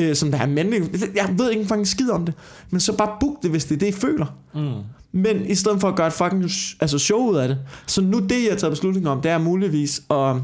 [0.00, 0.82] øh, som der er mandlige.
[1.14, 2.34] Jeg ved ikke engang skid om det.
[2.70, 4.26] Men så bare book det, hvis det er det, I føler.
[4.54, 4.82] Mm.
[5.12, 6.44] Men i stedet for at gøre et fucking
[6.80, 7.58] altså show ud af det.
[7.86, 10.36] Så nu det, jeg har taget beslutning om, det er muligvis at,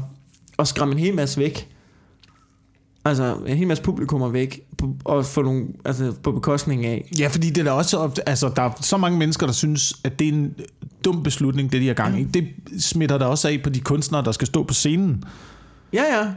[0.59, 1.74] at skræmme en hel masse væk.
[3.05, 4.61] Altså en hel masse publikummer væk.
[4.77, 7.11] På, og få nogle, altså på bekostning af.
[7.19, 10.27] Ja, fordi det er også, altså, der er så mange mennesker, der synes, at det
[10.27, 10.53] er en
[11.05, 12.23] dum beslutning, det de har gang i.
[12.23, 12.47] Det
[12.79, 15.23] smitter der også af på de kunstnere, der skal stå på scenen.
[15.93, 16.27] Ja, ja.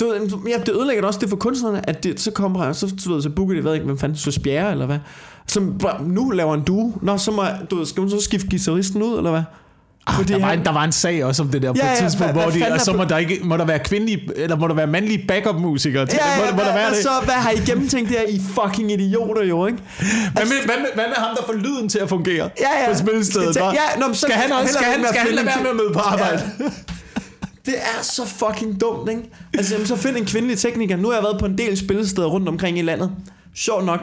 [0.00, 3.12] Du, ved, ja, det ødelægger også det for kunstnerne, at det, så kommer så, du
[3.12, 4.98] ved, så booker de, jeg ved ikke, hvem fanden, så Bjerre, eller hvad,
[5.46, 6.98] som nu laver en duo.
[7.02, 9.42] Nå, så må, du ved, skal hun så skifte guitaristen ud, eller hvad?
[10.06, 11.78] Ah, Fordi der, var han- en, der var en sag også om det der på
[11.82, 13.78] Ja, et ja, tidspunkt, hvad- hvor de, og så må der, ikke, må der være
[13.78, 16.06] kvindelige, eller må der være mandlige backup-musikere.
[16.06, 17.02] til- Ja, må, ja, må der hvad, være det?
[17.02, 18.26] så, hvad har I gennemtænkt det her?
[18.28, 19.78] I fucking idioter jo, ikke?
[20.32, 22.92] Hvad med, hvad, med, hvad med ham, der får lyden til at fungere Ja, ja.
[22.92, 23.56] på spillestedet?
[23.56, 25.90] Ja, nå, så skal han også skal han, skal han lade være med at møde
[25.92, 26.42] på arbejde?
[26.60, 26.64] Ja.
[27.66, 29.22] Det er så fucking dumt, ikke?
[29.54, 30.96] Altså, jamen, så find en kvindelig tekniker.
[30.96, 33.10] Nu har jeg været på en del spillesteder rundt omkring i landet.
[33.56, 34.00] Sjovt nok,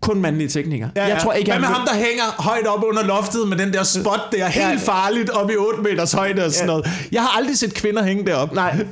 [0.00, 0.90] kun mandlige teknikere.
[0.96, 1.08] Ja, ja.
[1.14, 3.82] Jeg tror ikke, Hvad med ham, der hænger højt op under loftet med den der
[3.82, 4.76] spot der, helt Ja.
[4.76, 6.72] farligt op i 8 meters højde og sådan Ja.
[6.76, 6.88] noget.
[7.12, 8.54] Jeg har aldrig set kvinder hænge derop.
[8.54, 8.76] Nej.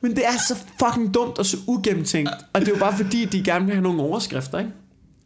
[0.00, 0.54] Men det er så
[0.84, 2.30] fucking dumt og så ugennemtænkt.
[2.52, 4.70] Og det er jo bare fordi, de gerne vil have nogle overskrifter, ikke?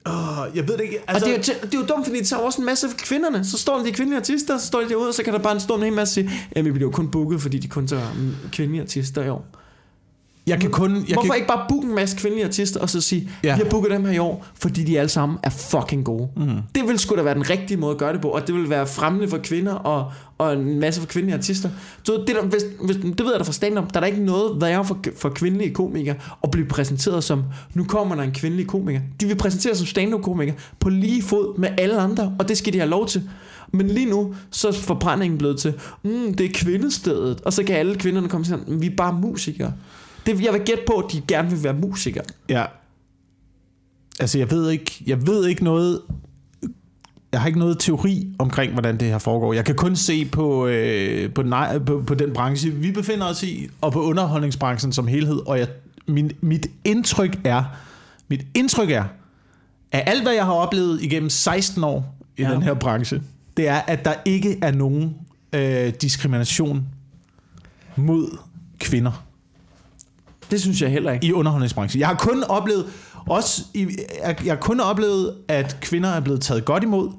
[0.06, 0.98] Oh, jeg ved det ikke.
[1.08, 2.86] Altså, og det er, jo, det er jo dumt, fordi det tager også en masse
[2.86, 3.44] af kvinderne.
[3.44, 5.60] Så står der de kvindelige artister, så står de derude, og så kan der bare
[5.60, 7.86] stå en hel masse og sige, jamen vi bliver jo kun booket, fordi de kun
[7.86, 9.44] tager mm, kvindelige artister i år.
[10.46, 10.94] Jeg kan kun...
[10.94, 13.54] Jeg Hvorfor kan, ikke bare booke en masse kvindelige artister, og så sige, Ja.
[13.56, 16.28] vi har booket dem her i år, fordi de alle sammen er fucking gode.
[16.36, 16.48] Mm.
[16.74, 18.70] Det vil sgu da være den rigtige måde at gøre det på, og det vil
[18.70, 21.68] være fremmende for kvinder, og, og en masse for kvindelige artister.
[22.04, 24.24] Så det, der, hvis, hvis, det ved jeg da fra stand-up, der er der ikke
[24.24, 28.66] noget værre for, for kvindelige komikere, at blive præsenteret som, nu kommer der en kvindelig
[28.66, 29.00] komiker.
[29.20, 32.78] De vil præsentere som stand-up-komiker på lige fod med alle andre, og det skal de
[32.78, 33.22] have lov til.
[33.72, 37.76] Men lige nu, så er forbrændingen blevet til, mm, det er kvindestedet, og så kan
[37.76, 39.72] alle kvinderne komme til, vi er bare musikere.
[40.26, 42.24] Det, jeg vil gætte på, at de gerne vil være musikere.
[42.48, 42.64] Ja.
[44.20, 46.00] Altså, jeg ved ikke, jeg ved ikke noget...
[47.32, 49.52] Jeg har ikke noget teori omkring, hvordan det her foregår.
[49.52, 53.42] Jeg kan kun se på, øh, på, nej, på, på den branche, vi befinder os
[53.42, 55.46] i, og på underholdningsbranchen som helhed.
[55.46, 55.68] Og jeg,
[56.06, 57.64] min, mit indtryk er,
[58.28, 59.04] mit indtryk er,
[59.92, 62.48] at alt, hvad jeg har oplevet igennem 16 år i ja.
[62.48, 62.54] Ja.
[62.54, 63.22] den her branche,
[63.56, 65.14] det er, at der ikke er nogen
[65.52, 66.86] øh, diskrimination
[67.96, 68.38] mod
[68.78, 69.24] kvinder
[70.52, 71.26] Det synes jeg heller ikke.
[71.26, 72.00] i underholdningsbranchen.
[72.00, 72.84] Jeg har kun oplevet
[73.26, 73.86] også i,
[74.22, 77.10] jeg, jeg har kun oplevet at kvinder er blevet taget godt imod.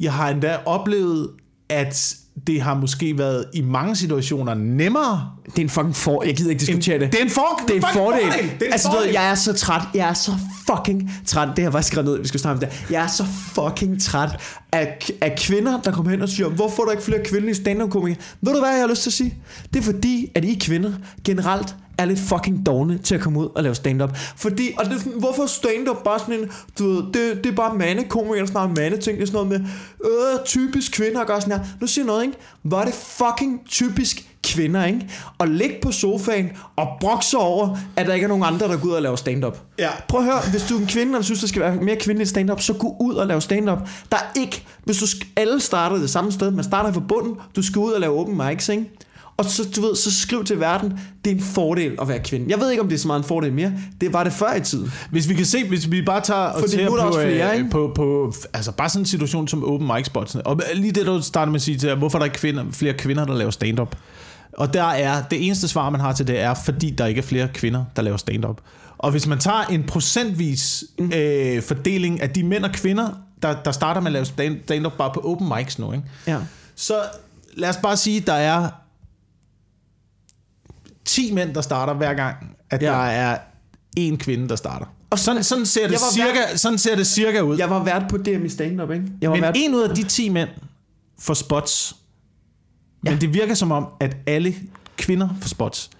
[0.00, 1.28] Jeg har endda oplevet
[1.68, 2.16] at
[2.46, 5.30] det har måske været i mange situationer nemmere.
[5.46, 6.22] Det er en fucking for...
[6.22, 7.12] Jeg gider ikke diskutere en, det.
[7.12, 8.22] Det er en, for, det er en fucking fordel.
[8.22, 9.12] Det er en altså, du ved, fordel.
[9.12, 9.82] jeg er så træt.
[9.94, 10.32] Jeg er så
[10.66, 11.48] fucking træt.
[11.56, 12.86] Det har jeg skrevet ned, vi skal snakke om det.
[12.90, 14.30] Jeg er så fucking træt
[14.72, 18.22] af, af kvinder, der kommer hen og siger, hvorfor er der ikke flere kvindelige stand-up-komikere?
[18.40, 19.34] Ved du hvad, jeg har lyst til at sige?
[19.72, 20.92] Det er fordi, at I kvinder
[21.24, 24.16] generelt er lidt fucking dogne til at komme ud og lave stand-up.
[24.36, 27.56] Fordi, og det er sådan, hvorfor stand-up bare sådan en, du ved, det, det er
[27.56, 29.70] bare mandekomikere, der snakker mandeting, det er sådan noget med,
[30.04, 31.64] øh, typisk kvinder gør sådan her.
[31.80, 32.36] Nu siger noget, ikke?
[32.72, 35.08] Er det fucking typisk kvinder, ikke?
[35.38, 38.88] Og ligge på sofaen og brokse over, at der ikke er nogen andre, der går
[38.88, 39.58] ud og laver stand-up.
[39.78, 39.88] Ja.
[40.08, 42.30] Prøv at høre, hvis du er en kvinde, og synes, der skal være mere kvindeligt
[42.30, 43.78] stand-up, så gå ud og lave stand-up.
[44.12, 47.34] Der er ikke, hvis du sk- alle starter det samme sted, man starter fra bunden,
[47.56, 48.90] du skal ud og lave open mics, ikke?
[49.40, 52.46] Og så, du ved, så skriv til verden, det er en fordel at være kvinde.
[52.48, 53.72] Jeg ved ikke, om det er så meget en fordel mere.
[54.00, 54.92] Det var det før i tiden.
[55.10, 57.92] Hvis vi kan se, hvis vi bare tager og ser er på, flere, øh, på,
[57.94, 60.34] på, altså bare sådan en situation som open mic spots.
[60.34, 62.92] Og lige det, du starter med at sige til, hvorfor er der ikke kvinder, flere
[62.94, 63.96] kvinder, der laver stand-up?
[64.52, 67.22] Og der er, det eneste svar, man har til det, er, fordi der ikke er
[67.22, 68.60] flere kvinder, der laver stand-up.
[68.98, 71.12] Og hvis man tager en procentvis Mm.
[71.16, 73.08] øh, fordeling af de mænd og kvinder,
[73.42, 76.04] der, der starter med at lave stand- stand-up bare på open mics nu, ikke?
[76.26, 76.36] Ja.
[76.76, 76.94] så
[77.56, 78.68] lad os bare sige, der er
[81.04, 82.36] 10 mænd, der starter hver gang,
[82.70, 82.86] at Ja.
[82.86, 83.38] der er
[83.96, 84.86] en kvinde, der starter.
[85.10, 87.58] Og sådan, sådan, ser, det cirka, sådan ser det cirka ud.
[87.58, 89.04] Jeg var vært på DM i stand-up, ikke?
[89.20, 89.54] Jeg var Men vært...
[89.58, 90.48] en ud af de 10 mænd
[91.18, 91.96] får spots.
[93.02, 93.18] Men Ja.
[93.18, 94.54] det virker som om, at alle
[94.96, 95.90] kvinder får spots.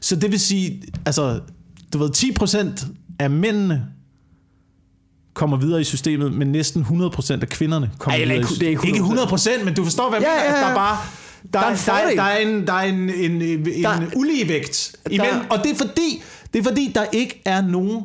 [0.00, 1.40] Så det vil sige, altså,
[1.92, 2.86] du ved, 10%
[3.18, 3.86] af mændene
[5.34, 8.62] kommer videre i systemet, men næsten 100% af kvinderne kommer Ej, videre i ikke- det
[8.62, 8.94] er ikke systemet.
[8.96, 10.50] Ikke 100%, men du forstår, hvad jeg Ja, mener.
[10.50, 10.64] ja, ja.
[10.66, 10.98] Der er bare...
[11.52, 14.06] Der, Der er en der, der, er en, der er en, en, en, en Der-
[14.16, 16.22] uligevægt imellem, Der- og det er fordi,
[16.52, 18.04] det er fordi, der ikke er nogen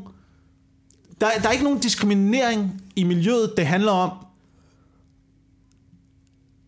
[1.21, 3.53] der, der er ikke nogen diskriminering i miljøet.
[3.57, 4.09] Det handler om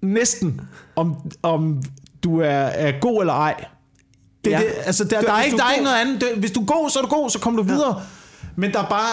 [0.02, 0.62] næsten,
[0.96, 1.84] om, om
[2.24, 3.66] du er, er god eller ej.
[4.46, 4.60] Det, Ja.
[4.60, 4.66] ja.
[4.66, 6.22] det, altså, der, Du- der, er ikke, der er ikke noget andet.
[6.22, 8.02] Det, hvis du er god, så er du god, så kommer du videre.
[8.56, 9.10] Men der er bare...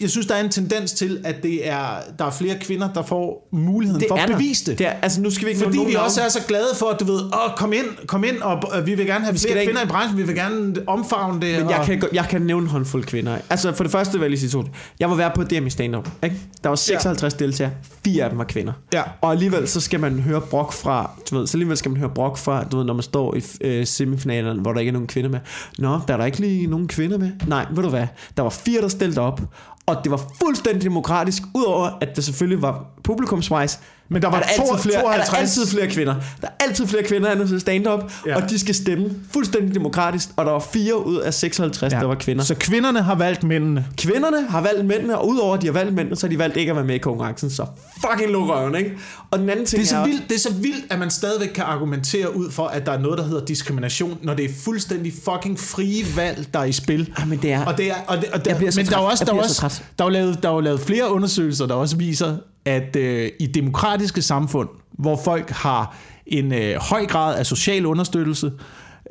[0.00, 1.86] Jeg synes, der er en tendens til, at det er,
[2.18, 4.78] der er flere kvinder, der får muligheden Det for at bevise det.
[4.78, 7.00] det er, altså, nu skal vi ikke Fordi vi også er så glade for, at
[7.00, 9.54] du ved, åh, kom ind, kom ind, og øh, vi vil gerne have skal flere
[9.56, 11.58] da ikke- kvinder i branchen, vi vil gerne omfavne det.
[11.60, 13.38] Men jeg og, kan, gå- jeg kan nævne en håndfuld kvinder.
[13.50, 14.64] Altså for det første vil jeg lige sige to.
[15.00, 16.08] Jeg var været på DM i stand-up.
[16.24, 16.36] Ikke?
[16.62, 17.44] Der var 56 ja.
[17.44, 17.72] deltagere.
[18.04, 18.72] Fire af dem var kvinder.
[18.94, 19.02] Ja.
[19.20, 22.10] Og alligevel så skal man høre brok fra, du ved, så alligevel skal man høre
[22.14, 25.08] brok fra, du ved, når man står i øh, semifinalerne, hvor der ikke er nogen
[25.08, 25.40] kvinder med.
[25.78, 27.30] Nå, der er der ikke lige nogen kvinder med.
[27.46, 28.06] Nej, ved du hvad?
[28.36, 29.40] Der var fire, der stillede op.
[29.86, 34.40] Og det var fuldstændig demokratisk, udover at det selvfølgelig var publikumsvejs, men der var er
[34.40, 36.14] der, altid 52 flere, er der altid flere kvinder.
[36.40, 38.30] Der er altid flere kvinder end til stand-up, Ja.
[38.30, 38.36] ja.
[38.36, 41.98] og de skal stemme fuldstændig demokratisk, og der var fire ud af 56, ja.
[41.98, 42.44] der var kvinder.
[42.44, 43.86] Så kvinderne har valgt mændene.
[43.98, 46.56] Kvinderne har valgt mændene, og udover at de har valgt mændene, så har de valgt
[46.56, 47.50] ikke at være med i konkurrencen.
[47.50, 47.66] Så
[48.10, 48.92] fucking luk røven, ikke?
[49.30, 50.04] Og den anden ting Det er, så er...
[50.04, 52.98] vildt, det er så vildt, at man stadigvæk kan argumentere ud for, at der er
[52.98, 57.12] noget, der hedder diskrimination, når det er fuldstændig fucking frie valg, der er i spil.
[57.18, 57.64] Ej, men det er...
[57.64, 59.32] Og det er, og det, og det, Jeg bliver så men der er også, der
[59.34, 62.36] er også, der er lavet, der er lavet flere undersøgelser, der også viser,
[62.66, 65.96] at øh, i demokratiske samfund, hvor folk har
[66.26, 68.52] en øh, høj grad af social understøttelse,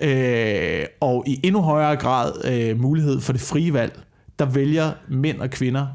[0.01, 3.99] øh, og i endnu højere grad øh, mulighed for det frie valg,
[4.39, 5.87] der vælger mænd og kvinder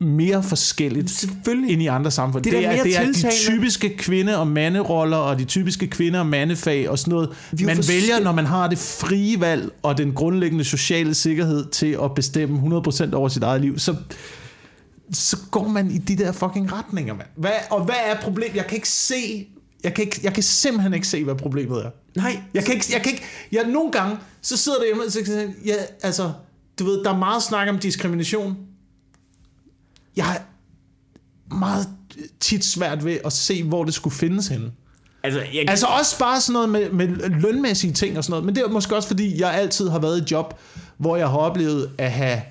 [0.00, 1.72] mere forskelligt Selvfølgelig.
[1.72, 2.44] end i andre samfund.
[2.44, 6.18] Det er Det, er, det er de typiske kvinde- og manderoller, og de typiske kvinde-
[6.18, 7.30] og mandefag og sådan noget.
[7.64, 12.14] Man vælger, når man har det frie valg og den grundlæggende sociale sikkerhed til at
[12.14, 13.94] bestemme 100% over sit eget liv, så,
[15.12, 17.28] så går man i de der fucking retninger, mand.
[17.36, 18.56] Hvad, og hvad er problemet?
[18.56, 19.46] Jeg kan ikke se...
[19.84, 21.90] Jeg kan, ikke, jeg kan simpelthen ikke se, hvad problemet er.
[22.16, 25.12] Nej, Jeg kan ikke, jeg kan ikke, jeg, nogle gange, så sidder der hjemme, og
[25.12, 26.32] så kan jeg ja, altså,
[26.78, 28.56] du ved, der er meget snak om diskrimination.
[30.16, 30.42] Jeg har
[31.54, 31.88] meget
[32.40, 34.72] tit svært ved at se, hvor det skulle findes henne.
[35.22, 38.54] altså, jeg, Altså også bare sådan noget med, med lønmæssige ting og sådan noget, men
[38.54, 40.60] det er måske også fordi, jeg altid har været i job,
[40.98, 42.42] hvor jeg har oplevet at have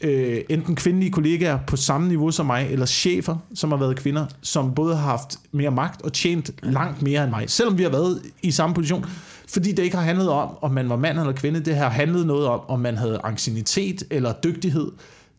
[0.00, 4.26] øh, enten kvindelige kollegaer på samme niveau som mig, eller chefer, som har været kvinder,
[4.42, 7.90] som både har haft mere magt og tjent langt mere end mig, selvom vi har
[7.90, 9.04] været i samme position.
[9.48, 12.26] Fordi det ikke har handlet om, om man var mand eller kvinde, det har handlet
[12.26, 14.90] noget om, om man havde ancienitet eller dygtighed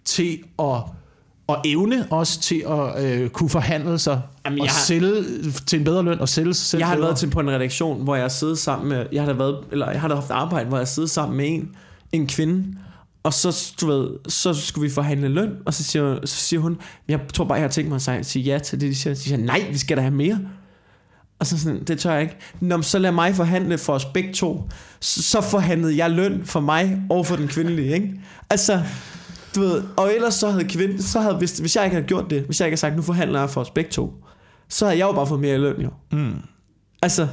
[0.06, 0.82] til at
[1.50, 5.24] og evne også til at øh, kunne forhandle sig Jamen, og har- sælge
[5.68, 7.06] til en bedre løn og sælge sig selv jeg har bedre.
[7.08, 9.58] været til på en redaktion, hvor jeg har siddet sammen med, jeg har da været,
[9.72, 11.70] eller jeg har da haft arbejde, hvor jeg har siddet sammen med en,
[12.12, 12.64] en kvinde,
[13.28, 16.78] og så, du ved, så skulle vi forhandle løn, og så siger, så siger hun,
[17.08, 19.14] jeg tror bare, jeg har tænkt mig at sige- ja til det, de siger.
[19.14, 20.40] Så siger nej, vi skal da have mere.
[21.40, 22.36] Og så sådan, det tør jeg ikke.
[22.60, 24.70] Nå, så lad mig forhandle for os begge to.
[25.00, 28.14] Så, så forhandlede jeg løn for mig og for den kvindelige, ikke?
[28.50, 28.82] Altså,
[29.56, 32.30] du ved, og ellers så havde kvinden, så havde, hvis, hvis jeg ikke havde gjort
[32.30, 34.14] det, hvis jeg ikke havde sagt, nu forhandler jeg for os begge to,
[34.70, 35.90] så havde jeg jo bare fået mere i løn, jo.
[36.12, 36.36] Mm.
[37.02, 37.28] Altså,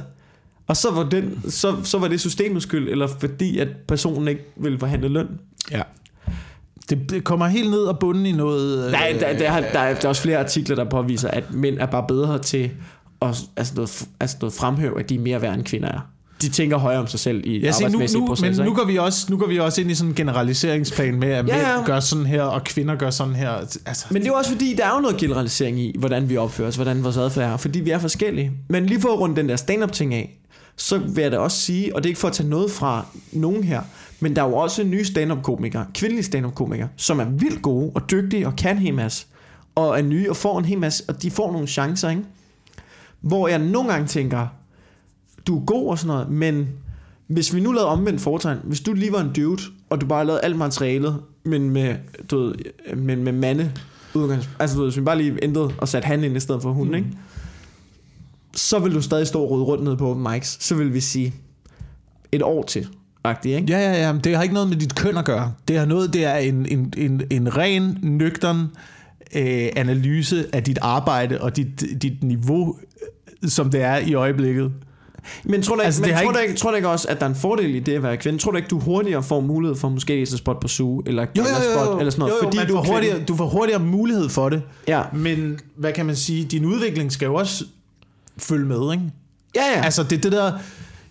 [0.67, 4.41] og så var, den, så, så var det systemets skyld, eller fordi at personen ikke
[4.57, 5.27] ville forhandle løn.
[5.71, 5.81] Ja.
[6.89, 8.91] Det, det kommer helt ned og bunden i noget...
[8.91, 11.29] Der, er- øh, der, der, er, der, er, der er også flere artikler, der påviser,
[11.29, 12.71] at mænd er bare bedre til
[13.21, 15.99] at altså noget, altså noget fremhæve, at de er mere værd end kvinder er.
[16.41, 18.63] De tænker højere om sig selv i Ja, se, nu, arbejdsmæssige nu, processer.
[18.63, 21.27] men nu går, vi også, nu går vi også ind i sådan en generaliseringsplan med,
[21.27, 21.85] at Ja, mænd ja.
[21.85, 23.49] gør sådan her, og kvinder gør sådan her.
[23.85, 26.67] Altså, Men det er også fordi, der er jo noget generalisering i, hvordan vi opfører
[26.67, 28.51] os, hvordan vores adfærd er, fordi vi er forskellige.
[28.69, 30.39] Men lige for at runde den der stand-up ting af,
[30.75, 33.05] så vil jeg da også sige, og det er ikke for at tage noget fra
[33.31, 33.81] nogen her,
[34.19, 37.91] men der er jo også nye stand-up komikere, kvindelige stand-up komikere, som er vildt gode
[37.95, 39.25] og dygtige og kan en masse,
[39.75, 42.23] og er nye og får en hel masse, og de får nogle chancer, ikke?
[43.21, 44.47] Hvor jeg nogle gange tænker,
[45.47, 46.67] du er god og sådan noget, men
[47.27, 50.25] hvis vi nu lavede omvendt foretegn, hvis du lige var en dude, og du bare
[50.25, 51.95] lavede alt materialet, men med,
[52.31, 52.55] du ved,
[52.95, 53.71] men med mande
[54.13, 56.61] udgangs, altså du ved, hvis vi bare lige ændrede og satte han ind i stedet
[56.61, 56.93] for hun, mm.
[56.93, 57.07] ikke?
[58.55, 60.99] Så vil du stadig stå og rode rundt ned på open mics, så vil vi
[60.99, 61.33] sige
[62.31, 62.87] et år til,
[63.23, 63.67] agtigt, ikke?
[63.73, 65.53] ja, ja, ja, det har ikke noget med dit køn at gøre.
[65.67, 68.59] Det har noget, det er en, en, en, en ren, nøgtern
[69.35, 72.75] øh, analyse af dit arbejde og dit, dit niveau,
[73.43, 74.71] øh, som det er i øjeblikket.
[75.43, 77.19] Men tror du ikke, Altså, men tror, ikke- du ikke, tror du ikke også, at
[77.19, 78.39] der er en fordel i det at være kvinde?
[78.39, 81.45] Tror du ikke, du hurtigere får mulighed for måske et spot på Zoo, eller, eller
[81.45, 84.29] spot, eller sådan noget, jo, jo, fordi du får er hurtigere, du får hurtigere mulighed
[84.29, 84.61] for det.
[84.87, 87.65] Ja, Men hvad kan man sige, din udvikling skal jo også
[88.37, 89.11] følge med, ikke?
[89.55, 89.81] ja, ja.
[89.85, 90.51] Altså det, det der,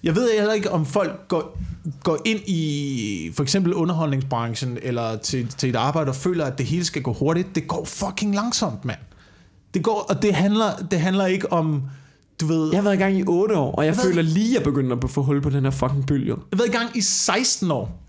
[0.02, 1.58] jeg ved heller ikke, om folk går,
[2.02, 6.66] går ind i for eksempel underholdningsbranchen, eller til, til et arbejde og føler, at det
[6.66, 7.54] hele skal gå hurtigt.
[7.54, 8.98] Det går fucking langsomt, mand.
[9.74, 11.82] Det går, og det handler, det handler ikke om,
[12.40, 14.04] du ved, Jeg har været i gang i 8 år, og jeg Hvad?
[14.04, 16.26] føler lige, at jeg begynder at få hul på den her fucking bølge.
[16.26, 18.02] jeg har været i gang i 16 år,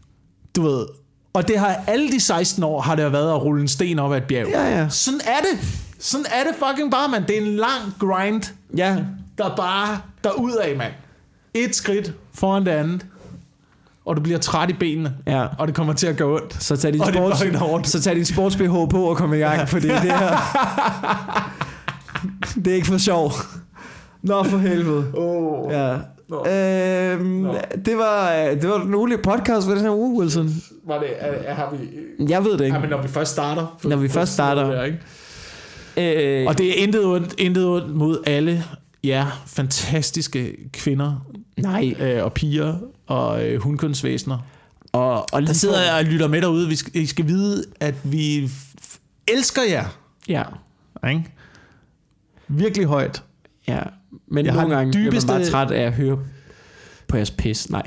[0.56, 0.86] du ved,
[1.34, 4.12] Og det har alle de 16 år, har det været at rulle en sten op
[4.14, 4.48] ad et bjerg.
[4.48, 4.90] Ja, ja.
[4.90, 5.68] Sådan er det.
[6.00, 7.26] Sådan er det fucking bare, mand.
[7.26, 8.44] Det er en lang grind,
[8.76, 8.98] Ja,
[9.38, 10.94] der bare der ud af, mand.
[11.54, 13.06] Et skridt foran det andet.
[14.06, 15.14] Og du bliver træt i benene.
[15.28, 15.46] ja.
[15.58, 16.64] Og det kommer til at gå ondt.
[16.64, 19.70] Så tag din det sports, så tag din sports BH på og kom i gang,
[19.70, 20.38] fordi det her...
[22.66, 23.32] det er ikke for sjov.
[24.22, 25.12] Nå, for helvede.
[25.14, 25.72] Oh.
[25.72, 25.98] Ja.
[26.30, 26.46] Nå.
[26.46, 27.48] Øhm,
[27.86, 28.32] det var
[28.62, 30.50] det var den ugenlige podcast for den her uge, Wilson.
[30.88, 31.78] Var det, er, er, har vi...
[32.30, 32.76] Jeg ved det ikke.
[32.76, 33.78] Ja, men når vi først starter.
[33.84, 34.72] Når vi først starter.
[34.72, 35.00] Der, ikke?
[35.98, 38.64] Øh, Og det er intet ondt, intet ondt mod alle
[39.04, 41.26] ja, fantastiske kvinder
[41.58, 42.76] nej, øh, og piger
[43.08, 44.38] og øh, hundkunstvæsener.
[44.92, 46.68] og, og Der sidder jeg og lytter med derude.
[46.68, 48.50] Vi skal, I skal vide, at vi
[49.28, 49.86] elsker jer.
[50.28, 50.44] Ja,
[51.10, 51.24] Ikke?
[52.48, 53.24] Virkelig højt.
[53.68, 53.80] ja.
[54.28, 56.20] Men Jeg nogle gange dybeste- bliver man bare træt af at høre
[57.08, 57.70] på jeres pis.
[57.70, 57.84] Nej.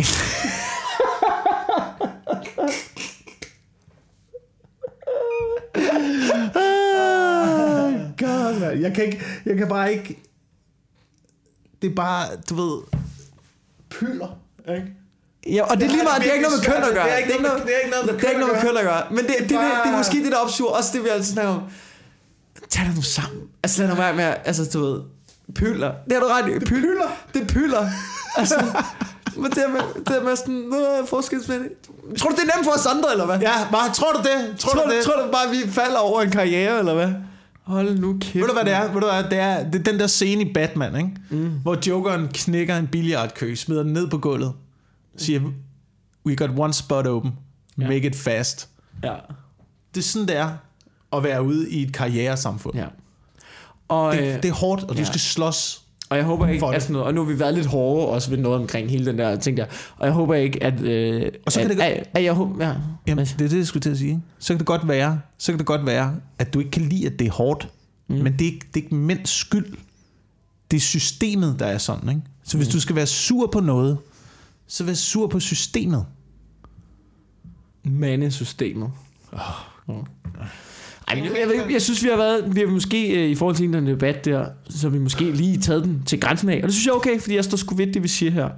[8.18, 8.80] God, man.
[8.82, 10.22] Jeg kan, ikke, jeg kan bare ikke...
[11.82, 12.82] Det er bare, du ved...
[13.90, 14.38] Pylder,
[14.68, 14.86] ikke?
[15.46, 17.04] Ja, og det er lige meget, det er ikke noget med køn at gøre.
[17.04, 18.76] Det er ikke noget det er ikke noget med det er ikke noget med køn
[18.76, 19.02] at gøre.
[19.10, 20.70] Men det, det, det, det, er måske det, der opsuger.
[20.70, 21.62] Også det, vi altid snakker om.
[22.70, 23.42] Tag dig nu sammen.
[23.62, 25.02] Altså lad nu være med altså du ved,
[25.54, 25.92] pylder.
[26.04, 26.58] Det har du ret i.
[26.58, 27.08] Det pylder.
[27.34, 27.88] Det er pylder.
[28.36, 28.54] Altså,
[29.36, 31.62] men det er med, det er med sådan, noget forskelsmænd.
[32.18, 33.38] Tror du, det er nemt for os andre, eller hvad?
[33.38, 34.58] Ja, bare, tror du det?
[34.58, 35.04] Tror, tror, du det?
[35.04, 37.12] tror du bare, vi falder over en karriere, eller hvad?
[37.68, 38.34] Hold nu kæft.
[38.34, 38.92] Ved du hvad det er?
[38.92, 39.24] Ved du hvad?
[39.24, 41.10] Det er, det er den der scene i Batman, ikke?
[41.30, 41.50] Mm.
[41.62, 44.52] hvor Jokeren knækker en billiardkø, smider den ned på gulvet,
[45.16, 45.40] siger,
[46.26, 47.32] we got one spot open,
[47.78, 47.88] Ja.
[47.88, 48.68] make it fast.
[49.04, 49.14] Ja.
[49.94, 50.50] Det er sådan, det er
[51.12, 52.76] at være ude i et karrieresamfund.
[52.76, 52.86] ja.
[53.88, 55.04] Og, Det, øh, det er hårdt, og du ja.
[55.04, 55.82] skal slås.
[56.10, 58.30] Og jeg håber ikke, at sådan noget, og nu har vi været lidt hårde også
[58.30, 59.66] ved noget omkring hele den der ting der,
[59.96, 62.66] og jeg håber ikke, at, øh, Og så at, kan det- at, at jeg håber,
[62.66, 62.74] ja,
[63.06, 64.22] Jamen, det er det, jeg skulle til at sige.
[64.38, 67.06] Så kan det godt være, så kan det godt være, at du ikke kan lide,
[67.06, 67.68] at det er hårdt.
[68.08, 68.14] Mm.
[68.16, 69.66] Men det er, ikke, det er ikke mænds skyld.
[70.70, 72.08] Det er systemet, der er sådan.
[72.08, 72.22] Ikke?
[72.44, 72.72] Så hvis Mm.
[72.72, 73.98] du skal være sur på noget,
[74.66, 76.06] så vær sur på systemet.
[77.84, 78.90] mandesystemet.
[79.32, 80.04] Oh.
[81.10, 83.56] Ej, jeg, jeg, jeg, jeg synes, vi har været, vi har måske øh, i forhold
[83.56, 86.56] til den debat der, så har vi måske lige taget den til grænsen af.
[86.56, 88.48] Og det synes jeg er okay, fordi jeg står sgu ved det, vi siger her.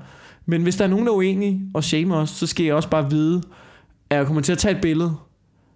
[0.47, 2.89] Men hvis der er nogen, der er uenige og shamer os, så skal jeg også
[2.89, 3.43] bare vide,
[4.10, 5.16] at jeg kommer til at tage et billede,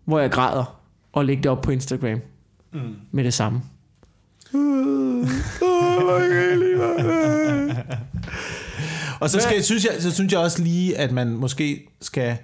[0.04, 0.80] hvor jeg græder,
[1.12, 2.18] og lægge det op på Instagram
[2.72, 2.80] Mm.
[3.12, 3.60] med det samme.
[9.20, 12.36] Og så, skal, synes jeg, så synes jeg også lige, at man måske skal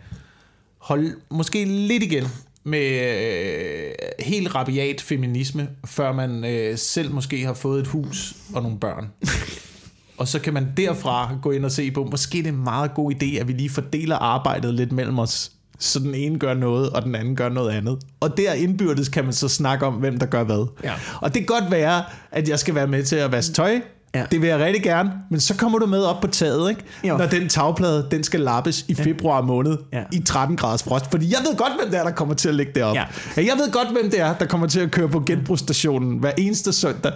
[0.78, 2.24] holde måske lidt igen
[2.64, 8.62] med øh, helt rabiat feminisme, før man øh, selv måske har fået et hus og
[8.62, 9.08] nogle børn.
[10.20, 12.94] og så kan man derfra gå ind og se på, måske det er en meget
[12.94, 16.90] god idé, at vi lige fordeler arbejdet lidt mellem os, så den ene gør noget,
[16.90, 17.98] og den anden gør noget andet.
[18.20, 20.66] Og der indbyrdes kan man så snakke om, hvem der gør hvad.
[20.84, 20.94] Ja.
[21.20, 23.80] Og det kan godt være, at jeg skal være med til at vaske tøj.
[24.14, 24.24] Ja.
[24.30, 25.12] Det vil jeg rigtig gerne.
[25.30, 26.82] Men så kommer du med op på taget, ikke?
[27.08, 27.16] Jo.
[27.16, 30.02] når den tagplade den skal lappes i februar måned Ja.
[30.12, 31.10] i 13 graders frost.
[31.10, 32.96] Fordi jeg ved godt, hvem det er, der kommer til at lægge det op.
[32.96, 33.04] Ja.
[33.36, 36.32] Ja, Jeg ved godt, hvem det er, der kommer til at køre på genbrugsstationen hver
[36.38, 37.12] eneste søndag.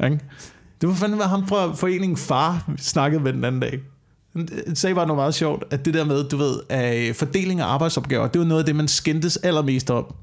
[0.00, 0.04] Ja.
[0.06, 0.20] Ikke?
[0.80, 3.80] Det var fandme ham fra foreningen Far, vi snakkede med den anden dag.
[4.66, 7.66] Han sagde bare noget meget sjovt, at det der med, du ved, at fordeling af
[7.66, 10.14] arbejdsopgaver, det var noget af det, man skændtes allermest om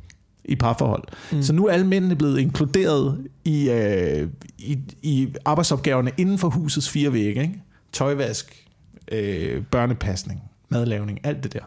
[0.45, 1.03] i parforhold.
[1.31, 1.43] Mm.
[1.43, 4.27] Så nu er alle mændene blevet inkluderet i, øh,
[4.57, 7.41] i, i arbejdsopgaverne inden for husets fire vægge.
[7.41, 7.61] Ikke?
[7.93, 8.65] Tøjvask,
[9.11, 11.59] øh, børnepasning, madlavning, alt det der.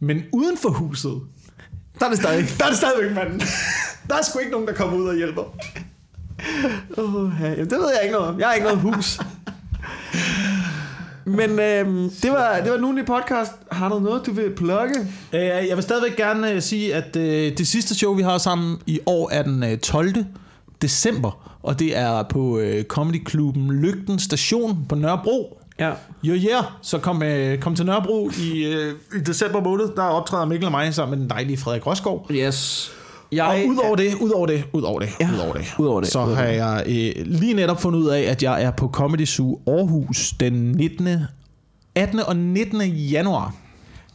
[0.00, 1.20] Men uden for huset,
[1.98, 2.46] Der er det stadig.
[2.58, 3.40] der er det stadigvæk manden.
[4.08, 5.42] Der er sgu ikke nogen, der kommer ud og hjælper.
[6.98, 8.38] Oh, ja, det ved jeg ikke noget om.
[8.40, 9.18] Jeg har ikke noget hus.
[11.24, 13.52] Men øhm, det var det var nu i podcast.
[13.70, 14.94] Har du noget, du vil plukke?
[15.32, 18.78] Øh, Jeg vil stadigvæk gerne øh, sige, at øh, det sidste show, vi har sammen
[18.86, 20.14] i år, er den øh, 12.
[20.82, 21.58] december.
[21.62, 25.60] Og det er på øh, Comedy Klubben Lygten Station på Nørrebro.
[25.78, 25.90] Ja.
[26.22, 26.50] Jo, ja.
[26.50, 26.64] Yeah.
[26.82, 29.88] Så kom, øh, kom til Nørrebro i, øh, i december måned.
[29.96, 32.26] Der optræder Mikkel og mig sammen med den dejlige Frederik Roskov.
[32.30, 32.92] Yes.
[33.42, 36.34] Og Jeg, udover det, udover det, udover det, Ja, udover det, udover det, så udover
[36.34, 36.56] har det.
[36.56, 36.84] jeg
[37.18, 41.08] øh, lige netop fundet ud af, at jeg er på Comedy Zoo Aarhus den 19.
[41.94, 42.20] 18.
[42.20, 42.80] og 19.
[42.90, 43.54] januar.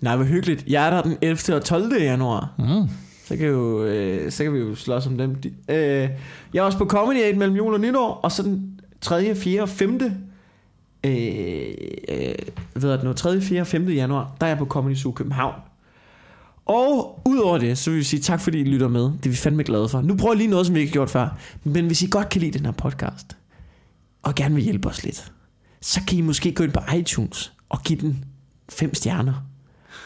[0.01, 0.65] Nej, hvor hyggeligt.
[0.67, 1.55] Jeg er der den 11.
[1.55, 1.93] og 12.
[2.01, 2.53] januar.
[2.57, 2.89] Mm.
[3.25, 5.35] Så kan, vi jo, øh, så kan vi jo slås om dem.
[5.35, 6.09] De, øh,
[6.53, 9.61] jeg er også på Comedy Aid mellem jul og nytår, og så den 3., 4.
[9.61, 9.99] og 5.
[11.03, 11.11] Øh,
[12.09, 12.33] øh,
[12.75, 13.61] ved jeg, nu, 3., 4.
[13.61, 13.89] og 5.
[13.89, 15.53] januar, der er jeg på Comedy Zoo København.
[16.69, 19.01] Og udover det, så vil vi sige tak, fordi I lytter med.
[19.03, 20.01] Det er vi fandme glade for.
[20.01, 21.37] Nu prøver jeg lige noget, som vi ikke har gjort før.
[21.63, 23.37] Men hvis I godt kan lide den her podcast,
[24.23, 25.31] og gerne vil hjælpe os lidt,
[25.81, 28.25] så kan I måske gå ind på iTunes og give den
[28.69, 29.33] fem stjerner.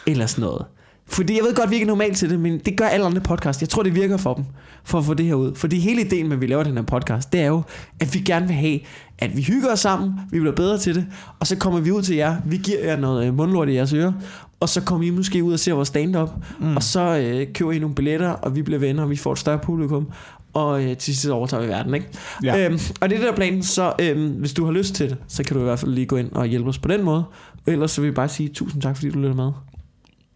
[0.06, 0.64] Eller sådan noget.
[1.06, 3.20] Fordi jeg ved godt, vi ikke er normalt til det, men det gør alle andre
[3.20, 3.60] podcast.
[3.60, 4.44] Jeg tror, det virker for dem,
[4.84, 5.54] for at få det her ud.
[5.54, 7.62] Fordi hele ideen med, at vi laver den her podcast, det er jo,
[8.00, 8.80] at vi gerne vil have,
[9.18, 11.06] at vi hygger os sammen, vi bliver bedre til det,
[11.40, 13.92] og så kommer vi ud til jer, vi giver jer noget øh, mundlort i jeres
[13.92, 14.12] ører,
[14.60, 16.76] og så kommer I måske ud og ser vores stand-up, mm.
[16.76, 19.38] og så øh, køber I nogle billetter, og vi bliver venner, og vi får et
[19.38, 20.08] større publikum,
[20.52, 22.06] og øh, til sidst overtager vi verden, ikke?
[22.42, 22.66] Ja.
[22.66, 25.10] Øhm, og det er det der er planen, så øhm, hvis du har lyst til
[25.10, 27.02] det, så kan du i hvert fald lige gå ind og hjælpe os på den
[27.02, 27.24] måde.
[27.66, 29.52] Ellers så vil vi bare sige tusind tak, fordi du lytter med.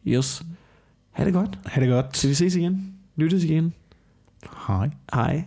[0.06, 0.42] Yes.
[1.10, 1.58] Ha' det godt.
[1.66, 2.12] Ha' det godt.
[2.12, 2.94] Til vi ses igen.
[3.16, 3.72] Lyttes igen.
[4.66, 4.90] Hej.
[5.14, 5.44] Hej.